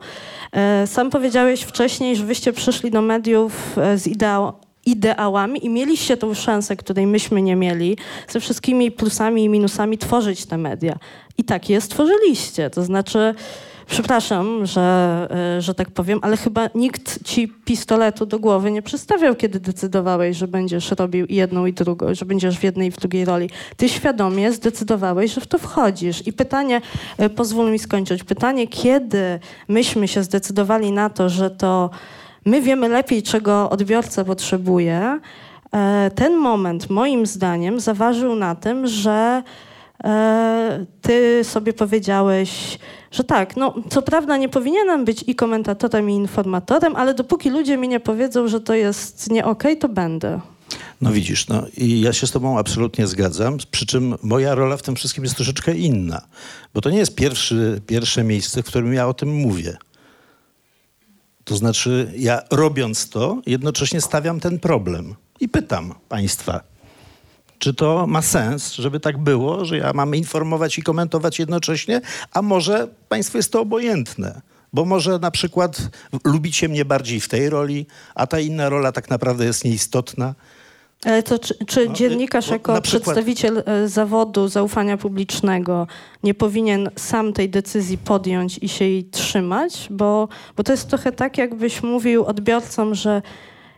e, 0.52 0.88
sam 0.88 1.10
powiedziałeś 1.10 1.62
wcześniej, 1.62 2.16
że 2.16 2.26
wyście 2.26 2.54
przyszli 2.54 2.92
do 2.92 3.02
mediów 3.02 3.78
e, 3.78 3.98
z 3.98 4.08
ideał, 4.08 4.54
ideałami 4.86 5.66
i 5.66 5.70
mieliście 5.70 6.18
tą 6.18 6.34
szansę, 6.34 6.76
której 6.76 7.08
myśmy 7.08 7.42
nie 7.42 7.56
mieli, 7.56 7.98
ze 8.28 8.40
wszystkimi 8.40 8.92
plusami 8.92 9.44
i 9.44 9.50
minusami 9.50 9.98
tworzyć 9.98 10.46
te 10.46 10.58
media. 10.58 10.98
I 11.38 11.44
tak 11.44 11.70
je 11.70 11.82
stworzyliście. 11.82 12.70
To 12.70 12.84
znaczy, 12.84 13.36
przepraszam, 13.90 14.66
że, 14.66 15.28
e, 15.58 15.62
że 15.62 15.74
tak 15.76 15.92
powiem, 15.92 16.20
ale 16.22 16.38
chyba 16.38 16.70
nikt 16.76 17.24
ci 17.24 17.48
pistoletu 17.48 18.26
do 18.26 18.40
głowy 18.40 18.72
nie 18.72 18.82
przystawiał, 18.82 19.36
kiedy 19.36 19.60
decydowałeś, 19.60 20.38
że 20.38 20.48
będziesz 20.48 20.92
robił 20.92 21.26
jedną 21.30 21.66
i 21.66 21.74
drugą, 21.74 22.14
że 22.14 22.26
będziesz 22.26 22.60
w 22.60 22.64
jednej 22.64 22.88
i 22.88 22.92
w 22.92 22.98
drugiej 22.98 23.26
roli. 23.26 23.50
Ty 23.78 23.90
świadomie 23.90 24.52
zdecydowałeś, 24.52 25.34
że 25.34 25.42
w 25.42 25.48
to 25.48 25.58
wchodzisz. 25.58 26.28
I 26.28 26.34
pytanie, 26.34 26.82
e, 27.18 27.30
pozwól 27.30 27.72
mi 27.72 27.80
skończyć, 27.80 28.24
pytanie, 28.24 28.68
kiedy 28.68 29.40
myśmy 29.68 30.08
się 30.08 30.24
zdecydowali 30.24 30.92
na 30.92 31.10
to, 31.10 31.30
że 31.30 31.52
to 31.52 31.90
my 32.46 32.62
wiemy 32.62 32.90
lepiej, 32.90 33.24
czego 33.24 33.70
odbiorca 33.70 34.26
potrzebuje, 34.26 35.20
e, 35.74 36.12
ten 36.16 36.38
moment 36.38 36.90
moim 36.90 37.26
zdaniem 37.26 37.80
zaważył 37.80 38.36
na 38.36 38.56
tym, 38.56 38.88
że 38.88 39.44
ty 41.02 41.43
sobie 41.43 41.74
powiedziałeś, 41.74 42.80
że 43.12 43.24
tak, 43.24 43.58
no 43.58 43.74
co 43.89 44.02
prawda 44.02 44.38
nie 44.38 44.50
powinienem 44.50 45.06
być 45.06 45.24
i 45.28 45.36
komentatorem, 45.36 46.10
i 46.10 46.14
informatorem, 46.14 46.95
ale 46.95 47.14
dopóki 47.14 47.50
ludzie 47.50 47.78
mi 47.78 47.88
nie 47.88 48.00
powiedzą, 48.00 48.47
że 48.47 48.60
to 48.60 48.74
jest 48.74 49.32
nie 49.32 49.45
okej, 49.45 49.78
to 49.78 49.89
będę. 49.89 50.41
No 51.02 51.12
widzisz, 51.12 51.47
no 51.47 51.64
i 51.78 52.02
ja 52.02 52.14
się 52.14 52.28
z 52.28 52.32
tobą 52.32 52.60
absolutnie 52.60 53.08
zgadzam, 53.08 53.58
przy 53.72 53.86
czym 53.86 54.16
moja 54.24 54.56
rola 54.56 54.78
w 54.78 54.82
tym 54.82 54.95
wszystkim 54.95 55.24
jest 55.24 55.36
troszeczkę 55.36 55.76
inna, 55.76 56.22
bo 56.74 56.82
to 56.82 56.89
nie 56.89 56.97
jest 56.97 57.16
pierwszy, 57.16 57.82
pierwsze 57.88 58.24
miejsce, 58.24 58.64
w 58.64 58.66
którym 58.66 58.93
ja 58.93 59.08
o 59.08 59.14
tym 59.14 59.36
mówię. 59.36 59.78
To 61.43 61.56
znaczy, 61.56 62.14
ja 62.18 62.41
robiąc 62.52 63.10
to, 63.10 63.41
jednocześnie 63.45 64.02
stawiam 64.02 64.39
ten 64.39 64.60
problem. 64.60 65.16
I 65.39 65.50
pytam 65.50 65.93
państwa, 66.10 66.62
czy 67.60 67.74
to 67.74 68.07
ma 68.07 68.22
sens, 68.22 68.74
żeby 68.74 68.99
tak 68.99 69.18
było, 69.18 69.66
że 69.66 69.78
ja 69.78 69.93
mam 69.93 70.16
informować 70.16 70.78
i 70.78 70.84
komentować 70.84 71.39
jednocześnie, 71.39 72.01
a 72.34 72.41
może 72.41 72.88
państwu 73.10 73.38
jest 73.38 73.51
to 73.51 73.62
obojętne? 73.62 74.41
Bo 74.74 74.86
może 74.86 75.20
na 75.20 75.32
przykład 75.32 75.78
lubicie 76.24 76.70
mnie 76.70 76.86
bardziej 76.86 77.20
w 77.20 77.28
tej 77.28 77.49
roli, 77.49 77.86
a 78.16 78.28
ta 78.28 78.39
inna 78.39 78.70
rola 78.70 78.91
tak 78.91 79.10
naprawdę 79.10 79.45
jest 79.45 79.66
nieistotna. 79.66 80.36
Ale 81.05 81.24
to 81.24 81.39
czy, 81.39 81.66
czy 81.66 81.86
No, 81.88 81.93
dziennikarz 81.93 82.47
jako 82.47 82.82
przykład- 82.82 82.84
przedstawiciel 82.84 83.64
e, 83.66 83.88
zawodu 83.88 84.47
zaufania 84.47 84.97
publicznego 84.97 85.88
nie 86.24 86.34
powinien 86.34 86.89
sam 86.95 87.34
tej 87.34 87.49
decyzji 87.49 87.97
podjąć 87.97 88.57
i 88.62 88.70
się 88.70 88.86
jej 88.86 89.03
trzymać? 89.05 89.88
Bo, 89.89 90.28
bo 90.57 90.64
to 90.64 90.72
jest 90.72 90.88
trochę 90.89 91.12
tak, 91.12 91.38
jakbyś 91.38 91.84
mówił 91.84 92.26
odbiorcom, 92.26 92.95
że 92.95 93.22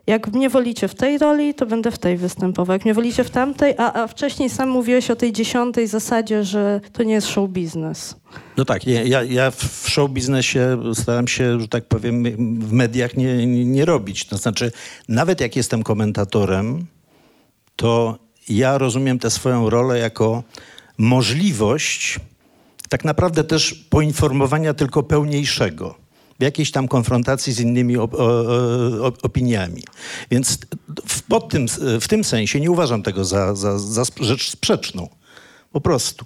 jak 0.08 0.28
mnie 0.28 0.50
wolicie 0.50 0.88
w 0.88 0.96
tej 0.96 1.18
roli, 1.18 1.54
to 1.54 1.66
będę 1.66 1.92
w 1.92 1.98
tej 1.98 2.18
występował. 2.18 2.74
Jak 2.74 2.86
mnie 2.86 2.94
wolicie 2.94 3.24
w 3.24 3.30
tamtej, 3.30 3.74
a, 3.78 3.94
a 3.94 4.08
wcześniej 4.08 4.50
sam 4.50 4.70
mówiłeś 4.70 5.12
o 5.12 5.16
tej 5.16 5.34
dziesiątej 5.34 5.88
zasadzie, 5.88 6.44
że 6.44 6.82
to 6.94 7.04
nie 7.04 7.14
jest 7.14 7.28
show 7.28 7.50
biznes. 7.50 8.16
No 8.58 8.66
tak, 8.66 8.88
ja, 8.88 9.24
ja, 9.24 9.52
w 9.52 9.90
show 9.90 10.12
biznesie 10.12 10.78
staram 10.94 11.28
się, 11.28 11.60
że 11.60 11.68
tak 11.68 11.86
powiem, 11.86 12.24
w 12.60 12.72
mediach 12.72 13.18
nie, 13.18 13.48
nie 13.66 13.86
robić. 13.86 14.26
To 14.26 14.38
znaczy, 14.38 14.72
nawet 15.10 15.42
jak 15.42 15.56
jestem 15.56 15.84
komentatorem, 15.84 16.86
to 17.76 18.20
ja 18.50 18.78
rozumiem 18.78 19.20
tę 19.20 19.30
swoją 19.30 19.70
rolę 19.70 20.00
jako 20.00 20.44
możliwość 20.98 22.20
tak 22.90 23.06
naprawdę 23.06 23.44
też 23.44 23.74
poinformowania 23.74 24.74
tylko 24.74 25.04
pełniejszego 25.04 26.01
w 26.42 26.44
jakiejś 26.44 26.72
tam 26.72 26.88
konfrontacji 26.88 27.54
z 27.54 27.60
innymi 27.60 27.98
op- 27.98 28.16
o, 28.16 28.28
o, 29.06 29.12
opiniami. 29.22 29.84
Więc 30.32 30.58
w, 31.08 31.22
pod 31.22 31.50
tym, 31.50 31.66
w 32.02 32.08
tym 32.08 32.24
sensie 32.24 32.60
nie 32.60 32.72
uważam 32.72 33.04
tego 33.04 33.26
za, 33.26 33.56
za, 33.56 33.80
za 33.80 34.04
rzecz 34.22 34.50
sprzeczną. 34.50 35.10
Po 35.72 35.82
prostu. 35.82 36.26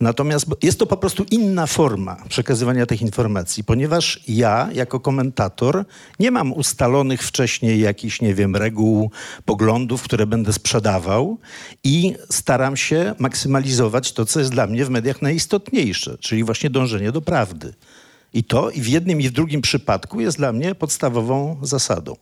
Natomiast 0.00 0.46
jest 0.62 0.78
to 0.78 0.86
po 0.86 0.96
prostu 0.96 1.24
inna 1.30 1.66
forma 1.66 2.16
przekazywania 2.28 2.86
tych 2.86 3.02
informacji, 3.02 3.64
ponieważ 3.64 4.20
ja, 4.28 4.68
jako 4.72 5.00
komentator, 5.00 5.84
nie 6.20 6.30
mam 6.30 6.52
ustalonych 6.52 7.22
wcześniej 7.22 7.80
jakichś, 7.80 8.20
nie 8.20 8.34
wiem, 8.34 8.56
reguł, 8.56 9.10
poglądów, 9.44 10.02
które 10.02 10.26
będę 10.26 10.52
sprzedawał 10.52 11.38
i 11.84 12.14
staram 12.30 12.76
się 12.76 13.14
maksymalizować 13.18 14.12
to, 14.12 14.24
co 14.26 14.40
jest 14.40 14.52
dla 14.52 14.66
mnie 14.66 14.84
w 14.84 14.90
mediach 14.90 15.22
najistotniejsze, 15.22 16.18
czyli 16.18 16.44
właśnie 16.44 16.70
dążenie 16.70 17.12
do 17.12 17.20
prawdy. 17.20 17.74
I 18.32 18.44
to 18.44 18.70
i 18.70 18.80
w 18.80 18.88
jednym 18.88 19.20
i 19.20 19.28
w 19.28 19.32
drugim 19.32 19.62
przypadku 19.62 20.20
jest 20.20 20.36
dla 20.36 20.52
mnie 20.52 20.74
podstawową 20.74 21.56
zasadą. 21.62 22.16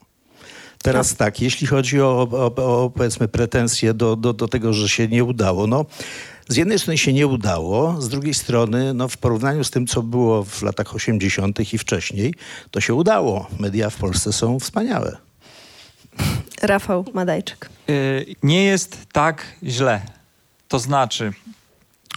Teraz 0.82 1.16
tak, 1.16 1.40
jeśli 1.40 1.66
chodzi 1.66 2.00
o, 2.00 2.28
o, 2.30 2.84
o 2.84 2.90
powiedzmy 2.90 3.28
pretensje 3.28 3.94
do, 3.94 4.16
do, 4.16 4.32
do 4.32 4.48
tego, 4.48 4.72
że 4.72 4.88
się 4.88 5.08
nie 5.08 5.24
udało, 5.24 5.66
no 5.66 5.86
z 6.48 6.56
jednej 6.56 6.78
strony 6.78 6.98
się 6.98 7.12
nie 7.12 7.26
udało, 7.26 8.02
z 8.02 8.08
drugiej 8.08 8.34
strony 8.34 8.94
no, 8.94 9.08
w 9.08 9.16
porównaniu 9.16 9.64
z 9.64 9.70
tym, 9.70 9.86
co 9.86 10.02
było 10.02 10.44
w 10.44 10.62
latach 10.62 10.94
80. 10.94 11.74
i 11.74 11.78
wcześniej, 11.78 12.34
to 12.70 12.80
się 12.80 12.94
udało. 12.94 13.46
Media 13.58 13.90
w 13.90 13.96
Polsce 13.96 14.32
są 14.32 14.60
wspaniałe. 14.60 15.16
Rafał 16.62 17.04
Madajczyk. 17.14 17.70
Y, 17.90 18.34
nie 18.42 18.64
jest 18.64 19.06
tak 19.12 19.44
źle. 19.64 20.02
To 20.68 20.78
znaczy, 20.78 21.32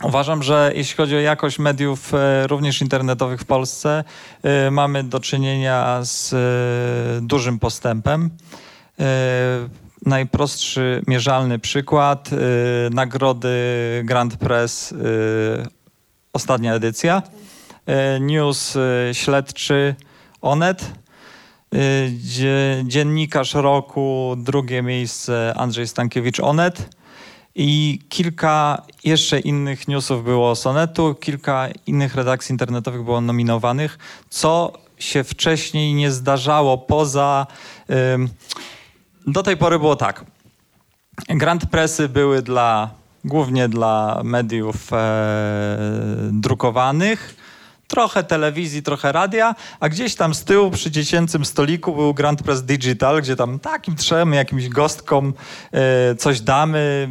uważam, 0.03 0.43
że 0.43 0.71
jeśli 0.75 0.95
chodzi 0.97 1.15
o 1.15 1.19
jakość 1.19 1.59
mediów 1.59 2.13
e, 2.13 2.47
również 2.47 2.81
internetowych 2.81 3.41
w 3.41 3.45
Polsce, 3.45 4.03
e, 4.43 4.71
mamy 4.71 5.03
do 5.03 5.19
czynienia 5.19 5.99
z 6.03 6.33
e, 6.33 6.37
dużym 7.21 7.59
postępem. 7.59 8.29
Najprostszy 10.05 11.01
mierzalny 11.07 11.59
przykład, 11.59 12.29
nagrody 12.91 13.49
Grand 14.03 14.37
Press, 14.37 14.93
ostatnia 16.33 16.73
edycja. 16.73 17.21
News 18.19 18.77
śledczy 19.13 19.95
Onet. 20.41 20.91
Dzie- 22.09 22.83
Dziennikarz 22.85 23.53
roku, 23.53 24.35
drugie 24.37 24.81
miejsce 24.81 25.53
Andrzej 25.57 25.87
Stankiewicz 25.87 26.39
Onet 26.39 26.89
i 27.55 27.99
kilka 28.09 28.81
jeszcze 29.03 29.39
innych 29.39 29.87
newsów 29.87 30.23
było 30.23 30.55
Sonetu, 30.55 31.15
kilka 31.15 31.67
innych 31.87 32.15
redakcji 32.15 32.53
internetowych 32.53 33.03
było 33.03 33.21
nominowanych, 33.21 33.97
co 34.29 34.73
się 34.97 35.23
wcześniej 35.23 35.93
nie 35.93 36.11
zdarzało 36.11 36.77
poza... 36.77 37.47
do 39.27 39.43
tej 39.43 39.57
pory 39.57 39.79
było 39.79 39.95
tak. 39.95 40.25
Grand 41.29 41.65
Pressy 41.65 42.09
były 42.09 42.41
dla, 42.41 42.89
głównie 43.25 43.69
dla 43.69 44.21
mediów 44.23 44.93
e, 44.93 44.97
drukowanych, 46.31 47.35
trochę 47.91 48.23
telewizji, 48.23 48.83
trochę 48.83 49.11
radia, 49.11 49.55
a 49.79 49.89
gdzieś 49.89 50.15
tam 50.15 50.33
z 50.33 50.43
tyłu 50.43 50.71
przy 50.71 50.91
dziecięcym 50.91 51.45
stoliku 51.45 51.95
był 51.95 52.13
Grand 52.13 52.43
Press 52.43 52.63
Digital, 52.63 53.21
gdzie 53.21 53.35
tam 53.35 53.59
takim 53.59 53.95
trzem, 53.95 54.33
jakimś 54.33 54.69
gostkom 54.69 55.33
e, 55.71 56.15
coś 56.15 56.41
damy, 56.41 57.09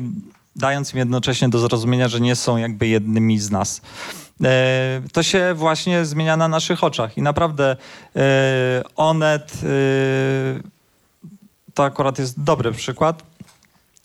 dając 0.57 0.93
im 0.93 0.99
jednocześnie 0.99 1.49
do 1.49 1.59
zrozumienia, 1.59 2.09
że 2.09 2.21
nie 2.21 2.37
są 2.37 2.57
jakby 2.57 2.87
jednymi 2.87 3.39
z 3.39 3.51
nas. 3.51 3.81
E, 4.45 5.03
to 5.13 5.23
się 5.23 5.55
właśnie 5.55 6.05
zmienia 6.05 6.37
na 6.37 6.49
naszych 6.49 6.85
oczach 6.85 7.19
i 7.19 7.23
naprawdę 7.23 7.77
e, 8.17 8.83
Onet 8.97 9.53
to 11.75 11.85
akurat 11.85 12.19
jest 12.19 12.43
dobry 12.43 12.73
przykład. 12.73 13.30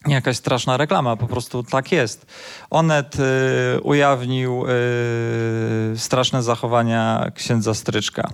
Jakaś 0.08 0.38
straszna 0.38 0.78
reklama, 0.78 1.16
po 1.16 1.28
prostu 1.28 1.64
tak 1.64 1.92
jest. 1.92 2.26
Onet 2.70 3.16
y, 3.16 3.82
ujawnił 3.82 4.66
y, 5.94 5.98
straszne 5.98 6.44
zachowania 6.44 7.32
księdza 7.36 7.74
Stryczka. 7.74 8.30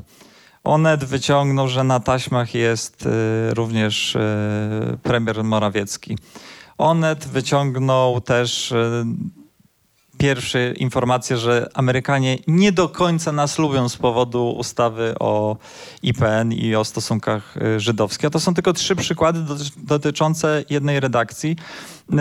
Onet 0.64 1.04
wyciągnął, 1.04 1.68
że 1.68 1.84
na 1.84 2.00
taśmach 2.00 2.56
jest 2.56 3.06
y, 3.06 3.54
również 3.54 4.16
y, 4.16 4.20
premier 5.04 5.44
Morawiecki. 5.44 6.18
Onet 6.78 7.28
wyciągnął 7.28 8.22
też 8.22 8.74
y, 10.22 10.24
pierwsze 10.24 10.72
informacje, 10.74 11.38
że 11.38 11.70
Amerykanie 11.74 12.38
nie 12.48 12.72
do 12.72 12.90
końca 12.90 13.32
nas 13.32 13.60
lubią 13.60 13.90
z 13.90 13.98
powodu 13.98 14.50
ustawy 14.50 15.16
o 15.20 15.58
IPN 16.04 16.52
i 16.54 16.76
o 16.76 16.86
stosunkach 16.86 17.58
y, 17.58 17.80
żydowskich. 17.80 18.26
A 18.26 18.30
to 18.30 18.40
są 18.40 18.54
tylko 18.54 18.74
trzy 18.74 18.96
przykłady 18.96 19.40
doty- 19.40 19.72
dotyczące 19.78 20.64
jednej 20.70 21.00
redakcji. 21.00 21.56
Y, 22.12 22.16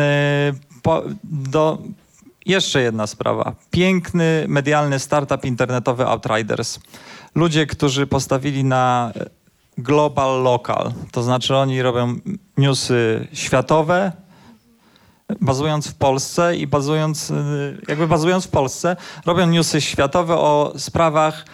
Po, 0.82 1.02
do, 1.24 1.78
jeszcze 2.46 2.82
jedna 2.82 3.06
sprawa. 3.06 3.54
Piękny 3.70 4.44
medialny 4.48 4.98
startup 4.98 5.44
internetowy 5.44 6.06
Outriders. 6.06 6.78
Ludzie, 7.34 7.66
którzy 7.66 8.06
postawili 8.06 8.64
na 8.64 9.12
y, 9.16 9.30
global 9.78 10.42
local, 10.42 10.92
to 11.12 11.22
znaczy 11.22 11.56
oni 11.56 11.82
robią 11.82 12.16
newsy 12.56 13.28
światowe, 13.32 14.12
bazując 15.40 15.88
w 15.88 15.94
Polsce 15.94 16.56
i 16.56 16.66
bazując, 16.66 17.30
y, 17.30 17.80
jakby 17.88 18.06
bazując 18.06 18.46
w 18.46 18.48
Polsce, 18.48 18.96
robią 19.26 19.46
newsy 19.46 19.80
światowe 19.80 20.34
o 20.34 20.72
sprawach 20.76 21.44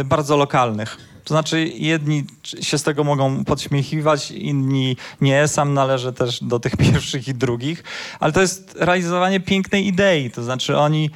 y, 0.00 0.04
bardzo 0.04 0.36
lokalnych. 0.36 0.96
To 1.24 1.34
znaczy 1.34 1.64
jedni 1.64 2.24
się 2.60 2.78
z 2.78 2.82
tego 2.82 3.04
mogą 3.04 3.44
podśmiechiwać, 3.44 4.30
inni 4.30 4.96
nie. 5.20 5.48
Sam 5.48 5.74
należę 5.74 6.12
też 6.12 6.42
do 6.42 6.60
tych 6.60 6.76
pierwszych 6.86 7.28
i 7.28 7.34
drugich. 7.34 7.84
Ale 8.20 8.32
to 8.32 8.40
jest 8.40 8.76
realizowanie 8.78 9.40
pięknej 9.40 9.86
idei. 9.86 10.30
To 10.30 10.42
znaczy 10.42 10.78
oni 10.78 11.10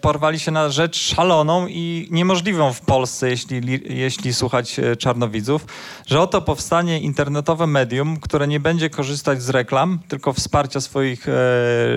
porwali 0.00 0.38
się 0.38 0.50
na 0.50 0.68
rzecz 0.68 0.96
szaloną 1.14 1.66
i 1.66 2.08
niemożliwą 2.10 2.72
w 2.72 2.80
Polsce, 2.80 3.30
jeśli, 3.30 3.58
li- 3.58 3.96
jeśli 3.98 4.34
słuchać 4.34 4.78
e, 4.78 4.96
czarnowidzów, 4.96 5.66
że 6.06 6.20
oto 6.20 6.42
powstanie 6.42 7.00
internetowe 7.00 7.66
medium, 7.66 8.20
które 8.20 8.48
nie 8.48 8.60
będzie 8.60 8.90
korzystać 8.90 9.42
z 9.42 9.48
reklam, 9.48 9.98
tylko 10.08 10.32
wsparcia 10.32 10.80
swoich 10.80 11.28
e, 11.28 11.32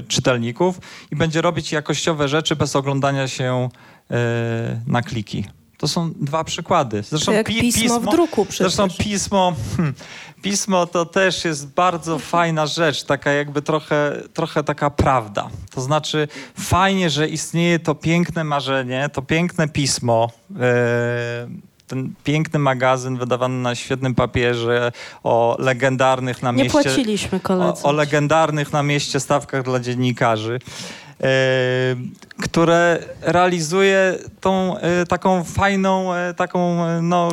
czytelników 0.07 0.79
i 1.11 1.15
będzie 1.15 1.41
robić 1.41 1.71
jakościowe 1.71 2.27
rzeczy 2.27 2.55
bez 2.55 2.75
oglądania 2.75 3.27
się 3.27 3.69
e, 4.11 4.81
na 4.87 5.01
kliki. 5.01 5.45
To 5.83 5.87
są 5.87 6.11
dwa 6.15 6.43
przykłady. 6.43 7.03
Zresztą 7.09 7.31
jak 7.31 7.47
pi- 7.47 7.59
pismo 7.61 7.99
w 7.99 8.05
druku 8.09 8.45
przecież. 8.45 8.73
Zresztą 8.73 9.03
pismo, 9.03 9.55
hmm, 9.77 9.93
pismo 10.41 10.85
to 10.87 11.05
też 11.05 11.45
jest 11.45 11.67
bardzo 11.67 12.19
fajna 12.35 12.65
rzecz, 12.65 13.03
taka 13.03 13.31
jakby 13.31 13.61
trochę, 13.61 14.21
trochę 14.33 14.63
taka 14.63 14.89
prawda. 14.89 15.49
To 15.75 15.81
znaczy 15.81 16.27
fajnie, 16.59 17.09
że 17.09 17.27
istnieje 17.27 17.79
to 17.79 17.95
piękne 17.95 18.43
marzenie, 18.43 19.09
to 19.13 19.21
piękne 19.21 19.67
pismo, 19.67 20.31
e, 20.59 21.47
ten 21.87 22.13
piękny 22.23 22.59
magazyn 22.59 23.17
wydawany 23.17 23.55
na 23.61 23.75
świetnym 23.75 24.15
papierze 24.15 24.91
o 25.23 25.55
legendarnych 25.59 26.43
na 26.43 26.51
Nie 26.51 26.63
mieście... 26.63 26.71
płaciliśmy 26.71 27.37
O, 27.37 27.41
koledzy. 27.41 27.83
o 27.83 27.91
legendarnych 27.91 28.73
na 28.73 28.83
mieście 28.83 29.19
stawkach 29.19 29.63
dla 29.63 29.79
dziennikarzy, 29.79 30.59
które 32.41 32.99
realizuje 33.21 34.17
tą 34.41 34.77
e, 34.77 35.05
taką 35.05 35.43
fajną, 35.43 36.13
e, 36.13 36.33
taką, 36.33 36.85
e, 36.85 37.01
no, 37.01 37.29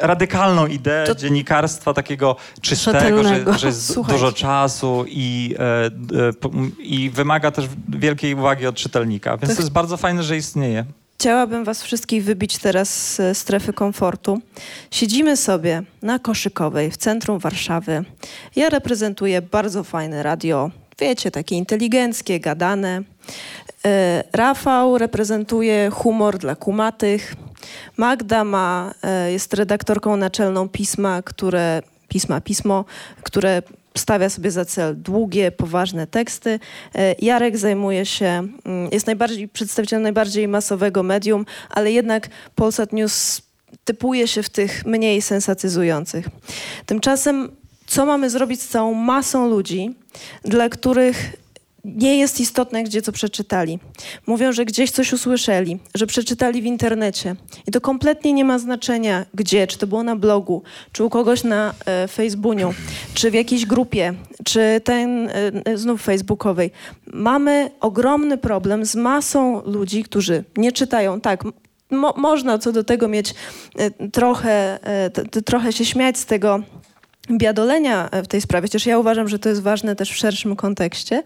radykalną 0.00 0.66
ideę 0.66 1.06
To- 1.06 1.14
dziennikarstwa 1.14 1.94
takiego 1.94 2.36
czystego, 2.60 3.22
że, 3.24 3.58
że 3.58 3.66
jest 3.66 3.86
Słuchajcie. 3.94 4.20
dużo 4.20 4.32
czasu 4.32 5.04
i, 5.08 5.54
e, 5.58 5.86
e, 5.86 5.90
i 6.78 7.10
wymaga 7.10 7.50
też 7.50 7.64
wielkiej 7.88 8.34
uwagi 8.34 8.66
od 8.66 8.74
czytelnika. 8.76 9.36
Więc 9.36 9.50
To 9.50 9.56
to 9.56 9.62
jest 9.62 9.72
bardzo 9.72 9.96
fajne, 9.96 10.22
że 10.22 10.36
istnieje. 10.36 10.84
Chciałabym 11.18 11.64
was 11.64 11.82
wszystkich 11.82 12.24
wybić 12.24 12.58
teraz 12.58 12.88
z 13.14 13.38
strefy 13.38 13.72
komfortu. 13.72 14.38
Siedzimy 14.90 15.36
sobie 15.36 15.82
na 16.02 16.18
Koszykowej 16.18 16.90
w 16.90 16.96
centrum 16.96 17.38
Warszawy. 17.38 18.04
Ja 18.56 18.68
reprezentuję 18.68 19.42
bardzo 19.42 19.84
fajne 19.84 20.22
radio, 20.22 20.70
wiecie, 20.98 21.30
takie 21.30 21.56
inteligenckie, 21.56 22.40
gadane. 22.40 23.02
E, 23.86 24.24
Rafał 24.32 24.98
reprezentuje 24.98 25.90
humor 25.90 26.38
dla 26.38 26.56
kumatych. 26.56 27.34
Magda 27.96 28.44
ma, 28.44 28.94
e, 29.02 29.32
jest 29.32 29.54
redaktorką 29.54 30.16
naczelną 30.16 30.68
pisma, 30.68 31.22
które, 31.22 31.82
pisma, 32.08 32.40
pismo, 32.40 32.84
które 33.22 33.62
stawia 33.98 34.28
sobie 34.28 34.50
za 34.50 34.64
cel 34.64 35.02
długie, 35.02 35.52
poważne 35.52 36.06
teksty. 36.06 36.60
E, 36.94 37.14
Jarek 37.18 37.56
zajmuje 37.56 38.06
się, 38.06 38.26
mm, 38.64 38.88
jest 38.92 39.06
najbardziej 39.06 39.48
przedstawicielem 39.48 40.02
najbardziej 40.02 40.48
masowego 40.48 41.02
medium, 41.02 41.46
ale 41.70 41.92
jednak 41.92 42.28
Polsat 42.54 42.92
News 42.92 43.42
typuje 43.84 44.28
się 44.28 44.42
w 44.42 44.50
tych 44.50 44.86
mniej 44.86 45.22
sensacyzujących. 45.22 46.28
Tymczasem, 46.86 47.56
co 47.94 48.06
mamy 48.06 48.30
zrobić 48.30 48.62
z 48.62 48.68
całą 48.68 48.94
masą 48.94 49.48
ludzi, 49.48 49.94
dla 50.44 50.68
których 50.68 51.36
nie 51.84 52.18
jest 52.18 52.40
istotne, 52.40 52.84
gdzie 52.84 53.02
co 53.02 53.12
przeczytali. 53.12 53.78
Mówią, 54.26 54.52
że 54.52 54.64
gdzieś 54.64 54.90
coś 54.90 55.12
usłyszeli, 55.12 55.78
że 55.94 56.06
przeczytali 56.06 56.62
w 56.62 56.64
internecie. 56.64 57.36
I 57.66 57.70
to 57.70 57.80
kompletnie 57.80 58.32
nie 58.32 58.44
ma 58.44 58.58
znaczenia, 58.58 59.26
gdzie, 59.34 59.66
czy 59.66 59.78
to 59.78 59.86
było 59.86 60.02
na 60.02 60.16
blogu, 60.16 60.62
czy 60.92 61.04
u 61.04 61.10
kogoś 61.10 61.44
na 61.44 61.74
e, 61.86 62.08
Facebooku, 62.08 62.74
czy 63.14 63.30
w 63.30 63.34
jakiejś 63.34 63.66
grupie, 63.66 64.14
czy 64.44 64.80
ten 64.84 65.28
e, 65.28 65.32
e, 65.64 65.78
znów 65.78 66.02
facebookowej. 66.02 66.70
Mamy 67.06 67.70
ogromny 67.80 68.38
problem 68.38 68.84
z 68.84 68.94
masą 68.94 69.62
ludzi, 69.66 70.02
którzy 70.02 70.44
nie 70.56 70.72
czytają. 70.72 71.20
Tak, 71.20 71.44
mo, 71.90 72.14
można 72.16 72.58
co 72.58 72.72
do 72.72 72.84
tego 72.84 73.08
mieć 73.08 73.34
e, 73.76 74.08
trochę, 74.10 74.78
e, 74.82 75.42
trochę 75.44 75.72
się 75.72 75.84
śmiać 75.84 76.18
z 76.18 76.26
tego 76.26 76.62
biadolenia 77.30 78.08
e, 78.10 78.22
w 78.22 78.28
tej 78.28 78.40
sprawie, 78.40 78.68
chociaż 78.68 78.86
ja 78.86 78.98
uważam, 78.98 79.28
że 79.28 79.38
to 79.38 79.48
jest 79.48 79.62
ważne 79.62 79.96
też 79.96 80.10
w 80.10 80.16
szerszym 80.16 80.56
kontekście. 80.56 81.22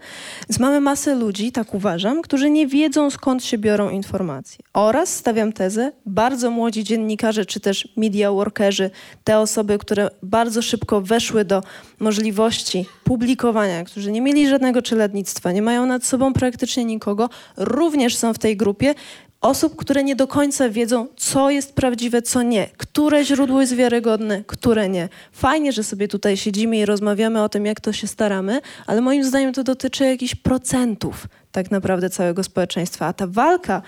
Więc 0.49 0.59
mamy 0.59 0.81
masę 0.81 1.15
ludzi, 1.15 1.51
tak 1.51 1.73
uważam, 1.73 2.21
którzy 2.21 2.49
nie 2.49 2.67
wiedzą 2.67 3.09
skąd 3.09 3.43
się 3.43 3.57
biorą 3.57 3.89
informacje. 3.89 4.59
Oraz 4.73 5.15
stawiam 5.15 5.53
tezę, 5.53 5.91
bardzo 6.05 6.51
młodzi 6.51 6.83
dziennikarze 6.83 7.45
czy 7.45 7.59
też 7.59 7.87
media 7.97 8.31
workerzy, 8.31 8.89
te 9.23 9.39
osoby, 9.39 9.77
które 9.77 10.09
bardzo 10.23 10.61
szybko 10.61 11.01
weszły 11.01 11.45
do 11.45 11.63
możliwości 11.99 12.85
publikowania, 13.03 13.83
którzy 13.83 14.11
nie 14.11 14.21
mieli 14.21 14.49
żadnego 14.49 14.81
czeladnictwa, 14.81 15.51
nie 15.51 15.61
mają 15.61 15.85
nad 15.85 16.03
sobą 16.03 16.33
praktycznie 16.33 16.85
nikogo, 16.85 17.29
również 17.57 18.17
są 18.17 18.33
w 18.33 18.39
tej 18.39 18.57
grupie 18.57 18.95
osób, 19.41 19.75
które 19.75 20.03
nie 20.03 20.15
do 20.15 20.27
końca 20.27 20.69
wiedzą, 20.69 21.07
co 21.17 21.49
jest 21.49 21.73
prawdziwe, 21.73 22.21
co 22.21 22.41
nie, 22.41 22.67
które 22.77 23.25
źródło 23.25 23.61
jest 23.61 23.75
wiarygodne, 23.75 24.43
które 24.47 24.89
nie. 24.89 25.09
Fajnie, 25.31 25.71
że 25.71 25.83
sobie 25.83 26.07
tutaj 26.07 26.37
siedzimy 26.37 26.77
i 26.77 26.85
rozmawiamy 26.85 27.43
o 27.43 27.49
tym, 27.49 27.65
jak 27.65 27.79
to 27.79 27.93
się 27.93 28.07
staramy, 28.07 28.61
ale 28.87 29.01
moim 29.01 29.23
zdaniem 29.23 29.53
to 29.53 29.63
dotyczy 29.63 30.05
jakichś 30.05 30.35
procentów 30.35 31.27
tak 31.51 31.71
naprawdę 31.71 32.09
całego 32.09 32.43
społeczeństwa. 32.43 33.05
A 33.05 33.13
ta 33.13 33.27
walka 33.27 33.81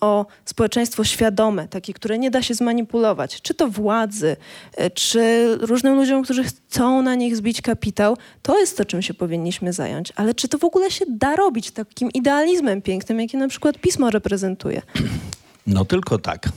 o 0.00 0.26
społeczeństwo 0.44 1.04
świadome, 1.04 1.68
takie, 1.68 1.92
które 1.94 2.18
nie 2.18 2.30
da 2.30 2.42
się 2.42 2.54
zmanipulować, 2.54 3.42
czy 3.42 3.54
to 3.54 3.68
władzy, 3.68 4.36
e, 4.76 4.90
czy 4.90 5.46
różnym 5.60 5.94
ludziom, 5.96 6.22
którzy 6.24 6.44
chcą 6.44 7.02
na 7.02 7.14
nich 7.14 7.36
zbić 7.36 7.62
kapitał, 7.62 8.16
to 8.42 8.58
jest 8.60 8.76
to, 8.76 8.84
czym 8.84 9.02
się 9.02 9.14
powinniśmy 9.14 9.72
zająć. 9.72 10.12
Ale 10.16 10.34
czy 10.34 10.48
to 10.48 10.58
w 10.58 10.64
ogóle 10.64 10.90
się 10.90 11.04
da 11.08 11.36
robić 11.36 11.70
takim 11.70 12.10
idealizmem 12.12 12.82
pięknym, 12.82 13.20
jaki 13.20 13.36
na 13.36 13.48
przykład 13.48 13.78
pismo 13.78 14.10
reprezentuje? 14.10 14.82
No 15.66 15.84
tylko 15.84 16.18
tak. 16.18 16.48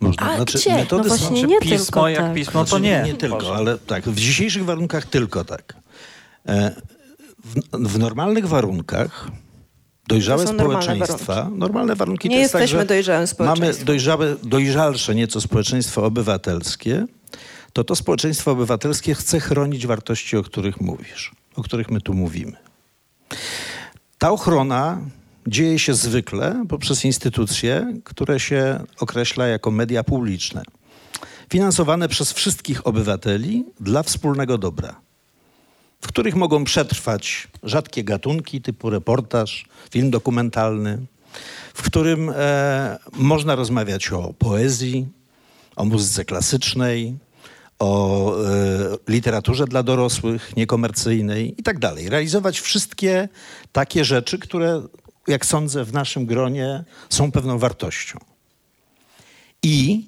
Można, 0.00 0.30
A 0.32 0.36
znaczy, 0.36 0.58
gdzie? 0.58 0.74
metody 0.74 1.08
No 1.08 1.16
są... 1.16 1.24
właśnie 1.24 1.42
nie 1.42 1.58
pismo 1.60 1.84
tylko 1.84 2.08
jak 2.08 2.20
tak. 2.20 2.34
pismo, 2.34 2.60
to 2.64 2.66
Znaczy, 2.66 2.82
nie. 2.82 3.02
Nie 3.06 3.14
tylko, 3.14 3.36
Boże. 3.36 3.52
ale 3.54 3.78
tak, 3.78 4.04
w 4.08 4.16
dzisiejszych 4.20 4.64
warunkach 4.64 5.06
tylko 5.06 5.44
tak. 5.44 5.74
E, 6.48 6.70
W, 7.44 7.88
w 7.88 7.98
normalnych 7.98 8.48
warunkach 8.48 9.28
dojrzałe 10.08 10.42
To 10.44 10.50
są 10.50 10.56
normalne 10.56 10.82
społeczeństwa, 10.82 11.50
normalne 11.56 11.94
warunki 11.96 12.28
Nie 12.28 12.34
tak, 12.36 12.42
jesteśmy 12.42 12.78
że 12.78 12.86
dojrzałym 12.86 13.20
mamy 13.20 13.26
społeczeństwem. 13.28 13.86
dojrzałe, 13.86 14.36
dojrzalsze 14.42 15.14
nieco 15.14 15.40
społeczeństwo 15.40 16.04
obywatelskie, 16.04 17.06
to 17.72 17.84
to 17.84 17.96
społeczeństwo 17.96 18.50
obywatelskie 18.50 19.14
chce 19.14 19.40
chronić 19.40 19.86
wartości, 19.86 20.36
o 20.36 20.42
których 20.42 20.80
mówisz, 20.80 21.32
o 21.56 21.62
których 21.62 21.90
my 21.90 22.00
tu 22.00 22.14
mówimy. 22.14 22.56
Ta 24.18 24.30
ochrona 24.30 24.98
dzieje 25.46 25.78
się 25.78 25.94
zwykle 25.94 26.64
poprzez 26.68 27.04
instytucje, 27.04 27.94
które 28.04 28.40
się 28.40 28.80
określa 29.00 29.46
jako 29.46 29.70
media 29.70 30.04
publiczne, 30.04 30.62
finansowane 31.50 32.08
przez 32.08 32.32
wszystkich 32.32 32.86
obywateli 32.86 33.64
dla 33.80 34.02
wspólnego 34.02 34.58
dobra, 34.58 35.00
w 36.06 36.08
których 36.08 36.36
mogą 36.36 36.64
przetrwać 36.64 37.48
rzadkie 37.62 38.04
gatunki 38.04 38.62
typu 38.62 38.90
reportaż, 38.90 39.66
film 39.90 40.10
dokumentalny, 40.10 40.98
w 41.74 41.82
którym 41.82 42.32
e, 42.34 42.98
można 43.12 43.54
rozmawiać 43.54 44.12
o 44.12 44.34
poezji, 44.38 45.06
o 45.76 45.84
muzyce 45.84 46.24
klasycznej, 46.24 47.18
o 47.78 48.32
e, 48.34 48.42
literaturze 49.08 49.64
dla 49.64 49.82
dorosłych, 49.82 50.56
niekomercyjnej 50.56 51.54
i 51.60 51.62
tak 51.62 51.78
dalej. 51.78 52.08
Realizować 52.08 52.60
wszystkie 52.60 53.28
takie 53.72 54.04
rzeczy, 54.04 54.38
które, 54.38 54.82
jak 55.28 55.46
sądzę, 55.46 55.84
w 55.84 55.92
naszym 55.92 56.26
gronie 56.26 56.84
są 57.10 57.32
pewną 57.32 57.58
wartością. 57.58 58.18
I 59.62 60.06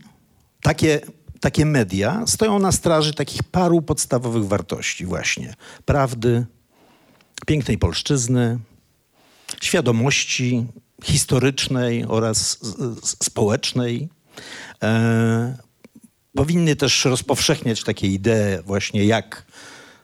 takie, 0.63 1.01
takie 1.41 1.67
media 1.67 2.25
stoją 2.27 2.59
na 2.59 2.73
straży 2.73 3.15
takich 3.15 3.43
paru 3.43 3.83
podstawowych 3.83 4.45
wartości 4.45 5.07
właśnie. 5.07 5.55
Prawdy, 5.85 6.47
pięknej 7.47 7.79
polszczyzny, 7.79 8.59
świadomości 9.61 10.67
historycznej 11.05 12.05
oraz 12.09 12.59
społecznej. 13.05 14.09
E, 14.83 15.57
powinny 16.35 16.77
też 16.77 17.05
rozpowszechniać 17.05 17.85
takie 17.85 18.07
idee 18.07 18.63
właśnie 18.65 19.05
jak 19.05 19.47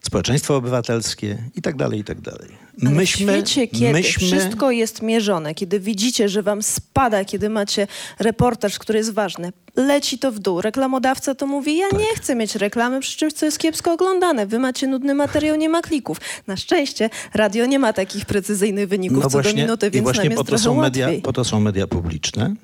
społeczeństwo 0.06 0.56
obywatelskie 0.56 1.38
i 1.56 1.62
tak 1.62 1.76
dalej, 1.76 2.00
i 2.00 2.04
tak 2.04 2.20
dalej. 2.20 2.48
Ale 2.86 3.06
w 3.06 3.08
świecie, 3.08 3.68
kiedy 3.68 4.02
wszystko 4.02 4.70
jest 4.70 5.02
mierzone, 5.02 5.54
kiedy 5.54 5.80
widzicie, 5.80 6.28
że 6.28 6.42
wam 6.42 6.62
spada, 6.62 7.24
kiedy 7.24 7.48
macie 7.50 7.86
reportaż, 8.18 8.78
który 8.78 8.98
jest 8.98 9.12
ważny, 9.12 9.52
leci 9.76 10.18
to 10.18 10.32
w 10.32 10.38
dół. 10.38 10.60
Reklamodawca 10.60 11.34
to 11.34 11.46
mówi, 11.46 11.76
ja 11.76 11.88
Tak. 11.90 11.98
nie 12.00 12.14
chcę 12.16 12.34
mieć 12.34 12.54
reklamy 12.54 13.00
przy 13.00 13.18
czymś, 13.18 13.32
co 13.32 13.46
jest 13.46 13.58
kiepsko 13.58 13.92
oglądane. 13.92 14.46
Wy 14.46 14.58
macie 14.58 14.86
nudny 14.86 15.14
materiał, 15.14 15.56
nie 15.56 15.68
ma 15.68 15.82
klików. 15.82 16.16
Na 16.46 16.56
szczęście 16.56 17.10
radio 17.34 17.66
nie 17.66 17.78
ma 17.78 17.92
takich 17.92 18.24
precyzyjnych 18.26 18.88
wyników 18.88 19.26
co 19.32 19.42
do 19.42 19.52
minuty, 19.52 19.86
No 19.86 19.88
i 19.88 19.90
więc 19.90 20.04
właśnie 20.04 20.22
nam 20.24 20.32
jest 20.32 20.42
po 20.44 20.50
to, 20.50 20.58
są 20.58 20.74
media, 20.80 21.06
łatwiej. 21.06 21.22
po 21.22 21.32
to 21.32 21.44
są 21.44 21.60
media 21.60 21.86
publiczne, 21.86 22.54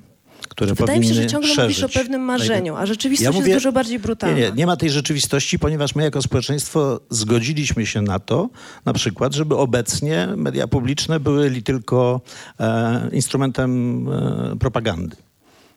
które 0.51 0.73
Wydaje 0.73 0.99
mi 0.99 1.07
się, 1.07 1.13
że 1.13 1.27
ciągle 1.27 1.49
szerzyć. 1.55 1.77
mówisz 1.81 1.95
o 1.95 1.99
pewnym 1.99 2.21
marzeniu, 2.21 2.75
a 2.75 2.85
rzeczywistość 2.85 3.23
Ja 3.25 3.29
jest 3.29 3.39
mówię- 3.39 3.53
dużo 3.53 3.71
bardziej 3.71 3.99
brutalna. 3.99 4.37
Nie, 4.37 4.43
nie, 4.43 4.51
nie 4.51 4.65
ma 4.65 4.77
tej 4.77 4.89
rzeczywistości, 4.89 5.59
ponieważ 5.59 5.95
my 5.95 6.03
jako 6.03 6.21
społeczeństwo 6.21 6.99
zgodziliśmy 7.09 7.85
się 7.85 8.01
na 8.01 8.19
to, 8.19 8.49
na 8.85 8.93
przykład, 8.93 9.33
żeby 9.33 9.57
obecnie 9.57 10.27
media 10.37 10.67
publiczne 10.67 11.19
były 11.19 11.61
tylko 11.61 12.21
e, 12.59 13.09
instrumentem 13.11 14.07
e, 14.09 14.55
propagandy 14.59 15.15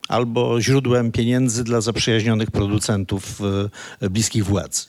albo 0.07 0.61
źródłem 0.61 1.11
pieniędzy 1.11 1.63
dla 1.63 1.81
zaprzyjaźnionych 1.81 2.51
producentów 2.51 3.41
e, 4.01 4.09
bliskich 4.09 4.45
władzy. 4.45 4.81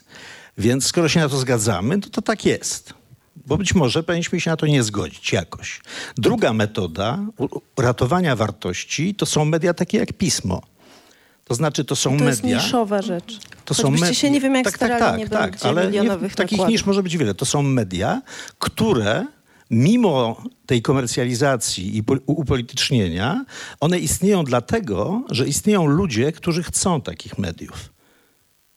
Więc 0.57 0.85
skoro 0.85 1.09
się 1.09 1.19
na 1.19 1.29
to 1.29 1.37
zgadzamy, 1.37 1.99
to 1.99 2.09
to 2.09 2.21
tak 2.21 2.45
jest. 2.45 2.93
Bo 3.47 3.57
być 3.57 3.75
może 3.75 4.03
powinniśmy 4.03 4.39
się 4.41 4.49
na 4.51 4.57
to 4.57 4.67
nie 4.67 4.83
zgodzić 4.83 5.33
jakoś. 5.33 5.81
Druga 6.17 6.53
metoda 6.53 7.19
ratowania 7.77 8.35
wartości 8.35 9.15
to 9.15 9.25
są 9.25 9.45
media 9.45 9.73
takie 9.73 9.97
jak 9.97 10.13
pismo. 10.13 10.61
To 11.45 11.55
znaczy, 11.55 11.85
to 11.85 11.95
są 11.95 12.17
To 12.17 12.23
jest 12.25 12.43
media. 12.43 12.57
niszowa 12.57 13.01
rzecz. 13.01 13.39
To 13.65 13.73
są 13.73 13.83
Choćbyście 13.83 14.07
me- 14.07 14.15
się 14.15 14.31
nie 14.31 14.41
wiem 14.41 14.55
jak 14.55 14.65
tak, 14.65 14.75
starali, 14.75 14.99
tak, 15.01 15.09
tak, 15.11 15.19
nie 15.19 15.27
tak, 15.29 15.51
będzie 15.51 15.67
ale 15.69 15.83
nie, 15.83 15.87
milionowych 15.99 16.35
takich 16.35 16.51
nakładów. 16.51 16.71
niż 16.71 16.85
może 16.85 17.03
być 17.03 17.17
wiele. 17.17 17.33
To 17.33 17.45
są 17.45 17.61
media, 17.63 18.21
które 18.59 19.25
mimo 19.69 20.41
tej 20.65 20.81
komercjalizacji 20.81 21.97
i 21.97 22.03
upolitycznienia, 22.25 23.45
one 23.79 23.99
istnieją 23.99 24.43
dlatego, 24.43 25.21
że 25.31 25.47
istnieją 25.47 25.85
ludzie, 25.85 26.31
którzy 26.31 26.63
chcą 26.63 27.01
takich 27.01 27.37
mediów. 27.37 27.89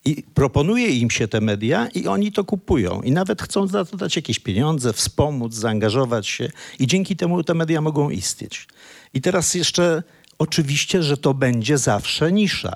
I 0.05 0.23
proponuje 0.35 0.89
im 0.89 1.11
się 1.11 1.29
te 1.29 1.41
media 1.41 1.89
i 1.95 2.07
oni 2.07 2.33
to 2.33 2.45
kupują. 2.45 3.03
I 3.03 3.13
nawet 3.13 3.43
chcą 3.43 3.67
za 3.67 3.85
to 3.85 3.97
dać 3.97 4.17
jakieś 4.17 4.39
pieniądze, 4.39 4.93
wspomóc, 4.93 5.55
zaangażować 5.55 6.29
się. 6.29 6.51
I 6.79 6.87
dzięki 6.87 7.17
temu 7.17 7.43
te 7.45 7.55
media 7.55 7.81
mogą 7.81 8.11
istnieć. 8.11 8.67
I 9.15 9.21
teraz 9.21 9.55
jeszcze 9.55 10.03
oczywiście, 10.39 11.03
że 11.03 11.17
to 11.17 11.35
będzie 11.35 11.79
zawsze 11.79 12.33
nisza. 12.33 12.73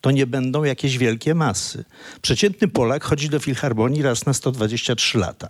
to 0.00 0.10
nie 0.10 0.26
będą 0.26 0.64
jakieś 0.64 0.98
wielkie 0.98 1.34
masy. 1.34 1.84
Przeciętny 2.22 2.68
Polak 2.68 3.04
chodzi 3.04 3.28
do 3.28 3.38
Filharmonii 3.38 4.02
raz 4.02 4.26
na 4.26 4.32
123 4.34 5.18
lata. 5.18 5.48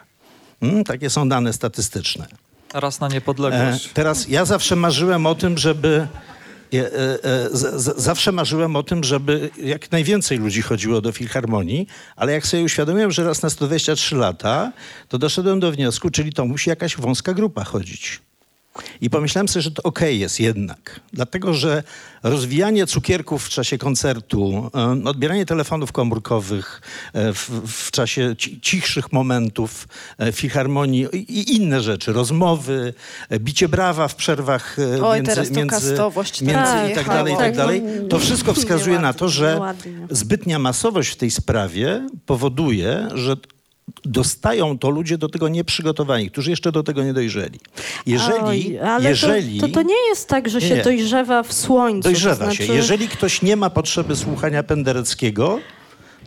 Mm, 0.63 0.85
takie 0.85 1.11
są 1.11 1.29
dane 1.29 1.53
statystyczne. 1.53 2.27
Raz 2.75 3.01
na 3.01 3.07
E, 3.07 3.11
niepodległość. 3.11 3.91
teraz 3.95 4.29
ja 4.29 4.45
zawsze 4.45 4.77
marzyłem 4.77 5.27
o 5.27 5.35
tym, 5.35 5.59
żeby. 5.59 6.09
E, 6.75 7.25
e, 7.25 7.49
zawsze 7.97 8.33
marzyłem 8.33 8.77
o 8.77 8.83
tym, 8.83 9.05
żeby 9.05 9.51
jak 9.63 9.91
najwięcej 9.93 10.39
ludzi 10.39 10.63
chodziło 10.63 11.01
do 11.01 11.13
filharmonii, 11.13 11.87
ale 12.17 12.33
jak 12.33 12.47
sobie 12.47 12.63
uświadomiłem, 12.63 13.11
że 13.11 13.25
raz 13.25 13.43
na 13.43 13.51
123 13.51 14.17
lata, 14.17 14.73
to 15.09 15.19
doszedłem 15.19 15.61
do 15.61 15.73
wniosku, 15.73 16.11
czyli 16.11 16.33
to 16.33 16.45
musi 16.45 16.71
jakaś 16.71 16.97
wąska 16.97 17.35
grupa 17.35 17.65
chodzić. 17.65 18.21
I 19.01 19.11
pomyślałem 19.11 19.49
sobie, 19.49 19.63
że 19.63 19.71
to 19.71 19.83
okej 19.83 20.19
jest 20.19 20.41
jednak. 20.41 21.01
Dlatego, 21.13 21.55
że 21.55 21.83
rozwijanie 22.23 22.87
cukierków 22.87 23.45
w 23.45 23.49
czasie 23.49 23.79
koncertu, 23.79 24.71
e, 24.75 25.09
odbieranie 25.09 25.47
telefonów 25.47 25.93
komórkowych 25.93 26.81
e, 27.13 27.33
w, 27.33 27.51
w 27.67 27.91
czasie 27.91 28.37
ci- 28.39 28.61
cichszych 28.61 29.13
momentów 29.13 29.89
e, 30.19 30.33
filharmonii 30.33 31.07
i, 31.13 31.57
inne 31.57 31.81
rzeczy, 31.81 32.13
rozmowy, 32.13 32.95
bicie 33.41 33.69
brawa 33.69 34.09
w 34.09 34.15
przerwach 34.15 34.77
Oj, 35.03 35.17
między, 35.17 35.35
teraz 35.35 35.51
między, 35.51 35.97
między 36.43 36.73
tak 36.73 36.91
i 36.91 36.95
tak 36.95 37.07
dalej, 37.07 37.35
i 37.35 37.37
tak 37.37 37.57
dalej. 37.57 37.83
To 38.11 38.19
wszystko 38.19 38.55
wskazuje 38.55 38.99
na 38.99 39.13
to, 39.13 39.29
że 39.29 39.61
zbytnia 40.11 40.59
masowość 40.59 41.11
w 41.11 41.17
tej 41.17 41.31
sprawie 41.31 42.09
powoduje, 42.27 43.09
że 43.15 43.37
dostają 44.05 44.79
to 44.79 44.91
ludzie 44.91 45.19
do 45.19 45.29
tego 45.29 45.49
nieprzygotowani, 45.49 46.31
którzy 46.31 46.51
jeszcze 46.51 46.73
do 46.73 46.83
tego 46.83 47.05
nie 47.05 47.13
dojrzeli. 47.13 47.61
Jeżeli, 48.07 48.41
Oj, 48.43 48.79
ale 48.79 49.09
jeżeli 49.09 49.61
to, 49.61 49.67
to, 49.69 49.75
to 49.75 49.83
nie 49.83 50.09
jest 50.09 50.29
tak, 50.29 50.49
że 50.49 50.61
się 50.61 50.75
nie. 50.75 50.83
dojrzewa 50.83 51.43
w 51.43 51.53
słońcu. 51.53 52.03
dojrzewa 52.09 52.37
to 52.37 52.45
znaczy, 52.45 52.67
się, 52.67 52.75
jeżeli 52.75 53.09
ktoś 53.09 53.43
nie 53.43 53.57
ma 53.57 53.71
potrzeby 53.71 54.17
słuchania 54.17 54.63
Pendereckiego, 54.63 55.59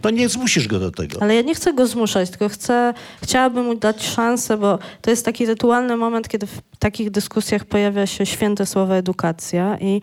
to 0.02 0.10
nie 0.10 0.30
zmusisz 0.30 0.68
go 0.68 0.80
do 0.80 0.92
tego. 0.92 1.22
Ale 1.22 1.36
ja 1.36 1.42
nie 1.42 1.56
chcę 1.56 1.74
go 1.74 1.88
zmuszać, 1.88 2.30
tylko 2.30 2.50
chcę, 2.50 2.94
chciałabym 3.24 3.66
mu 3.66 3.76
dać 3.76 4.08
szansę, 4.08 4.58
bo 4.58 4.80
to 5.02 5.10
jest 5.10 5.26
taki 5.26 5.46
rytualny 5.46 5.98
moment, 5.98 6.28
kiedy 6.28 6.48
w 6.48 6.62
takich 6.80 7.12
dyskusjach 7.12 7.66
pojawia 7.66 8.08
się 8.08 8.26
święte 8.26 8.66
słowo 8.66 8.96
edukacja 8.96 9.78
i 9.82 10.02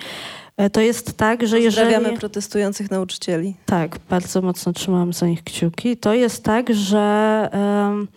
to 0.72 0.80
jest 0.80 1.16
tak, 1.16 1.46
że 1.46 1.61
jeżeli... 1.61 1.86
Pozdrawiamy 1.86 2.18
protestujących 2.18 2.90
nauczycieli. 2.90 3.54
Tak, 3.66 3.98
bardzo 4.11 4.42
mocno 4.42 4.72
trzymam 4.72 5.12
za 5.12 5.26
nich 5.26 5.44
kciuki. 5.44 5.96
To 5.96 6.14
jest 6.14 6.44
tak, 6.44 6.74
że 6.74 7.48
em, 7.52 8.09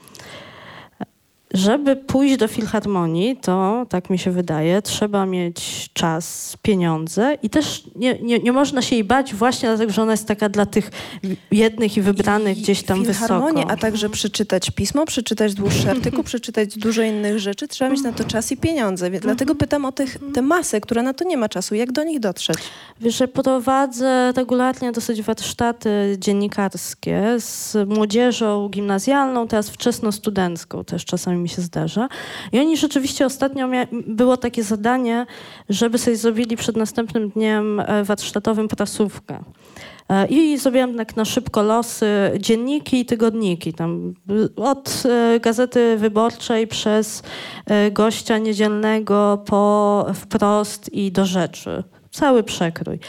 żeby 1.54 1.96
pójść 1.96 2.38
do 2.38 2.48
filharmonii, 2.48 3.38
to 3.38 3.86
tak 3.90 4.10
mi 4.10 4.20
się 4.20 4.32
wydaje, 4.32 4.82
trzeba 4.82 5.26
mieć 5.26 5.90
czas, 5.94 6.58
pieniądze 6.62 7.38
i 7.44 7.50
też 7.50 7.84
nie, 7.96 8.20
nie, 8.22 8.40
nie 8.40 8.52
można 8.52 8.82
się 8.82 8.96
jej 8.96 9.04
bać 9.04 9.34
właśnie 9.34 9.70
dlatego, 9.70 9.92
że 9.92 10.02
ona 10.02 10.12
jest 10.12 10.28
taka 10.28 10.50
dla 10.50 10.66
tych 10.66 10.92
jednych 11.52 11.98
i 11.98 12.02
wybranych 12.02 12.58
I 12.58 12.62
gdzieś 12.62 12.84
tam 12.84 13.04
wysoko. 13.04 13.52
a 13.68 13.78
także 13.78 14.10
przeczytać 14.10 14.72
pismo, 14.72 15.06
przeczytać 15.06 15.54
dłuższy 15.54 15.90
artykuł, 15.96 16.24
przeczytać 16.24 16.78
dużo 16.78 17.02
innych 17.02 17.40
rzeczy. 17.40 17.68
Trzeba 17.68 17.92
mieć 17.92 18.02
na 18.02 18.12
to 18.12 18.24
czas 18.24 18.52
i 18.52 18.58
pieniądze. 18.58 19.12
Więc 19.12 19.24
Dlatego 19.24 19.56
pytam 19.56 19.86
o 19.86 19.92
tych, 19.92 20.18
tę 20.34 20.42
masę, 20.42 20.82
która 20.82 21.04
na 21.04 21.14
to 21.14 21.24
nie 21.24 21.38
ma 21.38 21.50
czasu. 21.50 21.76
Jak 21.76 21.92
do 21.92 22.04
nich 22.04 22.20
dotrzeć? 22.20 22.58
Wiesz, 23.02 23.18
że 23.18 23.28
prowadzę 23.28 24.34
regularnie 24.36 24.92
dosyć 24.92 25.22
warsztaty 25.22 26.18
dziennikarskie 26.20 27.36
z 27.38 27.78
młodzieżą 27.90 28.70
gimnazjalną, 28.70 29.48
teraz 29.48 29.70
wczesnostudencką 29.70 30.84
też 30.84 31.06
czasami 31.06 31.39
mi 31.40 31.50
się 31.50 31.62
zdarza. 31.62 32.10
I 32.52 32.60
oni 32.60 32.78
rzeczywiście 32.78 33.26
ostatnio 33.26 33.70
było 33.92 34.38
takie 34.38 34.64
zadanie, 34.64 35.26
żeby 35.70 35.98
sobie 35.98 36.18
zrobili 36.18 36.58
przed 36.58 36.78
następnym 36.78 37.30
dniem 37.30 37.80
e, 37.80 38.04
warsztatowym 38.04 38.68
prasówkę. 38.68 39.44
E, 40.10 40.28
I 40.28 40.58
zrobiłam 40.58 40.98
tak 40.98 41.16
na 41.16 41.26
szybko 41.26 41.62
losy, 41.62 42.32
dzienniki 42.40 43.00
i 43.00 43.06
tygodniki. 43.06 43.74
Tam 43.74 44.14
y, 44.32 44.56
od 44.56 45.04
e, 45.06 45.40
Gazety 45.40 45.98
Wyborczej 45.98 46.68
przez 46.68 47.24
e, 47.66 47.92
gościa 47.92 48.38
niedzielnego 48.38 49.44
po 49.46 50.06
wprost 50.14 50.94
i 50.94 51.12
do 51.12 51.26
rzeczy. 51.26 51.84
Cały 52.12 52.44
przekrój. 52.44 53.00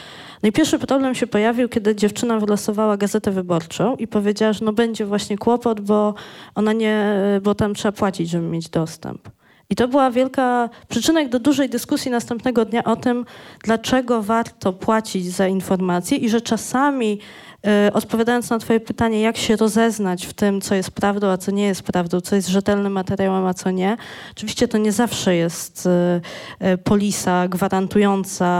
No 0.43 0.49
i 0.49 0.51
pierwszy 0.51 0.79
problem 0.79 1.15
się 1.15 1.27
pojawił, 1.27 1.69
kiedy 1.69 1.95
dziewczyna 1.95 2.39
wylosowała 2.39 2.97
Gazetę 2.97 3.31
Wyborczą 3.31 3.95
i 3.95 4.07
powiedziała, 4.07 4.53
że 4.53 4.65
no 4.65 4.73
będzie 4.73 5.05
właśnie 5.05 5.37
kłopot, 5.37 5.81
bo 5.81 6.13
ona 6.55 6.73
nie, 6.73 7.15
bo 7.43 7.55
tam 7.55 7.73
trzeba 7.73 7.91
płacić, 7.91 8.29
żeby 8.29 8.47
mieć 8.47 8.69
dostęp. 8.69 9.29
I 9.71 9.75
to 9.75 9.87
była 9.87 10.11
wielka 10.11 10.69
przyczynek 10.89 11.29
do 11.29 11.39
dużej 11.39 11.69
dyskusji 11.69 12.11
następnego 12.11 12.65
dnia 12.65 12.83
o 12.83 12.95
tym, 12.95 13.25
dlaczego 13.63 14.21
warto 14.21 14.73
płacić 14.73 15.25
za 15.25 15.47
informacje 15.47 16.17
i 16.17 16.29
że 16.29 16.41
czasami, 16.41 17.19
e, 17.67 17.91
odpowiadając 17.93 18.49
na 18.49 18.59
Twoje 18.59 18.79
pytanie, 18.79 19.21
jak 19.21 19.37
się 19.37 19.55
rozeznać 19.55 20.25
w 20.25 20.33
tym, 20.33 20.61
co 20.61 20.75
jest 20.75 20.91
prawdą, 20.91 21.27
a 21.27 21.37
co 21.37 21.51
nie 21.51 21.67
jest 21.67 21.83
prawdą, 21.83 22.21
co 22.21 22.35
jest 22.35 22.47
rzetelnym 22.47 22.91
materiałem, 22.91 23.45
a 23.45 23.53
co 23.53 23.71
nie, 23.71 23.97
oczywiście 24.31 24.67
to 24.67 24.77
nie 24.77 24.91
zawsze 24.91 25.35
jest 25.35 25.87
e, 25.87 26.21
e, 26.59 26.77
polisa 26.77 27.47
gwarantująca 27.47 28.51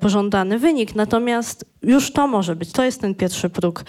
pożądany 0.00 0.58
wynik, 0.58 0.94
natomiast 0.94 1.64
już 1.82 2.12
to 2.12 2.26
może 2.26 2.56
być, 2.56 2.72
to 2.72 2.84
jest 2.84 3.00
ten 3.00 3.14
pierwszy 3.14 3.50
próg. 3.50 3.84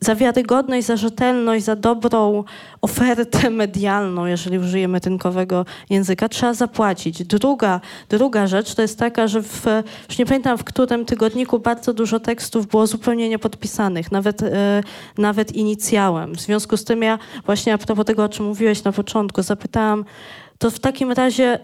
Za 0.00 0.14
wiarygodność, 0.14 0.86
za 0.86 0.96
rzetelność, 0.96 1.64
za 1.64 1.76
dobrą 1.76 2.44
ofertę 2.82 3.50
medialną, 3.64 4.26
jeżeli 4.26 4.58
użyjemy 4.58 4.98
rynkowego 4.98 5.66
języka, 5.90 6.28
trzeba 6.28 6.54
zapłacić. 6.54 7.24
Druga, 7.24 7.80
druga 8.08 8.46
rzecz 8.46 8.74
to 8.74 8.82
jest 8.82 8.98
taka, 8.98 9.28
że 9.28 9.42
w, 9.42 9.66
już 10.08 10.18
nie 10.18 10.26
pamiętam 10.26 10.58
w 10.58 10.64
którym 10.64 11.04
tygodniku 11.04 11.58
bardzo 11.58 11.92
dużo 11.92 12.20
tekstów 12.20 12.66
było 12.66 12.86
zupełnie 12.86 13.28
niepodpisanych, 13.28 14.12
nawet, 14.12 14.42
e, 14.42 14.82
nawet 15.18 15.52
inicjałem. 15.52 16.34
W 16.34 16.40
związku 16.40 16.76
z 16.76 16.84
tym 16.84 17.02
ja 17.02 17.18
właśnie 17.46 17.74
a 17.74 17.78
propos 17.78 18.04
tego, 18.04 18.24
o 18.24 18.28
czym 18.28 18.46
mówiłeś 18.46 18.84
na 18.84 18.92
początku, 18.92 19.42
zapytałam, 19.42 20.04
to 20.58 20.70
w 20.70 20.78
takim 20.78 21.12
razie 21.12 21.58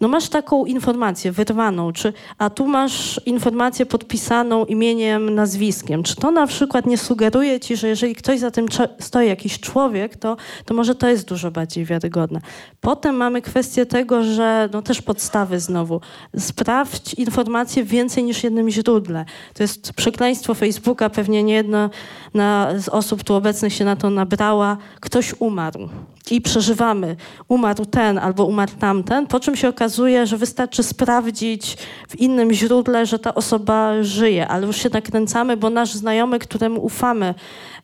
no 0.00 0.08
masz 0.08 0.28
taką 0.28 0.64
informację 0.64 1.32
wyrwaną, 1.32 1.92
czy, 1.92 2.12
a 2.38 2.50
tu 2.50 2.66
masz 2.66 3.20
informację 3.26 3.86
podpisaną 3.86 4.64
imieniem, 4.64 5.34
nazwiskiem. 5.34 6.02
Czy 6.02 6.16
to 6.16 6.30
na 6.30 6.46
przykład 6.46 6.86
nie 6.86 6.98
sugeruje 6.98 7.60
ci, 7.60 7.76
że 7.76 7.88
jeżeli 7.88 8.14
ktoś 8.14 8.40
za 8.40 8.50
tym 8.50 8.66
stoi, 9.00 9.28
jakiś 9.28 9.60
człowiek, 9.60 10.16
to, 10.16 10.36
to 10.64 10.74
może 10.74 10.94
to 10.94 11.08
jest 11.08 11.28
dużo 11.28 11.50
bardziej 11.50 11.84
wiarygodne. 11.84 12.40
Potem 12.80 13.16
mamy 13.16 13.42
kwestię 13.42 13.86
tego, 13.86 14.24
że 14.24 14.68
no 14.72 14.82
też 14.82 15.02
podstawy 15.02 15.60
znowu. 15.60 16.00
Sprawdź 16.38 17.14
informacje 17.14 17.84
więcej 17.84 18.24
niż 18.24 18.44
jednym 18.44 18.70
źródle. 18.70 19.24
To 19.54 19.62
jest 19.62 19.92
przekleństwo 19.92 20.54
Facebooka, 20.54 21.10
pewnie 21.10 21.42
nie 21.42 21.54
jedna 21.54 21.90
na, 22.34 22.72
z 22.78 22.88
osób 22.88 23.24
tu 23.24 23.34
obecnych 23.34 23.72
się 23.72 23.84
na 23.84 23.96
to 23.96 24.10
nabrała. 24.10 24.76
Ktoś 25.00 25.34
umarł 25.38 25.88
i 26.30 26.40
przeżywamy, 26.40 27.16
umarł 27.48 27.86
ten 27.86 28.18
albo 28.18 28.44
umarł 28.44 28.72
tamten, 28.80 29.26
po 29.26 29.40
czym 29.40 29.56
się 29.56 29.68
okazuje, 29.68 30.26
że 30.26 30.36
wystarczy 30.36 30.82
sprawdzić 30.82 31.76
w 32.08 32.16
innym 32.20 32.52
źródle, 32.52 33.06
że 33.06 33.18
ta 33.18 33.34
osoba 33.34 34.02
żyje, 34.02 34.48
ale 34.48 34.66
już 34.66 34.76
się 34.76 34.88
nakręcamy, 34.92 35.56
bo 35.56 35.70
nasz 35.70 35.94
znajomy, 35.94 36.38
któremu 36.38 36.84
ufamy, 36.84 37.34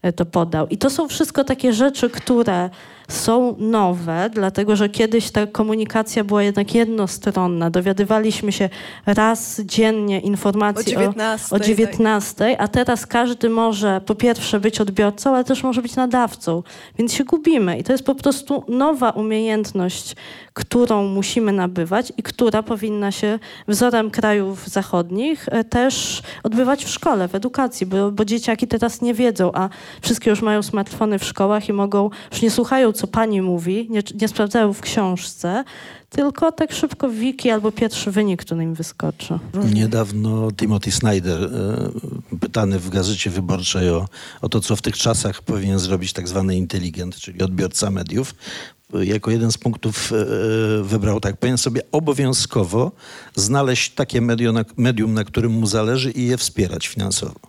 e, 0.02 0.12
to 0.12 0.26
podał. 0.26 0.68
I 0.68 0.78
to 0.78 0.90
są 0.90 1.08
wszystko 1.08 1.44
takie 1.44 1.72
rzeczy, 1.72 2.10
które 2.10 2.70
są 3.08 3.54
nowe, 3.58 4.30
dlatego 4.34 4.76
że 4.76 4.88
kiedyś 4.88 5.30
ta 5.30 5.46
komunikacja 5.46 6.24
była 6.24 6.42
jednak 6.42 6.74
jednostronna. 6.74 7.70
Dowiadywaliśmy 7.70 8.52
się 8.52 8.68
raz 9.06 9.60
dziennie 9.60 10.20
informacji 10.20 10.96
O 10.96 11.00
19, 11.00 11.46
o 11.56 11.58
tak. 11.58 11.68
19, 11.68 12.60
a 12.60 12.68
teraz 12.68 13.06
każdy 13.06 13.48
może 13.48 14.00
po 14.06 14.14
pierwsze 14.14 14.60
być 14.60 14.80
odbiorcą, 14.80 15.34
ale 15.34 15.44
też 15.44 15.62
może 15.62 15.82
być 15.82 15.96
nadawcą, 15.96 16.62
więc 16.98 17.12
się 17.12 17.24
gubimy. 17.24 17.78
I 17.78 17.84
to 17.84 17.92
jest 17.92 18.04
po 18.04 18.14
prostu 18.14 18.64
nowa 18.68 19.10
umiejętność, 19.10 20.16
którą 20.54 21.08
musimy 21.08 21.52
nabywać 21.52 22.12
i 22.16 22.22
która 22.22 22.62
powinna 22.62 23.12
się 23.12 23.38
wzorem 23.68 24.10
krajów 24.10 24.68
zachodnich 24.68 25.48
e, 25.48 25.64
też 25.64 26.22
odbywać 26.42 26.84
w 26.84 26.88
szkole, 26.88 27.28
w 27.28 27.34
edukacji, 27.34 27.86
bo, 27.86 28.10
bo 28.10 28.24
dzieciaki 28.24 28.68
teraz 28.68 29.00
nie 29.02 29.14
wiedzą, 29.14 29.50
a 29.54 29.68
wszystkie 30.02 30.30
już 30.30 30.42
mają 30.42 30.62
smartfony 30.62 31.18
w 31.18 31.24
szkołach 31.24 31.68
i 31.68 31.72
mogą, 31.72 32.10
już 32.32 32.42
nie 32.42 32.50
słuchają, 32.50 32.92
co 32.92 33.01
pani 33.06 33.42
mówi, 33.42 33.86
nie, 33.90 34.02
nie 34.20 34.28
sprawdzają 34.28 34.72
w 34.72 34.80
książce, 34.80 35.64
tylko 36.10 36.52
tak 36.52 36.72
szybko 36.72 37.08
wiki 37.08 37.50
albo 37.50 37.72
pierwszy 37.72 38.10
wynik, 38.10 38.44
który 38.44 38.62
im 38.62 38.74
wyskoczy. 38.74 39.38
Niedawno 39.74 40.52
Timothy 40.52 40.92
Snyder, 40.92 41.44
e, 41.44 42.38
pytany 42.38 42.78
w 42.78 42.90
Gazecie 42.90 43.30
Wyborczej 43.30 43.90
o, 43.90 44.08
o 44.40 44.48
to, 44.48 44.60
co 44.60 44.76
w 44.76 44.82
tych 44.82 44.96
czasach 44.96 45.42
powinien 45.42 45.78
zrobić 45.78 46.12
tak 46.12 46.28
zwany 46.28 46.56
inteligent, 46.56 47.16
czyli 47.16 47.42
odbiorca 47.42 47.90
mediów, 47.90 48.34
e, 48.94 49.04
jako 49.04 49.30
jeden 49.30 49.52
z 49.52 49.58
punktów 49.58 50.12
e, 50.12 50.82
wybrał 50.82 51.20
tak, 51.20 51.36
powinien 51.36 51.58
sobie 51.58 51.80
obowiązkowo 51.92 52.92
znaleźć 53.34 53.90
takie 53.90 54.20
medium 54.20 54.54
na, 54.54 54.64
medium, 54.76 55.14
na 55.14 55.24
którym 55.24 55.52
mu 55.52 55.66
zależy 55.66 56.10
i 56.10 56.26
je 56.26 56.36
wspierać 56.36 56.88
finansowo. 56.88 57.40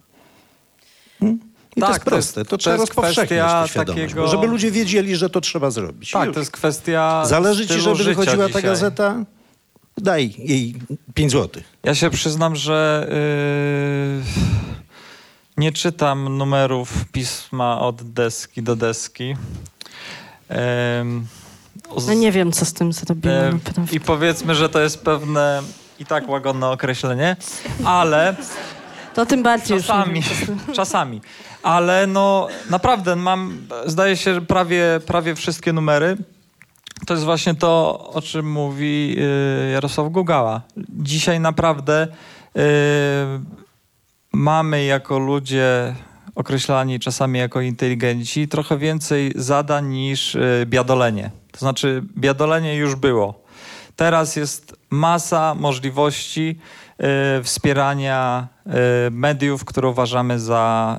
Hmm? 1.20 1.53
I 1.76 1.82
to 1.82 1.88
Tak, 1.88 1.95
jest 1.95 2.05
to 2.05 2.15
jest- 2.15 2.34
proste. 2.34 2.45
To, 2.45 2.49
to 2.49 2.57
trzeba 2.57 2.76
jest 2.76 2.88
rozpowszechniać 2.88 3.28
kwestia 3.47 3.61
tę 3.63 3.67
świadomość, 3.67 4.03
takiego- 4.03 4.28
żeby 4.28 4.47
ludzie 4.47 4.71
wiedzieli, 4.71 5.15
że 5.15 5.30
to 5.30 5.41
trzeba 5.41 5.71
zrobić. 5.71 6.11
Tak, 6.11 6.26
Już. 6.28 6.34
to 6.34 6.39
jest 6.39 6.51
kwestia. 6.51 7.24
Zależy 7.26 7.67
ci, 7.67 7.80
żeby 7.82 8.03
wychodziła 8.03 8.49
ta 8.49 8.61
gazeta? 8.61 9.15
Daj 9.97 10.34
jej 10.38 10.76
5 11.13 11.32
złotych. 11.32 11.63
Ja 11.84 11.95
się 11.95 12.09
przyznam, 12.09 12.55
że 12.55 13.07
yy, 14.19 14.24
nie 15.57 15.71
czytam 15.71 16.38
numerów 16.38 16.93
pisma 17.11 17.80
od 17.80 18.03
deski 18.13 18.63
do 18.63 18.76
deski. 18.76 19.36
Uz- 21.89 22.07
No 22.07 22.13
nie 22.13 22.32
wiem, 22.32 22.51
co 22.51 22.65
z 22.65 22.74
tym 22.74 22.93
zrobimy. 22.93 23.51
naprawdę. 23.53 23.95
I 23.95 23.99
powiedzmy, 23.99 24.55
że 24.55 24.69
to 24.69 24.80
jest 24.80 25.01
pewne 25.03 25.61
i 25.99 26.05
tak 26.05 26.30
łagodne 26.30 26.69
określenie, 26.69 27.36
ale 27.86 28.36
To 29.13 29.26
tym 29.26 29.43
bardziej 29.43 29.78
czasami, 29.82 30.21
czasami. 30.76 31.21
Ale 31.64 32.07
no 32.07 32.47
naprawdę 32.70 33.16
mam, 33.16 33.68
zdaje 33.86 34.18
się, 34.18 34.41
prawie, 34.41 34.99
prawie 35.05 35.36
wszystkie 35.36 35.74
numery. 35.74 36.18
To 37.05 37.14
jest 37.14 37.26
właśnie 37.26 37.55
to, 37.55 37.99
o 38.14 38.22
czym 38.22 38.51
mówi 38.51 39.16
y, 39.68 39.72
Jarosław 39.72 40.11
Gugała. 40.11 40.61
Dzisiaj 40.89 41.39
naprawdę 41.39 42.07
y, 42.07 42.59
mamy 44.34 44.86
jako 44.86 45.20
ludzie 45.20 45.95
określani 46.36 46.99
czasami 46.99 47.39
jako 47.39 47.61
inteligenci 47.61 48.47
trochę 48.47 48.78
więcej 48.78 49.32
zadań 49.36 49.88
niż 49.88 50.36
y, 50.36 50.66
biadolenie. 50.66 51.32
To 51.51 51.59
znaczy 51.59 52.03
biadolenie 52.18 52.76
już 52.76 52.95
było. 52.95 53.43
Teraz 53.95 54.36
jest 54.36 54.76
masa 54.89 55.55
możliwości 55.55 56.59
wspierania 57.43 58.47
y, 58.67 58.71
mediów, 59.11 59.65
które 59.65 59.87
uważamy 59.87 60.39
za, 60.39 60.97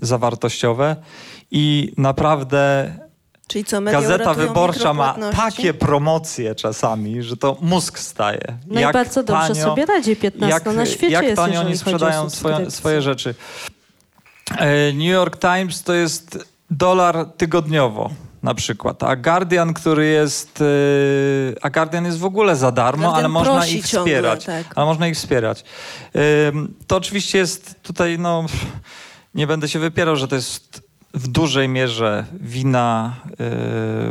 y, 0.00 0.06
za 0.06 0.18
wartościowe 0.18 0.96
i 1.50 1.92
naprawdę 1.96 2.92
Czyli 3.48 3.64
co, 3.64 3.80
media 3.80 4.00
Gazeta 4.00 4.34
Wyborcza 4.34 4.94
ma 4.94 5.16
takie 5.36 5.74
promocje 5.74 6.54
czasami, 6.54 7.22
że 7.22 7.36
to 7.36 7.56
mózg 7.60 7.98
staje. 7.98 8.58
No 8.66 8.90
i 8.90 8.92
bardzo 8.92 9.22
dobrze 9.22 9.54
sobie 9.54 9.86
radzi 9.86 10.16
15 10.16 10.54
jak, 10.54 10.76
na 10.76 10.86
świecie 10.86 11.12
jak 11.12 11.24
jest, 11.24 11.36
tanio 11.36 11.60
oni 11.60 11.78
sprzedają 11.78 12.30
swoje, 12.30 12.70
swoje 12.70 13.02
rzeczy. 13.02 13.34
E, 14.58 14.92
New 14.92 15.08
York 15.08 15.38
Times 15.40 15.82
to 15.82 15.94
jest 15.94 16.38
dolar 16.70 17.26
tygodniowo 17.36 18.10
na 18.46 18.54
przykład, 18.54 19.02
a 19.02 19.16
Guardian, 19.16 19.74
który 19.74 20.06
jest, 20.06 20.60
e, 20.60 21.64
a 21.64 21.70
Guardian 21.70 22.04
jest 22.04 22.18
w 22.18 22.24
ogóle 22.24 22.56
za 22.56 22.72
darmo, 22.72 23.02
Guardian 23.02 23.18
ale 23.18 23.28
można 23.28 23.66
ich 23.66 23.86
ciągle, 23.86 24.12
wspierać. 24.12 24.44
tak. 24.44 24.66
Ale 24.74 24.86
można 24.86 25.08
ich 25.08 25.14
wspierać. 25.16 25.64
To 26.86 26.96
oczywiście 26.96 27.38
jest 27.38 27.82
tutaj, 27.82 28.18
no, 28.18 28.46
nie 29.34 29.46
będę 29.46 29.68
się 29.68 29.78
wypierał, 29.78 30.16
że 30.16 30.28
to 30.28 30.34
jest 30.36 30.82
w 31.14 31.28
dużej 31.28 31.68
mierze 31.68 32.24
wina 32.40 33.16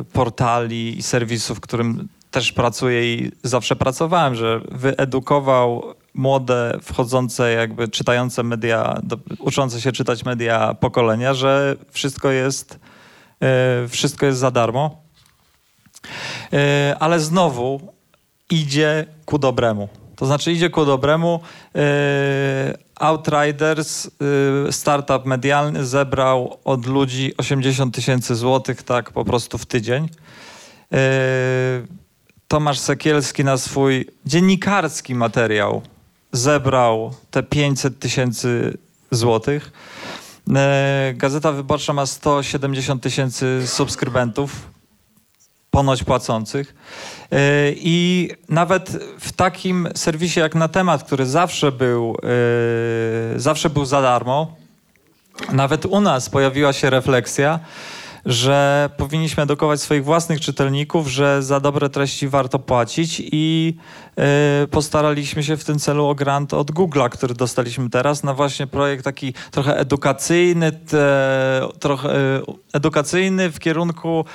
y, 0.02 0.04
portali 0.04 0.98
i 0.98 1.04
serwisów, 1.04 1.58
w 1.58 1.62
którym 1.62 2.08
też 2.32 2.52
pracuję 2.52 3.16
i 3.16 3.32
zawsze 3.44 3.76
pracowałem, 3.76 4.36
że 4.36 4.62
wyedukował 4.72 5.94
młode, 6.14 6.78
wchodzące, 6.82 7.52
jakby 7.52 7.88
czytające 7.88 8.44
media, 8.44 9.00
do, 9.04 9.18
uczące 9.40 9.82
się 9.82 9.92
czytać 9.92 10.26
media 10.26 10.74
pokolenia, 10.74 11.34
że 11.34 11.76
wszystko 11.92 12.32
jest, 12.32 12.74
y, 12.74 12.95
wszystko 13.90 14.26
jest 14.26 14.40
za 14.40 14.52
darmo. 14.52 15.02
Y, 16.54 16.58
ale 17.00 17.20
znowu 17.20 17.94
idzie 18.50 19.06
ku 19.26 19.38
dobremu. 19.38 19.90
To 20.16 20.26
znaczy 20.26 20.52
idzie 20.52 20.70
ku 20.70 20.86
dobremu. 20.86 21.40
Yy, 21.76 21.82
Outriders, 23.00 24.10
startup 24.72 25.26
medialny, 25.26 25.86
zebrał 25.86 26.60
od 26.64 26.86
ludzi 26.86 27.34
80 27.38 27.96
tysięcy 27.96 28.36
złotych 28.36 28.84
tak 28.84 29.12
po 29.12 29.26
prostu 29.26 29.58
w 29.58 29.66
tydzień. 29.66 30.10
Tomasz 32.48 32.80
Sekielski 32.80 33.44
na 33.44 33.58
swój 33.58 34.06
dziennikarski 34.26 35.16
materiał 35.16 35.82
zebrał 36.36 37.14
te 37.32 37.44
500 37.44 38.00
tysięcy 38.00 38.78
złotych. 39.12 39.72
Yy, 40.48 41.14
Gazeta 41.14 41.52
Wyborcza 41.52 41.94
ma 41.94 42.06
170 42.06 43.04
tysięcy 43.04 43.68
subskrybentów, 43.68 44.70
ponoć 45.72 46.04
płacących. 46.04 46.76
Yy, 47.32 47.38
I 47.76 48.30
nawet 48.50 48.90
w 49.20 49.32
takim 49.32 49.88
serwisie 49.96 50.40
jak 50.40 50.56
na 50.56 50.68
temat, 50.68 51.04
który 51.04 51.26
zawsze 51.26 51.72
był, 51.72 52.18
yy, 53.34 53.40
zawsze 53.40 53.70
był 53.70 53.86
za 53.86 54.02
darmo, 54.02 54.56
nawet 55.52 55.86
u 55.86 56.02
nas 56.02 56.30
pojawiła 56.30 56.74
się 56.74 56.90
refleksja, 56.90 57.60
że 58.26 58.90
powinniśmy 58.98 59.44
edukować 59.44 59.82
swoich 59.82 60.04
własnych 60.04 60.42
czytelników, 60.42 61.08
że 61.08 61.44
za 61.44 61.60
dobre 61.60 61.90
treści 61.90 62.28
warto 62.28 62.60
płacić 62.60 63.22
i 63.32 63.76
postaraliśmy 64.72 65.44
się 65.44 65.58
w 65.58 65.64
tym 65.64 65.80
celu 65.80 66.06
o 66.08 66.16
grant 66.16 66.54
od 66.54 66.72
Google'a, 66.72 67.10
który 67.10 67.34
dostaliśmy 67.34 67.90
teraz 67.90 68.24
na 68.24 68.34
właśnie 68.34 68.68
projekt 68.68 69.04
taki 69.04 69.34
trochę 69.52 69.78
edukacyjny, 69.78 70.72
te, 70.72 71.62
trochę 71.80 72.08
yy, 72.08 72.44
edukacyjny 72.74 73.52
w 73.52 73.60
kierunku 73.60 74.26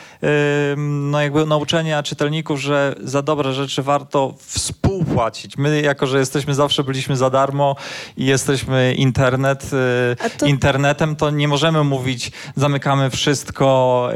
no 0.87 1.20
jakby 1.20 1.47
nauczenia 1.47 2.03
czytelników, 2.03 2.61
że 2.61 2.95
za 3.05 3.22
dobre 3.22 3.53
rzeczy 3.53 3.83
warto 3.83 4.35
współpłacić. 4.39 5.57
My, 5.57 5.81
jako 5.81 6.07
że 6.07 6.18
jesteśmy 6.18 6.55
zawsze 6.55 6.85
byliśmy 6.85 7.16
za 7.16 7.31
darmo 7.31 7.76
i 8.16 8.24
jesteśmy 8.26 8.95
internet, 8.95 9.70
A 10.24 10.31
to- 10.31 10.47
internetem, 10.47 11.16
to 11.16 11.31
nie 11.31 11.49
możemy 11.49 11.85
mówić 11.85 12.33
zamykamy 12.57 13.11
wszystko, 13.11 14.09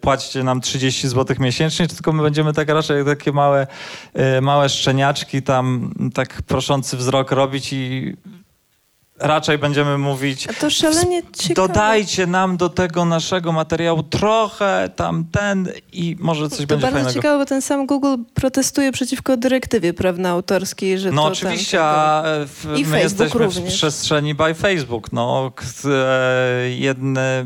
płaćcie 0.00 0.42
nam 0.42 0.60
30 0.60 1.08
zł 1.08 1.36
miesięcznie, 1.40 1.88
tylko 1.88 2.12
my 2.12 2.22
będziemy 2.22 2.52
tak 2.52 2.68
raczej 2.68 3.04
takie 3.04 3.32
małe, 3.32 3.66
małe 4.42 4.68
szczeniaczki 5.16 5.42
tam 5.42 5.92
tak 6.14 6.42
proszący 6.42 6.96
wzrok 6.96 7.30
robić 7.32 7.72
i 7.72 8.16
raczej 9.18 9.58
będziemy 9.58 9.98
mówić 9.98 10.48
A 10.48 10.52
to 10.52 10.70
szalenie 10.70 11.22
ciekawe. 11.32 11.68
dodajcie 11.68 12.26
nam 12.26 12.56
do 12.56 12.68
tego 12.68 13.04
naszego 13.04 13.52
materiału 13.52 14.02
trochę 14.02 14.90
tam 14.96 15.24
ten 15.32 15.68
i 15.92 16.16
może 16.20 16.48
coś 16.48 16.58
To 16.58 16.66
będzie 16.66 16.82
bardzo 16.82 16.94
fajnego. 16.96 17.12
ciekawe, 17.14 17.38
bo 17.38 17.46
ten 17.46 17.62
sam 17.62 17.86
Google 17.86 18.14
protestuje 18.34 18.92
przeciwko 18.92 19.36
dyrektywie 19.36 19.94
prawno-autorskiej, 19.94 20.98
że 20.98 21.10
No 21.10 21.22
to 21.22 21.28
oczywiście, 21.28 21.82
a 21.82 22.22
e, 22.24 22.46
w, 22.46 22.64
I 22.64 22.68
my 22.68 22.74
Facebook 22.84 23.02
jesteśmy 23.02 23.48
w 23.48 23.56
również. 23.56 23.74
przestrzeni 23.74 24.34
by 24.34 24.54
Facebook. 24.54 25.12
No, 25.12 25.52
e, 25.84 26.70
jedne 26.70 27.44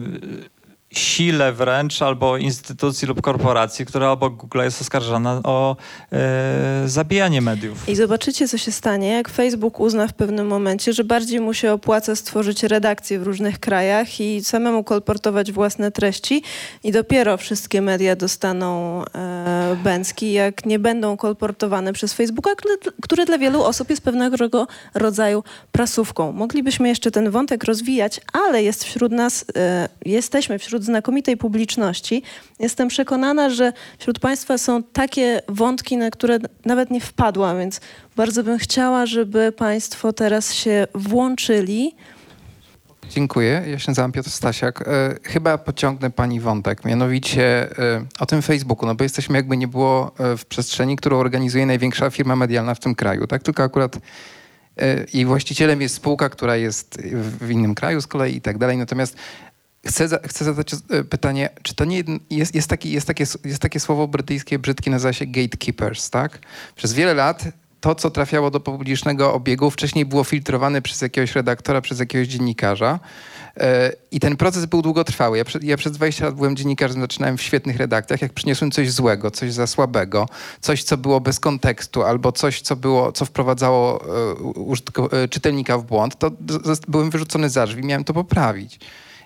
sile 0.99 1.53
wręcz 1.53 2.03
albo 2.03 2.37
instytucji 2.37 3.09
lub 3.09 3.21
korporacji, 3.21 3.87
która 3.87 4.11
obok 4.11 4.35
Google 4.35 4.61
jest 4.61 4.81
oskarżana 4.81 5.41
o 5.45 5.77
e, 6.13 6.83
zabijanie 6.87 7.41
mediów. 7.41 7.89
I 7.89 7.97
zobaczycie, 7.97 8.49
co 8.49 8.59
się 8.59 8.73
stanie, 8.73 9.09
jak 9.09 9.29
Facebook 9.29 9.81
uzna 9.81 10.09
w 10.09 10.13
pewnym 10.13 10.47
momencie, 10.47 10.93
że 10.93 11.05
bardziej 11.05 11.41
mu 11.41 11.55
się 11.55 11.73
opłaca 11.73 12.17
stworzyć 12.17 12.63
redakcje 12.63 13.19
w 13.19 13.23
różnych 13.23 13.59
krajach 13.59 14.21
i 14.21 14.45
samemu 14.45 14.85
kolportować 14.85 15.53
własne 15.53 15.93
treści 15.93 16.43
i 16.85 16.93
dopiero 16.93 17.37
wszystkie 17.37 17.83
media 17.83 18.17
dostaną 18.17 19.03
e, 19.05 19.77
bęcki, 19.85 20.33
jak 20.33 20.67
nie 20.67 20.79
będą 20.79 21.17
kolportowane 21.17 21.93
przez 21.93 22.13
Facebooka, 22.13 22.51
który, 22.57 22.75
który 23.03 23.25
dla 23.25 23.39
wielu 23.39 23.63
osób 23.63 23.91
jest 23.91 24.03
pewnego 24.03 24.67
rodzaju 24.95 25.45
prasówką. 25.73 26.33
Moglibyśmy 26.33 26.89
jeszcze 26.89 27.11
ten 27.11 27.31
wątek 27.31 27.65
rozwijać, 27.65 28.21
ale 28.33 28.63
jest 28.63 28.85
wśród 28.85 29.13
nas, 29.13 29.45
e, 29.57 29.89
jesteśmy 30.05 30.59
wśród 30.59 30.82
znakomitej 30.85 31.37
publiczności. 31.37 32.23
Jestem 32.59 32.89
przekonana, 32.89 33.51
że 33.51 33.73
wśród 33.99 34.19
Państwa 34.19 34.59
są 34.59 34.83
takie 34.83 35.43
wątki, 35.49 35.97
na 35.97 36.11
które 36.11 36.39
nawet 36.65 36.91
nie 36.91 37.01
wpadłam, 37.01 37.59
więc 37.59 37.81
bardzo 38.17 38.45
bym 38.45 38.59
chciała, 38.59 39.07
żeby 39.07 39.53
Państwo 39.53 40.13
teraz 40.13 40.55
się 40.55 40.87
włączyli. 40.95 41.95
Dziękuję. 43.11 43.63
Ja 43.67 43.79
się 43.79 43.91
nazywam 43.91 44.13
Piotr 44.13 44.31
Stasiak. 44.31 44.89
E, 44.89 45.17
chyba 45.23 45.59
pociągnę 45.59 46.11
pani 46.11 46.41
wątek, 46.41 46.85
mianowicie 46.85 47.79
e, 47.79 48.05
o 48.21 48.27
tym 48.27 48.43
Facebooku, 48.43 48.87
no 48.87 48.95
bo 48.95 49.05
jesteśmy 49.05 49.37
jakby 49.37 49.57
nie 49.57 49.69
było 49.69 50.13
e, 50.19 50.37
w 50.37 50.47
przestrzeni, 50.47 50.97
którą 50.97 51.19
organizuje 51.19 51.67
największa 51.67 52.11
firma 52.11 52.37
medialna 52.37 52.75
w 52.75 52.81
tym 52.81 52.95
kraju, 52.95 53.27
tak? 53.27 53.43
Tylko 53.43 53.63
akurat 53.63 53.97
e, 53.97 55.07
jej 55.15 55.25
właścicielem 55.25 55.81
jest 55.81 55.95
spółka, 55.95 56.29
która 56.29 56.57
jest 56.57 57.03
w 57.41 57.51
innym 57.51 57.75
kraju 57.75 58.01
z 58.01 58.07
kolei 58.07 58.37
i 58.37 58.41
tak 58.41 58.59
dalej. 58.59 58.77
Natomiast 58.77 59.17
chcę, 59.87 60.09
za, 60.09 60.19
chcę 60.19 60.45
zadać 60.45 60.75
e, 60.91 61.05
pytanie, 61.05 61.51
czy 61.63 61.75
to 61.75 61.85
nie 61.85 62.05
jest, 62.31 62.55
jest, 62.55 62.69
taki, 62.69 62.93
jest, 62.93 63.07
takie, 63.07 63.25
jest 63.45 63.63
takie 63.63 63.81
słowo 63.81 64.09
brytyjskie, 64.09 64.59
brzydkie, 64.59 64.91
nazywa 64.91 65.13
się 65.13 65.27
gatekeepers, 65.27 66.11
tak? 66.11 66.39
Przez 66.77 66.93
wiele 66.93 67.15
lat 67.15 67.45
to, 67.83 67.95
co 67.95 68.11
trafiało 68.11 68.51
do 68.51 68.61
publicznego 68.61 69.35
obiegu, 69.35 69.71
wcześniej 69.71 70.07
było 70.07 70.25
filtrowane 70.25 70.83
przez 70.83 71.03
jakiegoś 71.03 71.35
redaktora, 71.35 71.81
przez 71.81 71.99
jakiegoś 71.99 72.29
dziennikarza. 72.29 73.01
E, 73.57 73.93
I 74.11 74.21
ten 74.21 74.37
proces 74.37 74.67
był 74.67 74.83
długotrwały. 74.83 75.39
Ja, 75.39 75.45
ja 75.63 75.77
przez 75.77 75.93
20 75.93 76.25
lat 76.25 76.35
byłem 76.35 76.57
dziennikarzem, 76.57 77.01
zaczynałem 77.01 77.37
w 77.37 77.43
świetnych 77.43 77.77
redakcjach. 77.77 78.23
Jak 78.23 78.33
przyniosłem 78.33 78.71
coś 78.71 78.91
złego, 78.91 79.31
coś 79.31 79.53
za 79.53 79.67
słabego, 79.67 80.29
coś, 80.61 80.85
co 80.85 80.97
było 80.97 81.21
bez 81.21 81.41
kontekstu, 81.41 82.03
albo 82.03 82.33
coś, 82.33 82.61
co, 82.61 82.77
było, 82.77 83.13
co 83.13 83.25
wprowadzało 83.25 84.05
e, 84.05 84.35
użytko, 84.43 85.11
czytelnika 85.31 85.79
w 85.79 85.85
błąd, 85.85 86.19
to 86.19 86.31
byłem 86.89 87.11
wyrzucony 87.11 87.51
za 87.51 87.67
drzwi, 87.67 87.85
miałem 87.85 88.05
to 88.05 88.15
poprawić. 88.15 88.79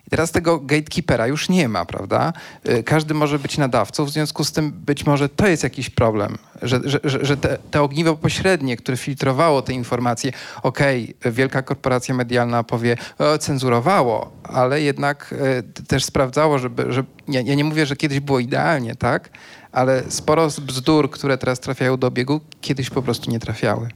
I 0.07 0.11
teraz 0.11 0.31
tego 0.31 0.61
gatekeepera 0.61 1.27
już 1.27 1.49
nie 1.49 1.69
ma, 1.69 1.85
prawda? 1.85 2.33
Y, 2.69 2.83
Każdy 2.83 3.15
może 3.15 3.39
być 3.39 3.59
nadawcą, 3.59 4.05
w 4.05 4.11
związku 4.11 4.45
z 4.45 4.53
tym 4.53 4.73
być 4.73 5.07
może 5.07 5.29
to 5.29 5.47
jest 5.47 5.63
jakiś 5.63 5.91
problem, 5.91 6.39
że, 6.63 6.81
że, 6.85 7.25
że 7.25 7.37
te, 7.37 7.59
te 7.71 7.83
ogniwo 7.83 8.17
pośrednie, 8.17 8.77
które 8.77 8.97
filtrowało 8.97 9.63
te 9.63 9.73
informacje, 9.73 10.33
okej, 10.63 11.15
wielka 11.25 11.63
korporacja 11.63 12.15
medialna 12.15 12.65
powie, 12.65 12.97
o, 13.19 13.39
cenzurowało, 13.39 14.33
ale 14.43 14.83
jednak 14.83 15.35
y, 15.79 15.83
też 15.83 16.05
sprawdzało, 16.05 16.59
żeby, 16.59 16.93
że 16.93 17.05
ja, 17.29 17.41
ja 17.41 17.55
nie 17.55 17.65
mówię, 17.65 17.87
że 17.87 17.97
kiedyś 17.97 18.21
było 18.21 18.39
idealnie, 18.39 18.95
tak? 18.97 19.31
Ale 19.73 20.03
sporo 20.09 20.51
z 20.51 20.61
bzdur, 20.61 21.11
które 21.11 21.39
teraz 21.39 21.61
trafiają 21.61 21.97
do 21.97 22.07
obiegu, 22.07 22.41
kiedyś 22.61 22.91
po 22.91 23.03
prostu 23.03 23.31
nie 23.31 23.41
trafiały. 23.41 23.89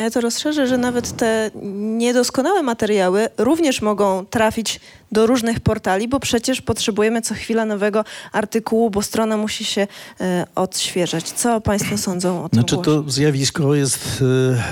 Ja 0.00 0.10
to 0.10 0.20
rozszerzę, 0.20 0.66
że 0.66 0.78
nawet 0.78 1.16
te 1.16 1.50
niedoskonałe 1.98 2.62
materiały 2.62 3.28
również 3.38 3.82
mogą 3.82 4.26
trafić 4.26 4.80
do 5.12 5.26
różnych 5.26 5.60
portali, 5.60 6.08
bo 6.08 6.20
przecież 6.20 6.60
potrzebujemy 6.60 7.22
co 7.22 7.34
chwila 7.34 7.64
nowego 7.64 8.04
artykułu, 8.32 8.90
bo 8.90 9.02
strona 9.02 9.36
musi 9.36 9.64
się 9.64 9.86
e, 10.20 10.46
odświeżać. 10.54 11.24
Co 11.32 11.60
Państwo 11.60 11.98
sądzą 11.98 12.44
o 12.44 12.48
tym? 12.48 12.60
Znaczy 12.60 12.74
głosie? 12.74 12.90
to 12.90 13.10
zjawisko 13.10 13.74
jest 13.74 14.24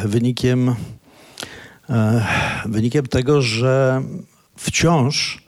e, 0.04 0.08
wynikiem, 0.08 0.74
e, 1.90 2.26
wynikiem 2.66 3.06
tego, 3.06 3.42
że 3.42 4.02
wciąż 4.56 5.46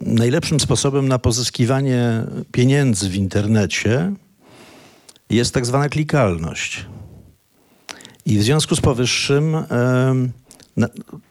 najlepszym 0.00 0.60
sposobem 0.60 1.08
na 1.08 1.18
pozyskiwanie 1.18 2.24
pieniędzy 2.52 3.08
w 3.08 3.14
internecie 3.14 4.12
jest 5.30 5.54
tak 5.54 5.66
zwana 5.66 5.88
klikalność. 5.88 6.86
I 8.26 8.38
w 8.38 8.42
związku 8.42 8.76
z 8.76 8.80
powyższym 8.80 9.56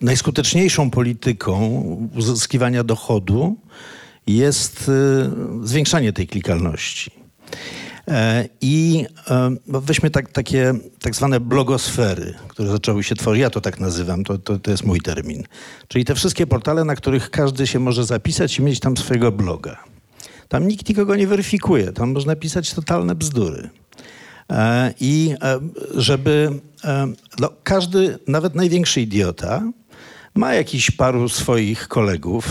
najskuteczniejszą 0.01 0.89
polityką 0.91 1.69
uzyskiwania 2.15 2.83
dochodu 2.83 3.55
jest 4.27 4.89
e, 4.89 5.67
zwiększanie 5.67 6.13
tej 6.13 6.27
klikalności. 6.27 7.11
E, 8.07 8.49
I 8.61 9.05
weźmy 9.67 10.09
tak, 10.09 10.31
takie 10.31 10.73
tak 11.01 11.15
zwane 11.15 11.39
blogosfery, 11.39 12.33
które 12.47 12.69
zaczęły 12.69 13.03
się 13.03 13.15
tworzyć, 13.15 13.41
ja 13.41 13.49
to 13.49 13.61
tak 13.61 13.79
nazywam, 13.79 14.23
to, 14.23 14.37
to, 14.37 14.59
to 14.59 14.71
jest 14.71 14.83
mój 14.83 15.01
termin. 15.01 15.43
Czyli 15.87 16.05
te 16.05 16.15
wszystkie 16.15 16.47
portale, 16.47 16.85
na 16.85 16.95
których 16.95 17.29
każdy 17.29 17.67
się 17.67 17.79
może 17.79 18.05
zapisać 18.05 18.59
i 18.59 18.61
mieć 18.61 18.79
tam 18.79 18.97
swojego 18.97 19.31
bloga. 19.31 19.83
Tam 20.47 20.67
nikt 20.67 20.89
nikogo 20.89 21.15
nie 21.15 21.27
weryfikuje, 21.27 21.91
tam 21.91 22.11
można 22.11 22.35
pisać 22.35 22.73
totalne 22.73 23.15
bzdury. 23.15 23.69
E, 24.51 24.93
I 24.99 25.35
e, 25.41 25.59
żeby 25.95 26.49
e, 26.83 27.07
no, 27.39 27.49
każdy, 27.63 28.19
nawet 28.27 28.55
największy 28.55 29.01
idiota, 29.01 29.63
ma 30.35 30.53
jakiś 30.53 30.91
paru 30.91 31.29
swoich 31.29 31.87
kolegów, 31.87 32.47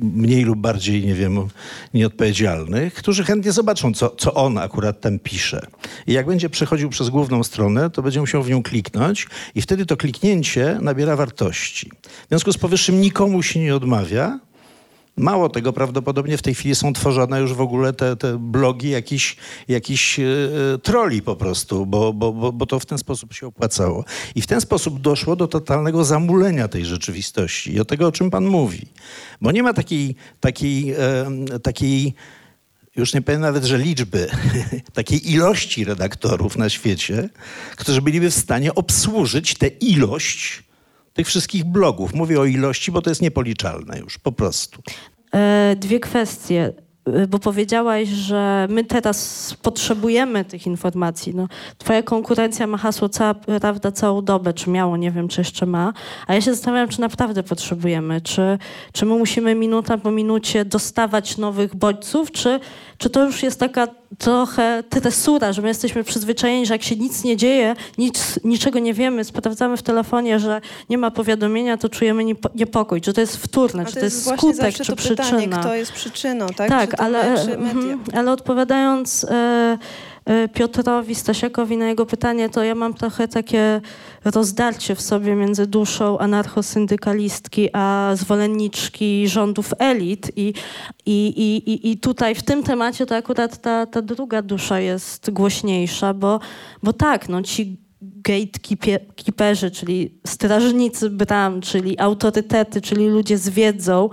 mniej 0.00 0.44
lub 0.44 0.58
bardziej, 0.58 1.06
nie 1.06 1.14
wiem, 1.14 1.48
nieodpowiedzialnych, 1.94 2.94
którzy 2.94 3.24
chętnie 3.24 3.52
zobaczą, 3.52 3.94
co, 3.94 4.10
co 4.10 4.34
on 4.34 4.58
akurat 4.58 5.00
tam 5.00 5.18
pisze. 5.18 5.66
I 6.06 6.12
jak 6.12 6.26
będzie 6.26 6.50
przechodził 6.50 6.90
przez 6.90 7.08
główną 7.08 7.44
stronę, 7.44 7.90
to 7.90 8.02
będzie 8.02 8.20
musiał 8.20 8.42
w 8.42 8.50
nią 8.50 8.62
kliknąć 8.62 9.26
i 9.54 9.62
wtedy 9.62 9.86
to 9.86 9.96
kliknięcie 9.96 10.78
nabiera 10.80 11.16
wartości. 11.16 11.90
W 12.02 12.28
związku 12.28 12.52
z 12.52 12.58
powyższym 12.58 13.00
nikomu 13.00 13.42
się 13.42 13.60
nie 13.60 13.76
odmawia, 13.76 14.38
Mało 15.16 15.48
tego, 15.48 15.72
prawdopodobnie 15.72 16.38
w 16.38 16.42
tej 16.42 16.54
chwili 16.54 16.74
są 16.74 16.92
tworzone 16.92 17.40
już 17.40 17.54
w 17.54 17.60
ogóle 17.60 17.92
te, 17.92 18.16
te 18.16 18.38
blogi 18.38 18.90
jakichś 18.90 19.36
jakiś, 19.68 20.20
e, 20.20 20.24
troli 20.82 21.22
po 21.22 21.36
prostu, 21.36 21.86
bo, 21.86 22.12
bo, 22.12 22.32
bo, 22.32 22.52
bo 22.52 22.66
to 22.66 22.80
w 22.80 22.86
ten 22.86 22.98
sposób 22.98 23.34
się 23.34 23.46
opłacało. 23.46 24.04
I 24.34 24.42
w 24.42 24.46
ten 24.46 24.60
sposób 24.60 25.00
doszło 25.00 25.36
do 25.36 25.48
totalnego 25.48 26.04
zamulenia 26.04 26.68
tej 26.68 26.84
rzeczywistości 26.84 27.72
i 27.72 27.80
o 27.80 27.84
tego, 27.84 28.06
o 28.06 28.12
czym 28.12 28.30
pan 28.30 28.44
mówi. 28.44 28.86
Bo 29.40 29.52
nie 29.52 29.62
ma 29.62 29.72
takiej, 29.72 30.16
takiej, 30.40 30.92
e, 30.92 31.58
takiej 31.62 32.14
już 32.96 33.14
nie 33.14 33.22
powiem 33.22 33.40
nawet, 33.40 33.64
że 33.64 33.78
liczby, 33.78 34.30
takiej 34.92 35.32
ilości 35.32 35.84
redaktorów 35.84 36.56
na 36.56 36.68
świecie, 36.68 37.28
którzy 37.76 38.02
byliby 38.02 38.30
w 38.30 38.34
stanie 38.34 38.74
obsłużyć 38.74 39.54
tę 39.54 39.66
ilość 39.66 40.62
tych 41.14 41.26
wszystkich 41.26 41.64
blogów. 41.64 42.14
Mówię 42.14 42.40
o 42.40 42.44
ilości, 42.44 42.92
bo 42.92 43.02
to 43.02 43.10
jest 43.10 43.22
niepoliczalne 43.22 43.98
już, 43.98 44.18
po 44.18 44.32
prostu. 44.32 44.82
E, 45.34 45.76
Dwie 45.78 46.00
kwestie, 46.00 46.72
bo 47.28 47.38
powiedziałaś, 47.38 48.08
że 48.08 48.66
my 48.70 48.84
teraz 48.84 49.54
potrzebujemy 49.62 50.44
tych 50.44 50.66
informacji. 50.66 51.34
No, 51.34 51.48
twoja 51.78 52.02
konkurencja 52.02 52.66
ma 52.66 52.78
hasło 52.78 53.08
cała 53.08 53.34
prawda 53.34 53.92
całą 53.92 54.22
dobę, 54.22 54.52
czy 54.52 54.70
miało, 54.70 54.96
nie 54.96 55.10
wiem, 55.10 55.28
czy 55.28 55.40
jeszcze 55.40 55.66
ma. 55.66 55.92
A 56.26 56.34
ja 56.34 56.40
się 56.40 56.54
zastanawiam, 56.54 56.88
czy 56.88 57.00
naprawdę 57.00 57.42
potrzebujemy. 57.42 58.20
Czy, 58.20 58.58
czy 58.92 59.06
my 59.06 59.14
musimy 59.18 59.54
minuta 59.54 59.98
po 59.98 60.10
minucie 60.10 60.64
dostawać 60.64 61.38
nowych 61.38 61.74
bodźców, 61.76 62.32
czy, 62.32 62.60
czy 62.98 63.10
to 63.10 63.24
już 63.24 63.42
jest 63.42 63.60
taka 63.60 63.88
trochę 64.18 64.82
tresura, 64.90 65.52
że 65.52 65.62
my 65.62 65.68
jesteśmy 65.68 66.04
przyzwyczajeni, 66.04 66.66
że 66.66 66.74
jak 66.74 66.82
się 66.82 66.96
nic 66.96 67.24
nie 67.24 67.36
dzieje, 67.36 67.76
nic, 67.98 68.40
niczego 68.44 68.78
nie 68.78 68.94
wiemy, 68.94 69.24
sprawdzamy 69.24 69.76
w 69.76 69.82
telefonie, 69.82 70.40
że 70.40 70.60
nie 70.90 70.98
ma 70.98 71.10
powiadomienia, 71.10 71.76
to 71.76 71.88
czujemy 71.88 72.24
niepo, 72.24 72.50
niepokój. 72.54 73.00
Czy 73.00 73.12
to 73.12 73.20
jest 73.20 73.36
wtórne, 73.36 73.82
A 73.82 73.86
czy 73.86 73.94
to 73.94 74.04
jest, 74.04 74.24
właśnie 74.24 74.38
skutek, 74.38 74.56
zawsze 74.56 74.84
czy 74.84 74.90
to 74.90 74.96
przyczyna. 74.96 75.40
pytanie, 75.40 75.46
kto 75.60 75.74
jest 75.74 75.92
przyczyną, 75.92 76.46
tak? 76.46 76.68
Tak, 76.68 76.93
To 76.96 77.02
ale, 77.02 77.42
mhm, 77.54 78.00
ale 78.14 78.32
odpowiadając 78.32 79.24
e, 79.24 79.78
e, 80.24 80.48
Piotrowi 80.48 81.14
Stasiakowi 81.14 81.76
na 81.76 81.88
jego 81.88 82.06
pytanie, 82.06 82.48
to 82.48 82.62
ja 82.62 82.74
mam 82.74 82.94
trochę 82.94 83.28
takie 83.28 83.80
rozdarcie 84.24 84.94
w 84.94 85.00
sobie 85.00 85.34
między 85.34 85.66
duszą 85.66 86.18
anarchosyndykalistki 86.18 87.68
a 87.72 88.12
zwolenniczki 88.14 89.28
rządów 89.28 89.72
elit. 89.78 90.30
I, 90.36 90.54
i, 91.06 91.26
i, 91.26 91.70
i, 91.70 91.90
i 91.90 91.98
tutaj 91.98 92.34
w 92.34 92.42
tym 92.42 92.62
temacie 92.62 93.06
to 93.06 93.16
akurat 93.16 93.58
ta, 93.58 93.86
ta 93.86 94.02
druga 94.02 94.42
dusza 94.42 94.80
jest 94.80 95.30
głośniejsza, 95.30 96.14
bo, 96.14 96.40
bo 96.82 96.92
tak, 96.92 97.28
no 97.28 97.42
ci 97.42 97.83
gatekeeperzy, 98.24 99.70
czyli 99.70 100.14
strażnicy 100.26 101.10
bram, 101.10 101.60
czyli 101.60 101.98
autorytety, 101.98 102.80
czyli 102.80 103.08
ludzie 103.08 103.38
z 103.38 103.48
wiedzą, 103.48 104.10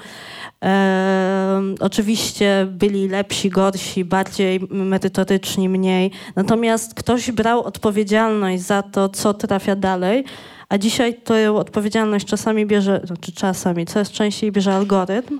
Em, 0.61 1.75
oczywiście 1.79 2.67
byli 2.71 3.07
lepsi, 3.07 3.49
gorsi, 3.49 4.05
bardziej 4.05 4.59
merytoryczni, 4.69 5.69
mniej. 5.69 6.11
Natomiast 6.35 6.93
ktoś 6.93 7.31
brał 7.31 7.63
odpowiedzialność 7.63 8.63
za 8.63 8.81
to, 8.83 9.09
co 9.09 9.33
trafia 9.33 9.75
dalej, 9.75 10.23
a 10.69 10.77
dzisiaj 10.77 11.13
tę 11.13 11.53
odpowiedzialność 11.53 12.25
czasami 12.25 12.65
bierze, 12.65 13.01
znaczy 13.03 13.31
czasami, 13.31 13.85
coraz 13.85 14.11
częściej 14.11 14.51
bierze 14.51 14.73
algorytm, 14.73 15.39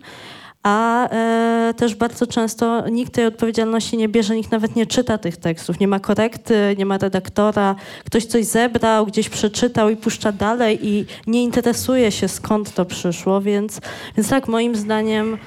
a 0.64 1.10
e, 1.10 1.74
też 1.78 1.96
bardzo 1.96 2.28
często 2.28 2.90
nikt 2.90 3.14
tej 3.14 3.26
odpowiedzialności 3.26 3.98
nie 3.98 4.10
bierze, 4.10 4.36
nikt 4.36 4.52
nawet 4.52 4.76
nie 4.76 4.86
czyta 4.86 5.18
tych 5.18 5.38
tekstów. 5.38 5.80
Nie 5.80 5.88
ma 5.88 6.00
korekty, 6.00 6.76
nie 6.78 6.86
ma 6.86 6.98
redaktora. 6.98 7.76
Ktoś 8.06 8.26
coś 8.26 8.46
zebrał, 8.46 9.06
gdzieś 9.06 9.30
przeczytał 9.30 9.90
i 9.90 9.96
puszcza 9.96 10.32
dalej 10.32 10.88
i 10.88 11.06
nie 11.28 11.44
interesuje 11.44 12.12
się 12.12 12.28
skąd 12.28 12.74
to 12.74 12.86
przyszło, 12.86 13.42
więc, 13.42 13.82
więc 14.18 14.30
tak 14.30 14.48
moim 14.48 14.76
zdaniem 14.76 15.38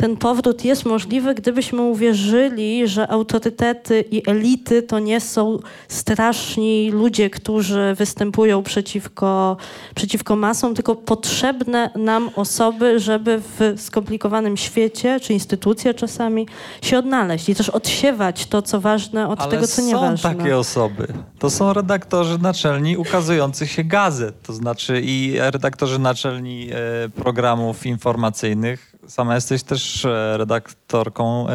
ten 0.00 0.16
powrót 0.16 0.64
jest 0.64 0.84
możliwy, 0.84 1.34
gdybyśmy 1.34 1.82
uwierzyli, 1.82 2.88
że 2.88 3.08
autorytety 3.08 4.04
i 4.10 4.30
elity 4.30 4.82
to 4.82 4.98
nie 4.98 5.20
są 5.20 5.58
straszni 5.88 6.90
ludzie, 6.90 7.30
którzy 7.30 7.94
występują 7.98 8.62
przeciwko, 8.62 9.56
przeciwko 9.94 10.36
masom, 10.36 10.74
tylko 10.74 10.96
potrzebne 10.96 11.90
nam 11.96 12.30
osoby, 12.36 13.00
żeby 13.00 13.42
w 13.58 13.74
skomplikowanym 13.80 14.56
świecie, 14.56 15.20
czy 15.20 15.32
instytucje 15.32 15.94
czasami, 15.94 16.46
się 16.82 16.98
odnaleźć 16.98 17.48
i 17.48 17.54
też 17.54 17.68
odsiewać 17.68 18.46
to, 18.46 18.62
co 18.62 18.80
ważne 18.80 19.28
od 19.28 19.40
Ale 19.40 19.50
tego, 19.50 19.66
co 19.66 19.82
są 19.82 19.86
nieważne. 19.86 20.34
takie 20.34 20.56
osoby. 20.58 21.06
To 21.38 21.50
są 21.50 21.72
redaktorzy 21.72 22.38
naczelni 22.38 22.96
ukazujących 22.96 23.70
się 23.70 23.84
gazet, 23.84 24.42
to 24.42 24.52
znaczy 24.52 25.00
i 25.04 25.36
redaktorzy 25.38 25.98
naczelni 25.98 26.70
e, 26.72 27.08
programów 27.08 27.86
informacyjnych. 27.86 28.89
Sama 29.10 29.34
jesteś 29.34 29.62
też 29.62 30.04
e, 30.04 30.36
redaktorką 30.36 31.46
e, 31.48 31.52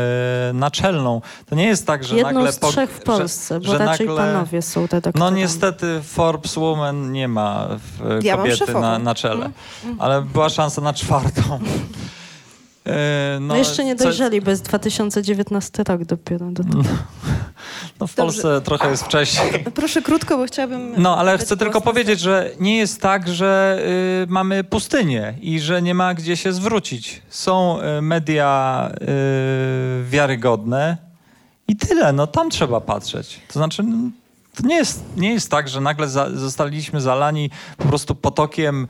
naczelną. 0.54 1.22
To 1.46 1.56
nie 1.56 1.66
jest 1.66 1.88
tak, 1.88 2.04
że 2.04 2.16
Jedną 2.16 2.34
nagle... 2.34 2.52
z 2.52 2.60
po- 2.60 2.72
trzech 2.72 2.90
w 2.90 3.00
Polsce, 3.04 3.60
bo 3.60 3.66
że 3.72 3.78
raczej 3.78 4.08
nagle- 4.08 4.18
panowie 4.18 4.62
są 4.62 4.82
redaktorami. 4.82 5.20
No 5.20 5.38
niestety 5.38 6.02
Forbes 6.04 6.56
Woman 6.56 7.12
nie 7.12 7.28
ma 7.28 7.68
w, 7.70 8.24
Ja 8.24 8.38
mam 8.38 8.46
kobiety 8.46 8.74
na, 8.74 9.00
na 9.00 9.16
czele, 9.16 9.50
ale 10.00 10.22
była 10.22 10.50
szansa 10.50 10.82
na 10.82 10.94
czwartą. 10.94 11.42
E, 12.88 13.40
No, 13.42 13.56
jeszcze 13.56 13.84
nie 13.86 13.96
co- 13.96 14.04
dojrzeli, 14.04 14.42
bo 14.42 14.52
jest 14.52 14.64
2019 14.64 15.84
rok 15.88 16.04
dopiero 16.04 16.46
do 16.52 16.64
tego. 16.64 16.78
No 16.78 16.84
w 18.08 18.14
Polsce 18.16 18.62
trochę 18.62 18.90
jest 18.90 19.04
wcześniej. 19.04 19.64
Proszę 19.76 20.02
krótko, 20.02 20.38
bo 20.38 20.46
chciałabym... 20.46 20.94
No, 20.98 21.18
ale 21.18 21.38
chcę 21.38 21.58
tylko 21.58 21.82
powiedzieć, 21.82 22.20
że 22.20 22.52
nie 22.60 22.78
jest 22.78 23.02
tak, 23.02 23.28
że 23.28 23.80
y, 24.24 24.32
mamy 24.32 24.64
pustynię 24.64 25.34
i 25.42 25.60
że 25.60 25.82
nie 25.82 25.94
ma 25.94 26.14
gdzie 26.14 26.38
się 26.38 26.54
zwrócić. 26.54 27.22
Są 27.30 27.80
y, 27.82 28.02
media 28.02 28.92
y, 29.02 30.06
wiarygodne 30.10 30.98
i 31.68 31.76
tyle. 31.76 32.14
No 32.14 32.28
tam 32.28 32.50
trzeba 32.50 32.82
patrzeć. 32.82 33.40
To 33.48 33.54
znaczy, 33.54 33.84
no, 33.84 33.98
To 34.56 34.68
nie 34.68 34.76
jest, 34.76 35.04
nie 35.18 35.34
jest 35.34 35.52
tak, 35.52 35.70
że 35.70 35.82
nagle 35.82 36.08
za, 36.08 36.30
zostaliśmy 36.34 37.02
zalani 37.02 37.50
po 37.78 37.88
prostu 37.88 38.16
potokiem 38.16 38.88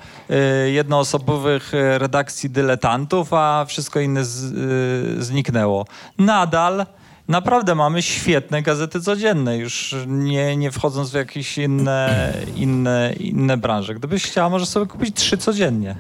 y, 0.66 0.72
jednoosobowych 0.72 1.74
y, 1.74 1.98
redakcji 1.98 2.50
dyletantów, 2.50 3.34
a 3.34 3.66
wszystko 3.66 4.00
inne 4.00 4.26
z, 4.26 4.44
y, 5.20 5.24
zniknęło. 5.24 5.86
Nadal 6.18 6.86
naprawdę 7.28 7.76
mamy 7.76 8.02
świetne 8.02 8.62
gazety 8.62 9.02
codzienne, 9.02 9.58
już 9.58 9.96
nie, 10.08 10.58
nie 10.58 10.72
wchodząc 10.72 11.12
w 11.12 11.14
jakieś 11.14 11.58
inne, 11.58 12.34
inne, 12.56 13.14
inne 13.20 13.58
branże. 13.58 13.96
Gdybyś 13.96 14.24
chciała, 14.24 14.50
może 14.50 14.66
sobie 14.66 14.86
kupić 14.86 15.16
trzy 15.16 15.38
codziennie. 15.38 15.96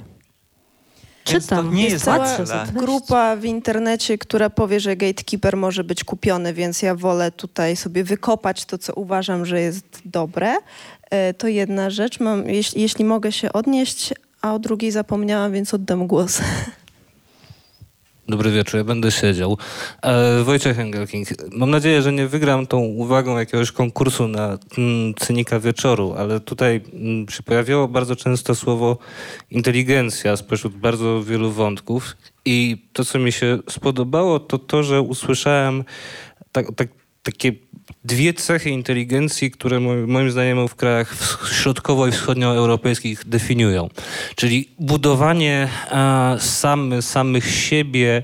Więc 1.34 1.48
to 1.48 1.56
Czytam. 1.56 1.74
nie 1.76 1.84
Jest 1.84 1.94
jest 1.94 2.06
cała 2.06 2.38
tak 2.48 2.72
grupa 2.72 3.36
w 3.36 3.46
internecie, 3.46 4.18
która 4.18 4.50
powie, 4.50 4.80
że 4.80 4.96
gatekeeper 4.96 5.58
może 5.58 5.84
być 5.84 6.04
kupiony, 6.04 6.54
więc 6.54 6.82
ja 6.82 6.96
wolę 6.96 7.32
tutaj 7.32 7.76
sobie 7.76 8.04
wykopać 8.04 8.66
to, 8.66 8.78
co 8.78 8.94
uważam, 8.94 9.46
że 9.46 9.62
jest 9.62 10.02
dobre. 10.06 10.56
E, 11.10 11.34
To 11.34 11.48
jedna 11.48 11.90
rzecz. 11.90 12.20
Mam, 12.20 12.50
jeśli, 12.50 12.82
jeśli 12.82 13.06
mogę 13.06 13.32
się 13.32 13.54
odnieść, 13.54 14.14
a 14.42 14.54
o 14.54 14.60
drugiej 14.60 14.92
zapomniałam, 14.92 15.52
więc 15.52 15.74
oddam 15.74 16.08
głos. 16.08 16.42
Dobry 18.28 18.52
wieczór, 18.52 18.78
ja 18.78 18.84
będę 18.84 19.12
siedział. 19.12 19.58
E, 20.02 20.44
Wojciech 20.44 20.80
Engelking. 20.80 21.28
Mam 21.52 21.72
nadzieję, 21.72 22.02
że 22.02 22.14
nie 22.14 22.28
wygram 22.28 22.68
tą 22.68 22.80
uwagą 22.80 23.38
jakiegoś 23.38 23.72
konkursu 23.72 24.28
na 24.28 24.58
mm, 24.78 25.14
cynika 25.16 25.60
wieczoru, 25.60 26.14
ale 26.18 26.40
tutaj 26.40 26.82
mm, 26.94 27.30
się 27.30 27.44
pojawiało 27.44 27.88
bardzo 27.88 28.16
często 28.16 28.56
słowo 28.56 28.98
inteligencja 29.52 30.38
spośród 30.38 30.76
bardzo 30.76 31.24
wielu 31.24 31.52
wątków 31.52 32.18
i 32.46 32.88
to, 32.94 33.06
co 33.06 33.20
mi 33.20 33.32
się 33.32 33.60
spodobało, 33.70 34.40
to 34.40 34.58
to, 34.58 34.84
że 34.84 35.02
usłyszałem 35.02 35.84
tak, 36.52 36.68
tak, 36.76 36.88
takie 37.24 37.52
dwie 38.06 38.34
cechy 38.34 38.70
inteligencji, 38.70 39.52
które 39.52 39.80
mo- 39.80 40.08
moim 40.08 40.32
zdaniem 40.32 40.68
w 40.68 40.76
krajach 40.76 41.16
środkowo- 41.52 42.08
i 42.08 42.12
wschodnioeuropejskich 42.12 43.24
definiują. 43.26 43.90
Czyli 44.36 44.70
budowanie 44.80 45.68
e, 45.92 46.36
samy, 46.40 47.02
samych 47.02 47.56
siebie, 47.56 48.24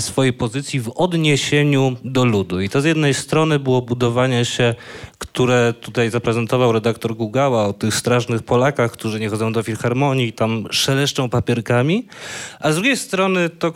swojej 0.00 0.32
pozycji 0.32 0.80
w 0.80 0.88
odniesieniu 0.88 1.96
do 2.04 2.24
ludu. 2.24 2.60
I 2.60 2.68
to 2.68 2.80
z 2.80 2.84
jednej 2.84 3.14
strony 3.14 3.58
było 3.58 3.82
budowanie 3.82 4.44
się, 4.44 4.74
które 5.18 5.74
tutaj 5.80 6.10
zaprezentował 6.10 6.72
redaktor 6.72 7.16
Gugała 7.16 7.66
o 7.66 7.72
tych 7.72 7.94
strasznych 7.94 8.42
Polakach, 8.42 8.92
którzy 8.92 9.20
nie 9.20 9.28
chodzą 9.28 9.52
do 9.52 9.62
filharmonii 9.62 10.28
i 10.28 10.32
tam 10.32 10.68
szeleszczą 10.70 11.28
papierkami, 11.28 12.06
a 12.60 12.72
z 12.72 12.74
drugiej 12.74 12.96
strony 12.96 13.50
to 13.50 13.72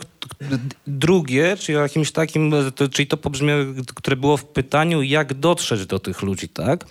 drugie, 0.87 1.57
czyli 1.57 1.77
o 1.77 1.81
jakimś 1.81 2.11
takim, 2.11 2.53
to, 2.75 2.89
czyli 2.89 3.07
to 3.07 3.17
pobrzmiało, 3.17 3.63
które 3.95 4.15
było 4.15 4.37
w 4.37 4.45
pytaniu, 4.45 5.01
jak 5.01 5.33
dotrzeć 5.33 5.85
do 5.85 5.99
tych 5.99 6.21
ludzi, 6.21 6.49
tak? 6.49 6.85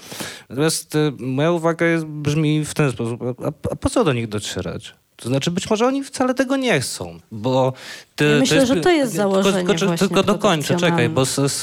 Natomiast 0.48 0.96
e, 0.96 1.12
moja 1.18 1.52
uwaga 1.52 1.86
jest, 1.86 2.04
brzmi 2.04 2.64
w 2.64 2.74
ten 2.74 2.92
sposób, 2.92 3.22
a, 3.22 3.46
a 3.46 3.76
po 3.76 3.90
co 3.90 4.04
do 4.04 4.12
nich 4.12 4.28
docierać? 4.28 4.94
To 5.16 5.28
znaczy, 5.28 5.50
być 5.50 5.70
może 5.70 5.86
oni 5.86 6.04
wcale 6.04 6.34
tego 6.34 6.56
nie 6.56 6.80
chcą, 6.80 7.18
bo... 7.32 7.72
Ty, 8.16 8.24
Ja 8.24 8.38
myślę, 8.40 8.66
że 8.66 8.76
to 8.76 8.90
jest 8.90 9.12
założenie 9.12 9.56
Tylko, 9.56 9.74
tylko, 9.74 9.96
tylko 9.96 10.22
dokończę, 10.22 10.76
czekaj, 10.76 11.08
bo 11.08 11.24
z, 11.24 11.34
z, 11.52 11.60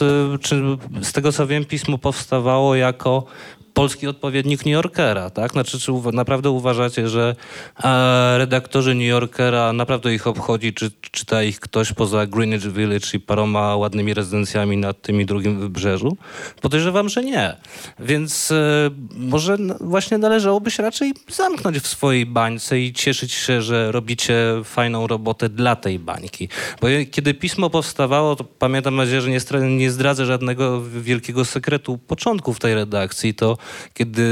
z 1.01 1.11
tego 1.11 1.31
co 1.31 1.47
wiem, 1.47 1.65
pismo 1.65 1.97
powstawało 1.97 2.75
jako 2.75 3.25
polski 3.73 4.07
odpowiednik 4.07 4.65
New 4.65 4.73
Yorkera, 4.73 5.29
tak? 5.29 5.51
Znaczy, 5.51 5.79
czy 5.79 5.91
uwa- 5.91 6.13
naprawdę 6.13 6.49
uważacie, 6.49 7.07
że 7.09 7.35
e, 7.83 8.37
redaktorzy 8.37 8.95
New 8.95 9.07
Yorkera 9.07 9.73
naprawdę 9.73 10.13
ich 10.13 10.27
obchodzi, 10.27 10.73
czy 10.73 10.91
czyta 11.11 11.43
ich 11.43 11.59
ktoś 11.59 11.93
poza 11.93 12.27
Greenwich 12.27 12.73
Village 12.73 13.07
i 13.13 13.19
paroma 13.19 13.75
ładnymi 13.75 14.13
rezydencjami 14.13 14.77
na 14.77 14.93
tym 14.93 15.21
i 15.21 15.25
drugim 15.25 15.59
wybrzeżu? 15.59 16.17
Podejrzewam, 16.61 17.09
że 17.09 17.23
nie. 17.23 17.55
Więc 17.99 18.51
e, 18.51 18.89
może 19.15 19.57
właśnie 19.81 20.17
należałoby 20.17 20.71
się 20.71 20.83
raczej 20.83 21.13
zamknąć 21.29 21.77
w 21.77 21.87
swojej 21.87 22.25
bańce 22.25 22.79
i 22.79 22.93
cieszyć 22.93 23.31
się, 23.31 23.61
że 23.61 23.91
robicie 23.91 24.35
fajną 24.63 25.07
robotę 25.07 25.49
dla 25.49 25.75
tej 25.75 25.99
bańki. 25.99 26.49
Bo 26.81 26.87
kiedy 27.11 27.33
pismo 27.33 27.69
powstawało, 27.69 28.35
to 28.35 28.43
pamiętam 28.43 28.95
nadzieję, 28.95 29.21
że 29.21 29.29
nie, 29.29 29.39
nie 29.77 29.91
zdradzę 29.91 30.25
żadnego 30.25 30.81
wielkiego 30.81 31.45
sekretu 31.45 31.97
początków 31.97 32.59
tej 32.59 32.75
redakcji, 32.75 33.33
to 33.33 33.57
kiedy 33.93 34.23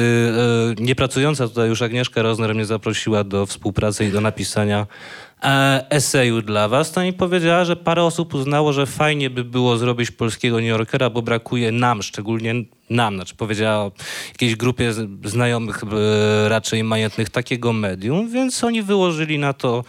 e, 0.77 0.83
niepracująca 0.83 1.47
tutaj 1.47 1.69
już 1.69 1.81
Agnieszka 1.81 2.21
Rozner 2.21 2.55
mnie 2.55 2.65
zaprosiła 2.65 3.23
do 3.23 3.45
współpracy 3.45 4.05
i 4.05 4.11
do 4.11 4.21
napisania 4.21 4.87
e, 5.43 5.85
eseju 5.89 6.41
dla 6.41 6.67
was, 6.67 6.91
to 6.91 7.01
mi 7.01 7.13
powiedziała, 7.13 7.65
że 7.65 7.75
parę 7.75 8.03
osób 8.03 8.33
uznało, 8.33 8.73
że 8.73 8.85
fajnie 8.85 9.29
by 9.29 9.43
było 9.43 9.77
zrobić 9.77 10.11
polskiego 10.11 10.57
New 10.57 10.69
Yorkera, 10.69 11.09
bo 11.09 11.21
brakuje 11.21 11.71
nam, 11.71 12.03
szczególnie 12.03 12.55
nam, 12.89 13.15
znaczy 13.15 13.35
powiedziała 13.35 13.85
o 13.85 13.91
jakiejś 14.31 14.55
grupie 14.55 14.93
znajomych 15.23 15.83
e, 15.83 16.49
raczej 16.49 16.83
majętnych 16.83 17.29
takiego 17.29 17.73
medium, 17.73 18.29
więc 18.29 18.63
oni 18.63 18.83
wyłożyli 18.83 19.39
na 19.39 19.53
to 19.53 19.83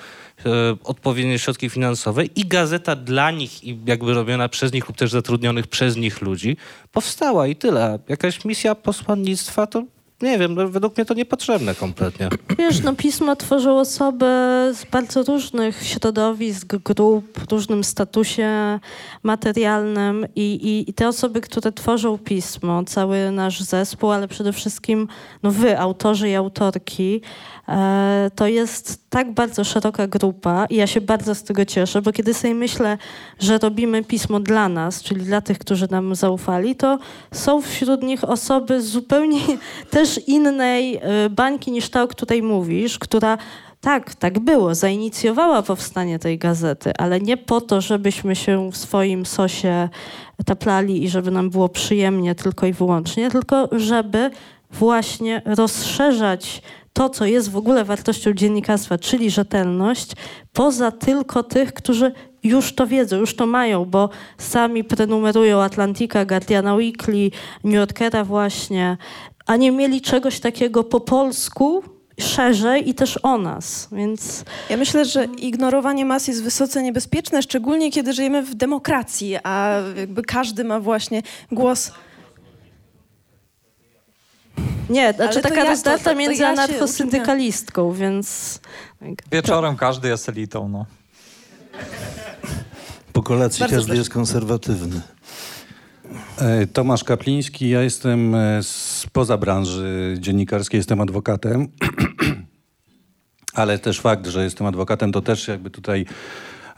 odpowiednie 0.84 1.38
środki 1.38 1.70
finansowe 1.70 2.24
i 2.24 2.44
gazeta 2.46 2.96
dla 2.96 3.30
nich 3.30 3.64
i 3.64 3.78
jakby 3.86 4.14
robiona 4.14 4.48
przez 4.48 4.72
nich 4.72 4.88
lub 4.88 4.96
też 4.96 5.10
zatrudnionych 5.10 5.66
przez 5.66 5.96
nich 5.96 6.22
ludzi 6.22 6.56
powstała 6.92 7.46
i 7.46 7.56
tyle. 7.56 7.98
Jakaś 8.08 8.44
misja 8.44 8.74
posłannictwa 8.74 9.66
to 9.66 9.84
nie 10.22 10.38
wiem, 10.38 10.54
no, 10.54 10.68
według 10.68 10.96
mnie 10.96 11.04
to 11.04 11.14
niepotrzebne 11.14 11.74
kompletnie. 11.74 12.28
Wiesz, 12.58 12.82
no 12.82 12.94
pismo 12.94 13.36
tworzą 13.36 13.78
osoby 13.78 14.24
z 14.74 14.84
bardzo 14.90 15.22
różnych 15.22 15.82
środowisk, 15.86 16.76
grup, 16.76 17.40
różnym 17.50 17.84
statusie 17.84 18.78
materialnym 19.22 20.26
i, 20.36 20.54
i, 20.54 20.90
i 20.90 20.94
te 20.94 21.08
osoby, 21.08 21.40
które 21.40 21.72
tworzą 21.72 22.18
pismo, 22.18 22.84
cały 22.84 23.30
nasz 23.30 23.60
zespół, 23.60 24.10
ale 24.10 24.28
przede 24.28 24.52
wszystkim 24.52 25.08
no 25.42 25.50
wy, 25.50 25.78
autorzy 25.78 26.28
i 26.28 26.34
autorki, 26.34 27.20
e, 27.68 28.30
to 28.34 28.46
jest 28.46 29.10
tak 29.10 29.32
bardzo 29.32 29.64
szeroka 29.64 30.06
grupa 30.06 30.66
i 30.70 30.76
ja 30.76 30.86
się 30.86 31.00
bardzo 31.00 31.34
z 31.34 31.42
tego 31.42 31.64
cieszę, 31.64 32.02
bo 32.02 32.12
kiedy 32.12 32.34
sobie 32.34 32.54
myślę, 32.54 32.98
że 33.38 33.58
robimy 33.58 34.04
pismo 34.04 34.40
dla 34.40 34.68
nas, 34.68 35.02
czyli 35.02 35.22
dla 35.22 35.40
tych, 35.40 35.58
którzy 35.58 35.90
nam 35.90 36.14
zaufali, 36.14 36.76
to 36.76 36.98
są 37.32 37.62
wśród 37.62 38.02
nich 38.02 38.24
osoby 38.24 38.82
zupełnie 38.82 39.40
też 39.90 40.11
innej 40.18 40.96
e, 40.96 41.30
bańki 41.30 41.72
niż 41.72 41.88
ta, 41.88 42.02
o 42.02 42.08
której 42.08 42.42
mówisz, 42.42 42.98
która 42.98 43.38
tak, 43.80 44.14
tak 44.14 44.38
było, 44.38 44.74
zainicjowała 44.74 45.62
powstanie 45.62 46.18
tej 46.18 46.38
gazety, 46.38 46.92
ale 46.98 47.20
nie 47.20 47.36
po 47.36 47.60
to, 47.60 47.80
żebyśmy 47.80 48.36
się 48.36 48.70
w 48.70 48.76
swoim 48.76 49.26
sosie 49.26 49.88
taplali 50.46 51.04
i 51.04 51.08
żeby 51.08 51.30
nam 51.30 51.50
było 51.50 51.68
przyjemnie 51.68 52.34
tylko 52.34 52.66
i 52.66 52.72
wyłącznie, 52.72 53.30
tylko 53.30 53.68
żeby 53.72 54.30
właśnie 54.70 55.42
rozszerzać 55.44 56.62
to, 56.92 57.10
co 57.10 57.24
jest 57.24 57.50
w 57.50 57.56
ogóle 57.56 57.84
wartością 57.84 58.32
dziennikarstwa, 58.32 58.98
czyli 58.98 59.30
rzetelność, 59.30 60.12
poza 60.52 60.90
tylko 60.90 61.42
tych, 61.42 61.72
którzy 61.72 62.12
już 62.42 62.74
to 62.74 62.86
wiedzą, 62.86 63.16
już 63.16 63.36
to 63.36 63.46
mają, 63.46 63.84
bo 63.84 64.08
sami 64.38 64.84
prenumerują 64.84 65.62
Atlantika, 65.62 66.24
Guardiana 66.24 66.74
Weekly, 66.74 67.30
New 67.64 67.74
Yorkera 67.74 68.24
właśnie, 68.24 68.96
a 69.46 69.56
nie 69.56 69.70
mieli 69.72 70.00
czegoś 70.00 70.40
takiego 70.40 70.84
po 70.84 71.00
polsku 71.00 71.82
szerzej 72.20 72.88
i 72.88 72.94
też 72.94 73.18
o 73.22 73.38
nas, 73.38 73.88
więc 73.92 74.44
Ja 74.70 74.76
myślę, 74.76 75.04
że 75.04 75.24
ignorowanie 75.24 76.04
mas 76.04 76.28
jest 76.28 76.42
wysoce 76.42 76.82
niebezpieczne, 76.82 77.42
szczególnie 77.42 77.90
kiedy 77.92 78.12
żyjemy 78.12 78.42
w 78.42 78.54
demokracji, 78.54 79.36
a 79.42 79.78
jakby 79.96 80.22
każdy 80.22 80.64
ma 80.64 80.80
właśnie 80.80 81.22
głos. 81.52 81.92
nie, 84.90 85.12
znaczy 85.12 85.34
to 85.34 85.40
taka 85.42 85.56
ja- 85.56 85.62
to- 85.64 85.70
rozdata 85.70 85.98
to- 85.98 86.10
to 86.10 86.16
między 86.16 86.42
ja 86.42 86.48
anarchosyndykalistką, 86.48 87.92
więc... 87.92 88.60
Wieczorem 89.32 89.76
każdy 89.76 90.08
jest 90.08 90.28
elitą, 90.28 90.68
no. 90.68 90.86
Po 93.12 93.22
kolacji 93.22 93.60
Bardzo 93.60 93.76
każdy 93.76 93.86
proszę. 93.88 93.98
jest 93.98 94.10
konserwatywny. 94.10 95.00
E, 96.38 96.66
Tomasz 96.66 97.04
Kapliński, 97.04 97.68
ja 97.68 97.82
jestem 97.82 98.34
e, 98.34 98.62
spoza 99.02 99.36
branży 99.36 100.16
dziennikarskiej, 100.20 100.78
jestem 100.78 101.00
adwokatem, 101.00 101.68
ale 103.54 103.78
też 103.78 104.00
fakt, 104.00 104.26
że 104.26 104.44
jestem 104.44 104.66
adwokatem, 104.66 105.12
to 105.12 105.20
też 105.20 105.48
jakby 105.48 105.70
tutaj 105.70 106.06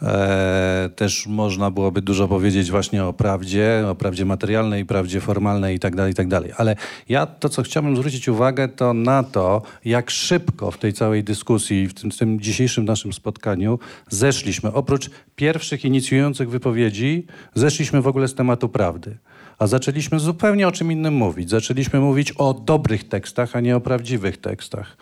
e, 0.03 0.91
też 0.97 1.27
można 1.27 1.71
byłoby 1.71 2.03
dużo 2.03 2.29
powiedzieć 2.29 2.71
właśnie 2.71 3.05
o 3.05 3.13
prawdzie, 3.13 3.85
o 3.89 3.95
prawdzie 3.95 4.25
materialnej, 4.25 4.87
prawdzie 4.87 5.21
formalnej 5.21 5.77
i 5.77 5.79
tak 5.79 5.97
dalej, 5.97 6.13
i 6.13 6.15
tak. 6.15 6.27
Ale 6.57 6.77
ja 7.09 7.27
to, 7.27 7.49
co 7.49 7.63
chciałbym 7.63 7.97
zwrócić 7.97 8.29
uwagę, 8.29 8.69
to 8.69 8.95
na 8.95 9.23
to, 9.23 9.63
jak 9.85 10.11
szybko 10.11 10.71
w 10.71 10.79
tej 10.79 10.93
całej 10.93 11.25
dyskusji, 11.25 11.89
w 11.89 11.95
tym, 11.95 12.11
w 12.11 12.19
tym 12.19 12.41
dzisiejszym 12.41 12.85
naszym 12.85 13.13
spotkaniu 13.13 13.79
zeszliśmy. 14.09 14.73
Oprócz 14.73 15.11
pierwszych 15.37 15.85
inicjujących 15.85 16.51
wypowiedzi, 16.51 17.27
zeszliśmy 17.55 18.03
w 18.03 18.07
ogóle 18.07 18.29
z 18.29 18.35
tematu 18.35 18.69
prawdy. 18.69 19.17
A 19.59 19.67
zaczęliśmy 19.67 20.21
zupełnie 20.21 20.69
o 20.69 20.73
czym 20.73 20.93
innym 20.93 21.15
mówić. 21.15 21.51
Zaczęliśmy 21.51 22.01
mówić 22.01 22.33
o 22.33 22.55
dobrych 22.55 23.09
tekstach, 23.09 23.57
a 23.57 23.61
nie 23.61 23.77
o 23.77 23.81
prawdziwych 23.81 24.37
tekstach. 24.37 24.97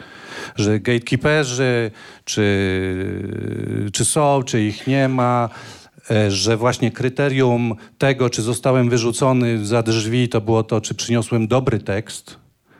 Że 0.57 0.81
gatekeeperzy, 0.81 1.91
czy, 2.25 3.91
czy 3.93 4.05
są, 4.05 4.43
czy 4.43 4.63
ich 4.63 4.87
nie 4.87 5.09
ma. 5.09 5.49
e, 6.11 6.31
że 6.31 6.57
właśnie 6.57 6.91
kryterium 6.91 7.75
tego, 7.99 8.31
czy 8.31 8.43
zostałem 8.43 8.91
wyrzucony 8.91 9.67
za 9.67 9.83
drzwi, 9.83 10.29
to 10.29 10.41
było 10.41 10.63
to, 10.63 10.81
czy 10.81 10.95
przyniosłem 10.95 11.49
dobry 11.49 11.79
tekst. 11.79 12.37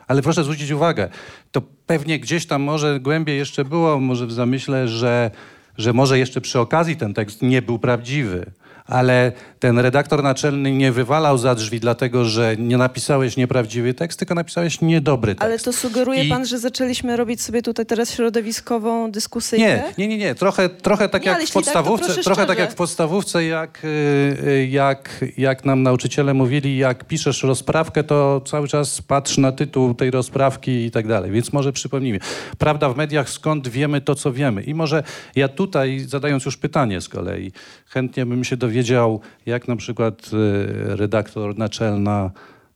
Ale 0.07 0.21
proszę 0.21 0.43
zwrócić 0.43 0.71
uwagę, 0.71 1.09
to 1.51 1.61
pewnie 1.85 2.19
gdzieś 2.19 2.45
tam 2.45 2.61
może 2.61 2.99
głębiej 2.99 3.37
jeszcze 3.37 3.65
było, 3.65 3.99
może 3.99 4.27
w 4.27 4.31
zamyśle, 4.31 4.87
że, 4.87 5.31
że 5.77 5.93
może 5.93 6.19
jeszcze 6.19 6.41
przy 6.41 6.59
okazji 6.59 6.95
ten 6.95 7.13
tekst 7.13 7.41
nie 7.41 7.61
był 7.61 7.79
prawdziwy 7.79 8.51
ale 8.85 9.31
ten 9.59 9.79
redaktor 9.79 10.23
naczelny 10.23 10.71
nie 10.71 10.91
wywalał 10.91 11.37
za 11.37 11.55
drzwi, 11.55 11.79
dlatego 11.79 12.25
że 12.25 12.55
nie 12.57 12.77
napisałeś 12.77 13.37
nieprawdziwy 13.37 13.93
tekst, 13.93 14.19
tylko 14.19 14.35
napisałeś 14.35 14.81
niedobry 14.81 15.35
tekst. 15.35 15.43
Ale 15.43 15.59
to 15.59 15.73
sugeruje 15.73 16.23
I... 16.23 16.29
pan, 16.29 16.45
że 16.45 16.59
zaczęliśmy 16.59 17.17
robić 17.17 17.41
sobie 17.41 17.61
tutaj 17.61 17.85
teraz 17.85 18.11
środowiskową 18.11 19.11
dyskusyjkę? 19.11 19.65
Nie, 19.65 19.93
nie, 19.97 20.07
nie, 20.07 20.17
nie. 20.17 20.35
Trochę, 20.35 20.69
trochę 20.69 21.09
tak 21.09 21.25
nie, 21.25 21.31
jak 21.31 21.43
w 21.43 21.53
podstawówce, 21.53 22.15
tak, 22.15 22.23
trochę 22.23 22.45
tak 22.45 22.57
jak 22.57 22.71
w 22.71 22.75
podstawówce, 22.75 23.45
jak, 23.45 23.81
y, 23.85 24.67
jak, 24.71 25.25
jak 25.37 25.65
nam 25.65 25.83
nauczyciele 25.83 26.33
mówili, 26.33 26.77
jak 26.77 27.03
piszesz 27.03 27.43
rozprawkę, 27.43 28.03
to 28.03 28.41
cały 28.45 28.67
czas 28.67 29.01
patrz 29.01 29.37
na 29.37 29.51
tytuł 29.51 29.93
tej 29.93 30.11
rozprawki 30.11 30.71
i 30.71 30.91
tak 30.91 31.07
dalej. 31.07 31.31
Więc 31.31 31.53
może 31.53 31.73
przypomnijmy. 31.73 32.19
Prawda 32.57 32.89
w 32.89 32.97
mediach, 32.97 33.29
skąd 33.29 33.67
wiemy 33.67 34.01
to, 34.01 34.15
co 34.15 34.33
wiemy. 34.33 34.63
I 34.63 34.73
może 34.73 35.03
ja 35.35 35.47
tutaj, 35.47 35.99
zadając 35.99 36.45
już 36.45 36.57
pytanie 36.57 37.01
z 37.01 37.09
kolei, 37.09 37.51
chętnie 37.93 38.25
bym 38.25 38.43
się 38.43 38.57
dowiedział, 38.57 39.19
jak 39.45 39.67
na 39.67 39.75
przykład 39.75 40.31
e, 40.33 40.95
redaktor 40.95 41.57
naczelna 41.57 42.31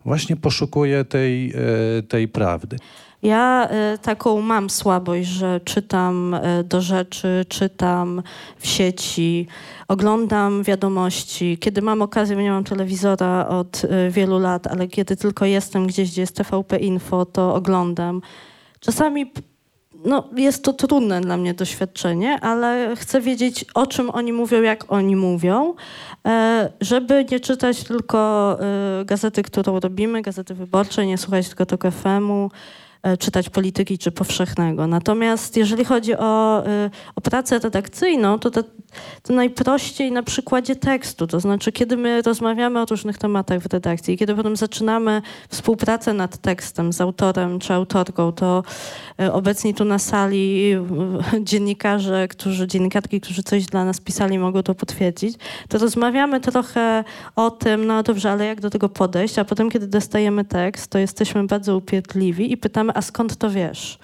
właśnie 0.05 0.35
poszukuje 0.35 1.05
tej, 1.05 1.51
e, 1.51 2.03
tej 2.03 2.27
prawdy. 2.27 2.77
Ja 3.23 3.69
y, 3.93 3.97
taką 3.97 4.41
mam 4.41 4.69
słabość, 4.69 5.27
że 5.27 5.59
czytam 5.63 6.35
do 6.65 6.81
rzeczy, 6.81 7.45
czytam 7.49 8.23
w 8.57 8.67
sieci, 8.67 9.47
oglądam 9.87 10.63
wiadomości. 10.63 11.57
Kiedy 11.57 11.81
mam 11.81 12.01
okazję, 12.01 12.35
nie 12.35 12.51
mam 12.51 12.63
telewizora 12.63 13.47
od 13.47 13.81
wielu 14.09 14.39
lat, 14.39 14.67
ale 14.67 14.87
kiedy 14.87 15.15
tylko 15.15 15.45
jestem 15.45 15.87
gdzieś, 15.87 16.11
gdzie 16.11 16.21
jest 16.21 16.35
TVP 16.35 16.77
Info, 16.77 17.25
to 17.25 17.55
oglądam. 17.55 18.21
Czasami 18.79 19.31
no, 20.07 20.29
jest 20.35 20.63
to 20.63 20.73
trudne 20.73 21.21
dla 21.21 21.37
mnie 21.37 21.53
doświadczenie, 21.53 22.39
ale 22.41 22.95
chcę 22.95 23.21
wiedzieć, 23.21 23.65
o 23.73 23.87
czym 23.87 24.09
oni 24.09 24.33
mówią, 24.33 24.61
jak 24.61 24.91
oni 24.91 25.15
mówią, 25.15 25.73
e, 26.25 26.69
żeby 26.81 27.25
nie 27.31 27.39
czytać 27.39 27.83
tylko 27.83 28.57
e, 29.01 29.05
gazety, 29.05 29.43
którą 29.43 29.79
robimy, 29.79 30.21
gazety 30.21 30.53
wyborczej, 30.53 31.07
nie 31.07 31.17
słuchać 31.17 31.47
tylko 31.47 31.65
TOK 31.65 31.83
FM-u, 31.91 32.51
czytać 33.19 33.49
polityki 33.49 33.97
czy 33.97 34.11
powszechnego. 34.11 34.87
Natomiast 34.87 35.57
jeżeli 35.57 35.85
chodzi 35.85 36.15
o, 36.15 36.65
e, 36.67 36.89
o 37.15 37.21
pracę 37.21 37.59
redakcyjną, 37.59 38.39
to, 38.39 38.51
to, 38.51 38.63
to 39.23 39.33
najprościej 39.33 40.11
na 40.11 40.23
przykładzie 40.23 40.75
tekstu. 40.75 41.27
To 41.27 41.39
znaczy, 41.39 41.71
kiedy 41.71 41.97
my 41.97 42.21
rozmawiamy 42.21 42.81
o 42.81 42.85
różnych 42.85 43.17
tematach 43.17 43.59
w 43.59 43.73
redakcji, 43.73 44.17
kiedy 44.17 44.35
potem 44.35 44.55
zaczynamy 44.55 45.21
współpracę 45.49 46.13
nad 46.13 46.37
tekstem 46.37 46.93
z 46.93 47.01
autorem 47.01 47.59
czy 47.59 47.73
autorką, 47.73 48.31
to 48.31 48.63
e, 49.19 49.33
obecni 49.33 49.73
tu 49.73 49.85
na 49.85 49.99
sali 49.99 50.75
dziennikarze, 51.41 52.27
którzy, 52.27 52.67
dziennikarki, 52.67 53.21
którzy 53.21 53.43
coś 53.43 53.65
dla 53.65 53.85
nas 53.85 54.01
pisali, 54.01 54.39
mogą 54.39 54.63
to 54.63 54.75
potwierdzić, 54.75 55.37
to 55.69 55.77
rozmawiamy 55.77 56.39
trochę 56.39 57.03
o 57.35 57.51
tym, 57.51 57.85
no 57.85 58.03
dobrze, 58.03 58.31
ale 58.31 58.45
jak 58.45 58.61
do 58.61 58.69
tego 58.69 58.89
podejść, 58.89 59.39
a 59.39 59.45
potem, 59.45 59.69
kiedy 59.69 59.87
dostajemy 59.87 60.45
tekst, 60.45 60.91
to 60.91 60.97
jesteśmy 60.97 61.43
bardzo 61.43 61.77
upierdliwi 61.77 62.51
i 62.51 62.57
pytamy, 62.57 62.86
a 62.95 63.01
skąd 63.01 63.37
to 63.37 63.49
wiesz? 63.49 63.99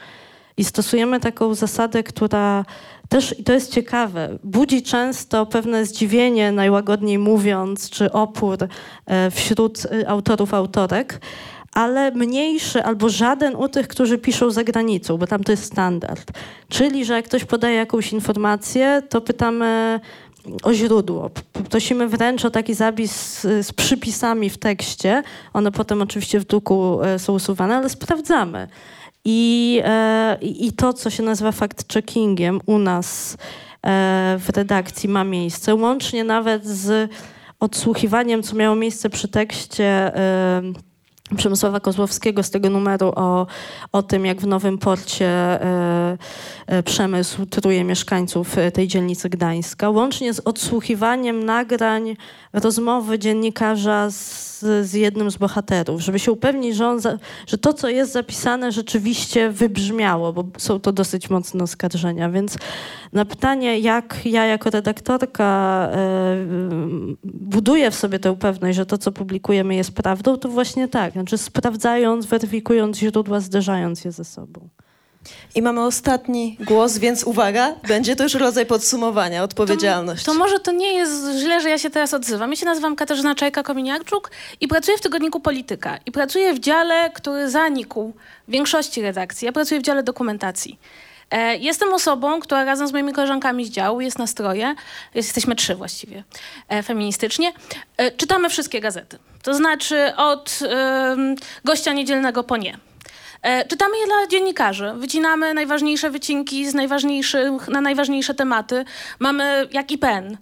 I 0.58 0.64
stosujemy 0.64 1.20
taką 1.20 1.56
zasadę, 1.56 2.04
która 2.04 2.66
też, 3.10 3.40
i 3.40 3.44
to 3.44 3.54
jest 3.54 3.74
ciekawe, 3.74 4.38
budzi 4.44 4.84
często 4.84 5.46
pewne 5.46 5.86
zdziwienie, 5.86 6.52
najłagodniej 6.52 7.20
mówiąc, 7.20 7.90
czy 7.90 8.12
opór 8.12 8.58
e, 9.06 9.32
wśród 9.32 9.86
e, 9.86 10.10
autorów, 10.10 10.54
autorek, 10.54 11.20
ale 11.74 12.12
mniejszy 12.12 12.84
albo 12.84 13.10
żaden 13.10 13.56
u 13.56 13.70
tych, 13.70 13.88
którzy 13.88 14.18
piszą 14.18 14.52
za 14.52 14.64
granicą, 14.64 15.18
bo 15.18 15.28
tam 15.28 15.44
to 15.44 15.52
jest 15.52 15.64
standard. 15.64 16.32
Czyli, 16.70 17.06
że 17.06 17.14
jak 17.14 17.26
ktoś 17.26 17.46
podaje 17.46 17.76
jakąś 17.76 18.14
informację, 18.14 19.02
to 19.10 19.22
pytamy 19.22 20.00
o 20.64 20.74
źródło. 20.74 21.30
Prosimy 21.70 22.08
wręcz 22.08 22.46
o 22.46 22.50
taki 22.50 22.74
zapis 22.74 23.12
z, 23.12 23.42
z 23.68 23.74
przypisami 23.74 24.50
w 24.50 24.58
tekście. 24.58 25.24
One 25.54 25.72
potem 25.72 26.02
oczywiście 26.02 26.40
w 26.40 26.46
druku 26.46 27.04
e, 27.04 27.20
są 27.20 27.34
usuwane, 27.34 27.76
ale 27.76 27.90
sprawdzamy. 27.90 28.68
I, 29.26 29.82
e, 29.84 30.38
I 30.42 30.72
to, 30.74 30.94
co 30.94 31.10
się 31.10 31.24
nazywa 31.24 31.52
fact-checkingiem 31.52 32.60
u 32.66 32.78
nas 32.78 33.34
e, 33.34 33.38
w 34.40 34.50
redakcji 34.56 35.10
ma 35.10 35.24
miejsce, 35.24 35.76
łącznie 35.76 36.24
nawet 36.24 36.66
z 36.66 37.12
odsłuchiwaniem, 37.60 38.44
co 38.44 38.56
miało 38.56 38.76
miejsce 38.76 39.10
przy 39.10 39.28
tekście 39.28 40.12
Przemysława 41.36 41.80
Kozłowskiego 41.80 42.44
z 42.44 42.50
tego 42.50 42.70
numeru 42.70 43.14
o, 43.16 43.48
o 43.92 44.04
tym, 44.04 44.26
jak 44.26 44.42
w 44.42 44.48
Nowym 44.48 44.78
Porcie 44.78 45.28
e, 45.28 46.18
e, 46.68 46.84
przemysł 46.84 47.46
truje 47.46 47.84
mieszkańców 47.84 48.58
e, 48.58 48.72
tej 48.72 48.88
dzielnicy 48.88 49.30
Gdańska, 49.30 49.90
łącznie 49.90 50.34
z 50.34 50.40
odsłuchiwaniem 50.40 51.44
nagrań 51.44 52.16
rozmowy 52.54 53.20
dziennikarza 53.20 54.12
z, 54.12 54.60
z 54.82 54.94
jednym 54.94 55.32
z 55.32 55.38
bohaterów, 55.38 56.02
żeby 56.02 56.20
się 56.20 56.32
upewnić, 56.32 56.76
że, 56.76 57.00
za, 57.00 57.18
że 57.48 57.58
to, 57.58 57.74
co 57.74 57.90
jest 57.90 58.12
zapisane, 58.12 58.72
rzeczywiście 58.72 59.50
wybrzmiało, 59.50 60.34
bo 60.34 60.46
są 60.58 60.80
to 60.80 60.92
dosyć 60.92 61.30
mocne 61.30 61.64
oskarżenia. 61.64 62.30
Więc 62.30 62.58
na 63.14 63.26
pytanie, 63.26 63.80
jak 63.80 64.20
ja 64.26 64.46
jako 64.46 64.70
redaktorka 64.70 65.90
y, 65.94 67.18
buduję 67.24 67.92
w 67.92 67.96
sobie 67.96 68.20
tę 68.20 68.36
pewność, 68.36 68.76
że 68.78 68.86
to, 68.86 68.98
co 68.98 69.12
publikujemy, 69.12 69.76
jest 69.76 69.92
prawdą, 69.92 70.38
to 70.38 70.50
właśnie 70.50 70.88
tak. 70.88 71.14
Znaczy 71.14 71.38
sprawdzając, 71.38 72.26
weryfikując 72.26 72.98
źródła, 72.98 73.40
zderzając 73.40 74.06
je 74.06 74.12
ze 74.12 74.24
sobą. 74.24 74.70
I 75.56 75.62
mamy 75.62 75.86
ostatni 75.86 76.58
głos, 76.60 76.98
więc 76.98 77.24
uwaga, 77.24 77.76
będzie 77.88 78.16
to 78.16 78.24
już 78.24 78.34
rodzaj 78.34 78.66
podsumowania, 78.66 79.44
odpowiedzialność. 79.44 80.24
To, 80.24 80.32
to 80.32 80.38
może 80.38 80.60
to 80.60 80.72
nie 80.72 80.94
jest 80.94 81.24
źle, 81.40 81.62
że 81.62 81.70
ja 81.70 81.78
się 81.78 81.90
teraz 81.90 82.14
odzywam. 82.14 82.50
Ja 82.50 82.56
się 82.56 82.66
nazywam 82.66 82.96
Katarzyna 82.96 83.36
Czajka-Kominiarczuk 83.36 84.30
i 84.62 84.68
pracuję 84.68 84.98
w 84.98 85.02
tygodniku 85.02 85.40
Polityka. 85.40 85.98
I 86.06 86.12
pracuję 86.12 86.54
w 86.54 86.60
dziale, 86.60 87.10
który 87.10 87.50
zanikł 87.50 88.14
w 88.48 88.52
większości 88.52 89.02
redakcji. 89.02 89.46
Ja 89.46 89.52
pracuję 89.52 89.80
w 89.80 89.84
dziale 89.84 90.04
dokumentacji. 90.04 90.80
E, 91.34 91.58
jestem 91.58 91.94
osobą, 91.94 92.40
która 92.40 92.64
razem 92.64 92.88
z 92.88 92.92
moimi 92.92 93.14
koleżankami 93.14 93.66
z 93.66 93.70
działu, 93.70 94.02
jest 94.02 94.20
nastroje, 94.20 94.76
jesteśmy 95.16 95.56
trzy 95.56 95.76
właściwie, 95.76 96.24
e, 96.70 96.84
feministycznie, 96.84 97.54
e, 97.98 98.12
czytamy 98.12 98.50
wszystkie 98.50 98.82
gazety. 98.82 99.18
To 99.44 99.54
znaczy 99.54 100.16
od 100.18 100.60
gościa 101.66 101.94
niedzielnego 101.94 102.44
po 102.44 102.58
nie. 102.58 102.78
Czytamy 103.68 103.98
je 103.98 104.06
dla 104.06 104.28
dziennikarzy. 104.28 104.94
Wycinamy 104.96 105.54
najważniejsze 105.54 106.10
wycinki 106.10 106.70
z 106.70 106.74
najważniejszych, 106.74 107.68
na 107.68 107.82
najważniejsze 107.82 108.34
tematy. 108.34 108.86
Mamy, 109.20 109.68
jak 109.72 109.92
i 109.92 109.98
pen, 109.98 110.38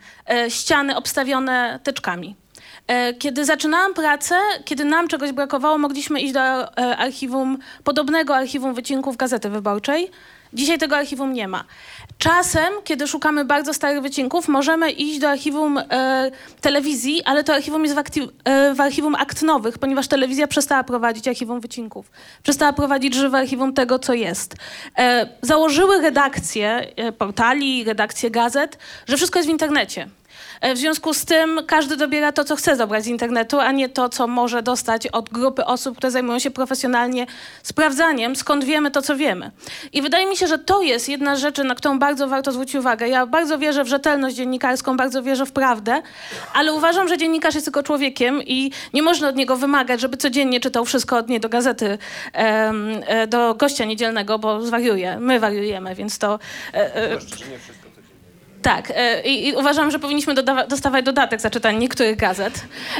ściany 0.49 0.95
obstawione 0.95 1.79
teczkami. 1.83 2.35
Kiedy 3.19 3.45
zaczynałam 3.45 3.93
pracę, 3.93 4.35
kiedy 4.65 4.85
nam 4.85 5.07
czegoś 5.07 5.31
brakowało, 5.31 5.77
mogliśmy 5.77 6.21
iść 6.21 6.33
do 6.33 6.77
archiwum, 6.77 7.57
podobnego 7.83 8.35
archiwum 8.35 8.73
wycinków 8.73 9.17
Gazety 9.17 9.49
Wyborczej, 9.49 10.11
Dzisiaj 10.53 10.77
tego 10.77 10.97
archiwum 10.97 11.33
nie 11.33 11.47
ma. 11.47 11.63
Czasem, 12.17 12.73
kiedy 12.83 13.07
szukamy 13.07 13.45
bardzo 13.45 13.73
starych 13.73 14.01
wycinków, 14.01 14.47
możemy 14.47 14.91
iść 14.91 15.19
do 15.19 15.29
archiwum 15.29 15.77
e, 15.77 16.31
telewizji, 16.61 17.23
ale 17.23 17.43
to 17.43 17.53
archiwum 17.53 17.83
jest 17.83 17.95
w, 17.95 17.99
e, 18.43 18.73
w, 18.73 18.81
archiwum 18.81 19.15
akt 19.15 19.41
nowych, 19.41 19.77
ponieważ 19.77 20.07
telewizja 20.07 20.47
przestała 20.47 20.83
prowadzić 20.83 21.27
archiwum 21.27 21.59
wycinków. 21.59 22.11
Przestała 22.43 22.73
prowadzić 22.73 23.13
żywe 23.13 23.37
archiwum 23.37 23.73
tego, 23.73 23.99
co 23.99 24.13
jest. 24.13 24.55
E, 24.97 25.27
założyły 25.41 26.01
redakcje 26.01 26.87
e, 26.95 27.11
portali, 27.11 27.83
redakcje 27.83 28.31
gazet, 28.31 28.77
że 29.07 29.17
wszystko 29.17 29.39
jest 29.39 29.49
w 29.49 29.51
internecie. 29.51 30.07
E, 30.61 30.73
w 30.73 30.77
związku 30.77 31.13
z 31.13 31.25
tym 31.25 31.59
każdy 31.67 31.97
dobiera 31.97 32.31
to, 32.31 32.43
co 32.43 32.55
chce 32.55 32.75
zabrać 32.75 33.03
z 33.03 33.07
internetu, 33.07 33.59
a 33.59 33.71
nie 33.71 33.89
to, 33.89 34.09
co 34.09 34.27
może 34.27 34.63
dostać 34.63 35.07
od 35.07 35.29
grupy 35.29 35.65
osób, 35.65 35.97
które 35.97 36.11
zajmują 36.11 36.39
się 36.39 36.51
profesjonalnie 36.51 37.27
sprawdzaniem, 37.63 38.35
skąd 38.35 38.63
wiemy 38.63 38.91
to, 38.91 39.01
co 39.01 39.17
wiemy. 39.17 39.51
I 39.93 40.01
wydaje 40.01 40.25
mi 40.25 40.37
się, 40.37 40.47
że 40.47 40.59
to 40.59 40.81
jest 40.81 41.09
jedna 41.09 41.35
z 41.35 41.39
rzeczy, 41.39 41.63
na 41.63 41.75
którą 41.75 41.99
bardzo 41.99 42.27
warto 42.27 42.51
zwrócić 42.51 42.75
uwagę. 42.75 43.07
Ja 43.07 43.25
bardzo 43.25 43.57
wierzę 43.57 43.83
w 43.83 43.87
rzetelność 43.87 44.35
dziennikarską, 44.35 44.97
bardzo 44.97 45.23
wierzę 45.23 45.45
w 45.45 45.51
prawdę, 45.51 46.01
ale 46.53 46.73
uważam, 46.73 47.07
że 47.07 47.17
dziennikarz 47.17 47.55
jest 47.55 47.65
tylko 47.65 47.83
człowiekiem 47.83 48.43
i 48.43 48.71
nie 48.93 49.01
można 49.01 49.29
od 49.29 49.35
niego 49.35 49.55
wymagać, 49.55 50.01
żeby 50.01 50.17
codziennie 50.17 50.59
czytał 50.59 50.85
wszystko 50.85 51.17
od 51.17 51.29
niej 51.29 51.39
do 51.39 51.49
gazety, 51.49 51.97
e, 52.33 53.27
do 53.27 53.55
gościa 53.55 53.85
niedzielnego, 53.85 54.39
bo 54.39 54.61
zwariuje. 54.61 55.19
My 55.19 55.39
wariujemy, 55.39 55.95
więc 55.95 56.17
to... 56.17 56.39
E, 56.73 57.17
Tak, 58.61 58.91
e, 58.95 59.21
i, 59.21 59.47
i 59.47 59.53
uważam, 59.55 59.91
że 59.91 59.99
powinniśmy 59.99 60.33
dodawa- 60.33 60.67
dostawać 60.67 61.05
dodatek 61.05 61.41
za 61.41 61.49
czytanie 61.49 61.77
niektórych 61.77 62.17
gazet. 62.17 62.53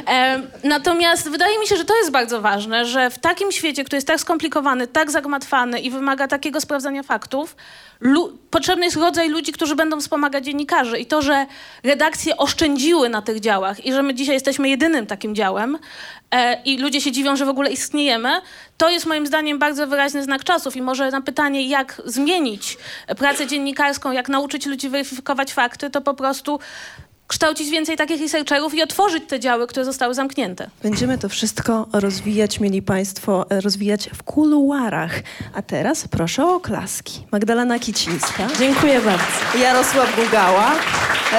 E, 0.07 0.41
natomiast 0.63 1.29
wydaje 1.29 1.59
mi 1.59 1.67
się, 1.67 1.77
że 1.77 1.85
to 1.85 1.97
jest 1.97 2.11
bardzo 2.11 2.41
ważne, 2.41 2.85
że 2.85 3.09
w 3.09 3.19
takim 3.19 3.51
świecie, 3.51 3.83
który 3.83 3.97
jest 3.97 4.07
tak 4.07 4.19
skomplikowany, 4.19 4.87
tak 4.87 5.11
zagmatwany 5.11 5.79
i 5.79 5.91
wymaga 5.91 6.27
takiego 6.27 6.61
sprawdzania 6.61 7.03
faktów, 7.03 7.55
potrzebny 8.49 8.85
jest 8.85 8.97
rodzaj 8.97 9.29
ludzi, 9.29 9.51
którzy 9.51 9.75
będą 9.75 10.01
wspomagać 10.01 10.45
dziennikarzy. 10.45 10.99
I 10.99 11.05
to, 11.05 11.21
że 11.21 11.45
redakcje 11.83 12.37
oszczędziły 12.37 13.09
na 13.09 13.21
tych 13.21 13.39
działach 13.39 13.85
i 13.85 13.93
że 13.93 14.03
my 14.03 14.13
dzisiaj 14.13 14.35
jesteśmy 14.35 14.69
jedynym 14.69 15.05
takim 15.07 15.35
działem 15.35 15.77
e, 16.31 16.61
i 16.63 16.77
ludzie 16.77 17.01
się 17.01 17.11
dziwią, 17.11 17.35
że 17.35 17.45
w 17.45 17.49
ogóle 17.49 17.71
istniejemy, 17.71 18.29
to 18.77 18.89
jest 18.89 19.05
moim 19.05 19.27
zdaniem 19.27 19.59
bardzo 19.59 19.87
wyraźny 19.87 20.23
znak 20.23 20.43
czasów. 20.43 20.75
I 20.75 20.81
może 20.81 21.11
na 21.11 21.21
pytanie, 21.21 21.67
jak 21.67 22.01
zmienić 22.05 22.77
pracę 23.17 23.47
dziennikarską, 23.47 24.11
jak 24.11 24.29
nauczyć 24.29 24.65
ludzi 24.65 24.89
weryfikować 24.89 25.53
fakty, 25.53 25.89
to 25.89 26.01
po 26.01 26.13
prostu 26.13 26.59
kształcić 27.31 27.69
więcej 27.69 27.97
takich 27.97 28.21
researcherów 28.21 28.73
i 28.73 28.83
otworzyć 28.83 29.23
te 29.27 29.39
działy, 29.39 29.67
które 29.67 29.85
zostały 29.85 30.13
zamknięte. 30.13 30.69
Będziemy 30.83 31.17
to 31.17 31.29
wszystko 31.29 31.87
rozwijać, 31.93 32.59
mieli 32.59 32.81
Państwo, 32.81 33.45
e, 33.49 33.61
rozwijać 33.61 34.09
w 34.13 34.23
kuluarach. 34.23 35.11
A 35.53 35.61
teraz 35.61 36.07
proszę 36.07 36.45
o 36.45 36.55
oklaski. 36.55 37.25
Magdalena 37.31 37.79
Kicińska, 37.79 38.47
Dziękuję 38.59 39.01
bardzo. 39.01 39.57
Jarosław 39.59 40.15
Gugała, 40.15 40.71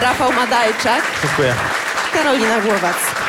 Rafał 0.01 0.33
Madajczak, 0.33 1.03
Dziękuję. 1.23 1.55
Karolina 2.13 2.61
Głowacka. 2.61 3.23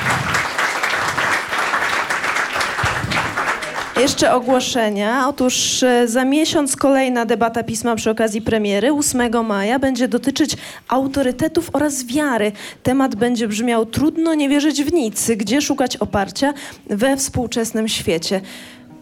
Jeszcze 4.02 4.34
ogłoszenia. 4.34 5.28
Otóż 5.28 5.84
e, 5.84 6.08
za 6.08 6.26
miesiąc 6.26 6.76
kolejna 6.76 7.26
debata 7.26 7.64
pisma 7.64 7.96
przy 7.96 8.10
okazji 8.10 8.42
premiery 8.42 8.94
8 8.94 9.46
maja 9.46 9.80
będzie 9.80 10.08
dotyczyć 10.08 10.58
autorytetów 10.88 11.70
oraz 11.74 12.06
wiary. 12.06 12.52
Temat 12.84 13.16
będzie 13.16 13.48
brzmiał 13.48 13.86
trudno 13.86 14.34
nie 14.34 14.50
wierzyć 14.50 14.84
w 14.84 14.94
nic, 14.94 15.32
gdzie 15.38 15.62
szukać 15.62 15.98
oparcia 15.98 16.54
we 16.90 17.18
współczesnym 17.18 17.88
świecie. 17.88 18.42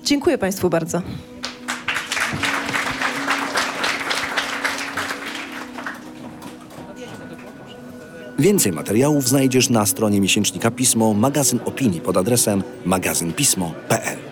Dziękuję 0.03 0.38
Państwu 0.38 0.69
bardzo. 0.69 1.01
Więcej 8.39 8.72
materiałów 8.72 9.27
znajdziesz 9.27 9.69
na 9.69 9.85
stronie 9.85 10.22
miesięcznika 10.22 10.72
Pismo, 10.72 11.13
magazyn 11.13 11.59
opinii 11.65 12.01
pod 12.01 12.18
adresem 12.18 12.63
magazynpismo.pl. 12.85 14.30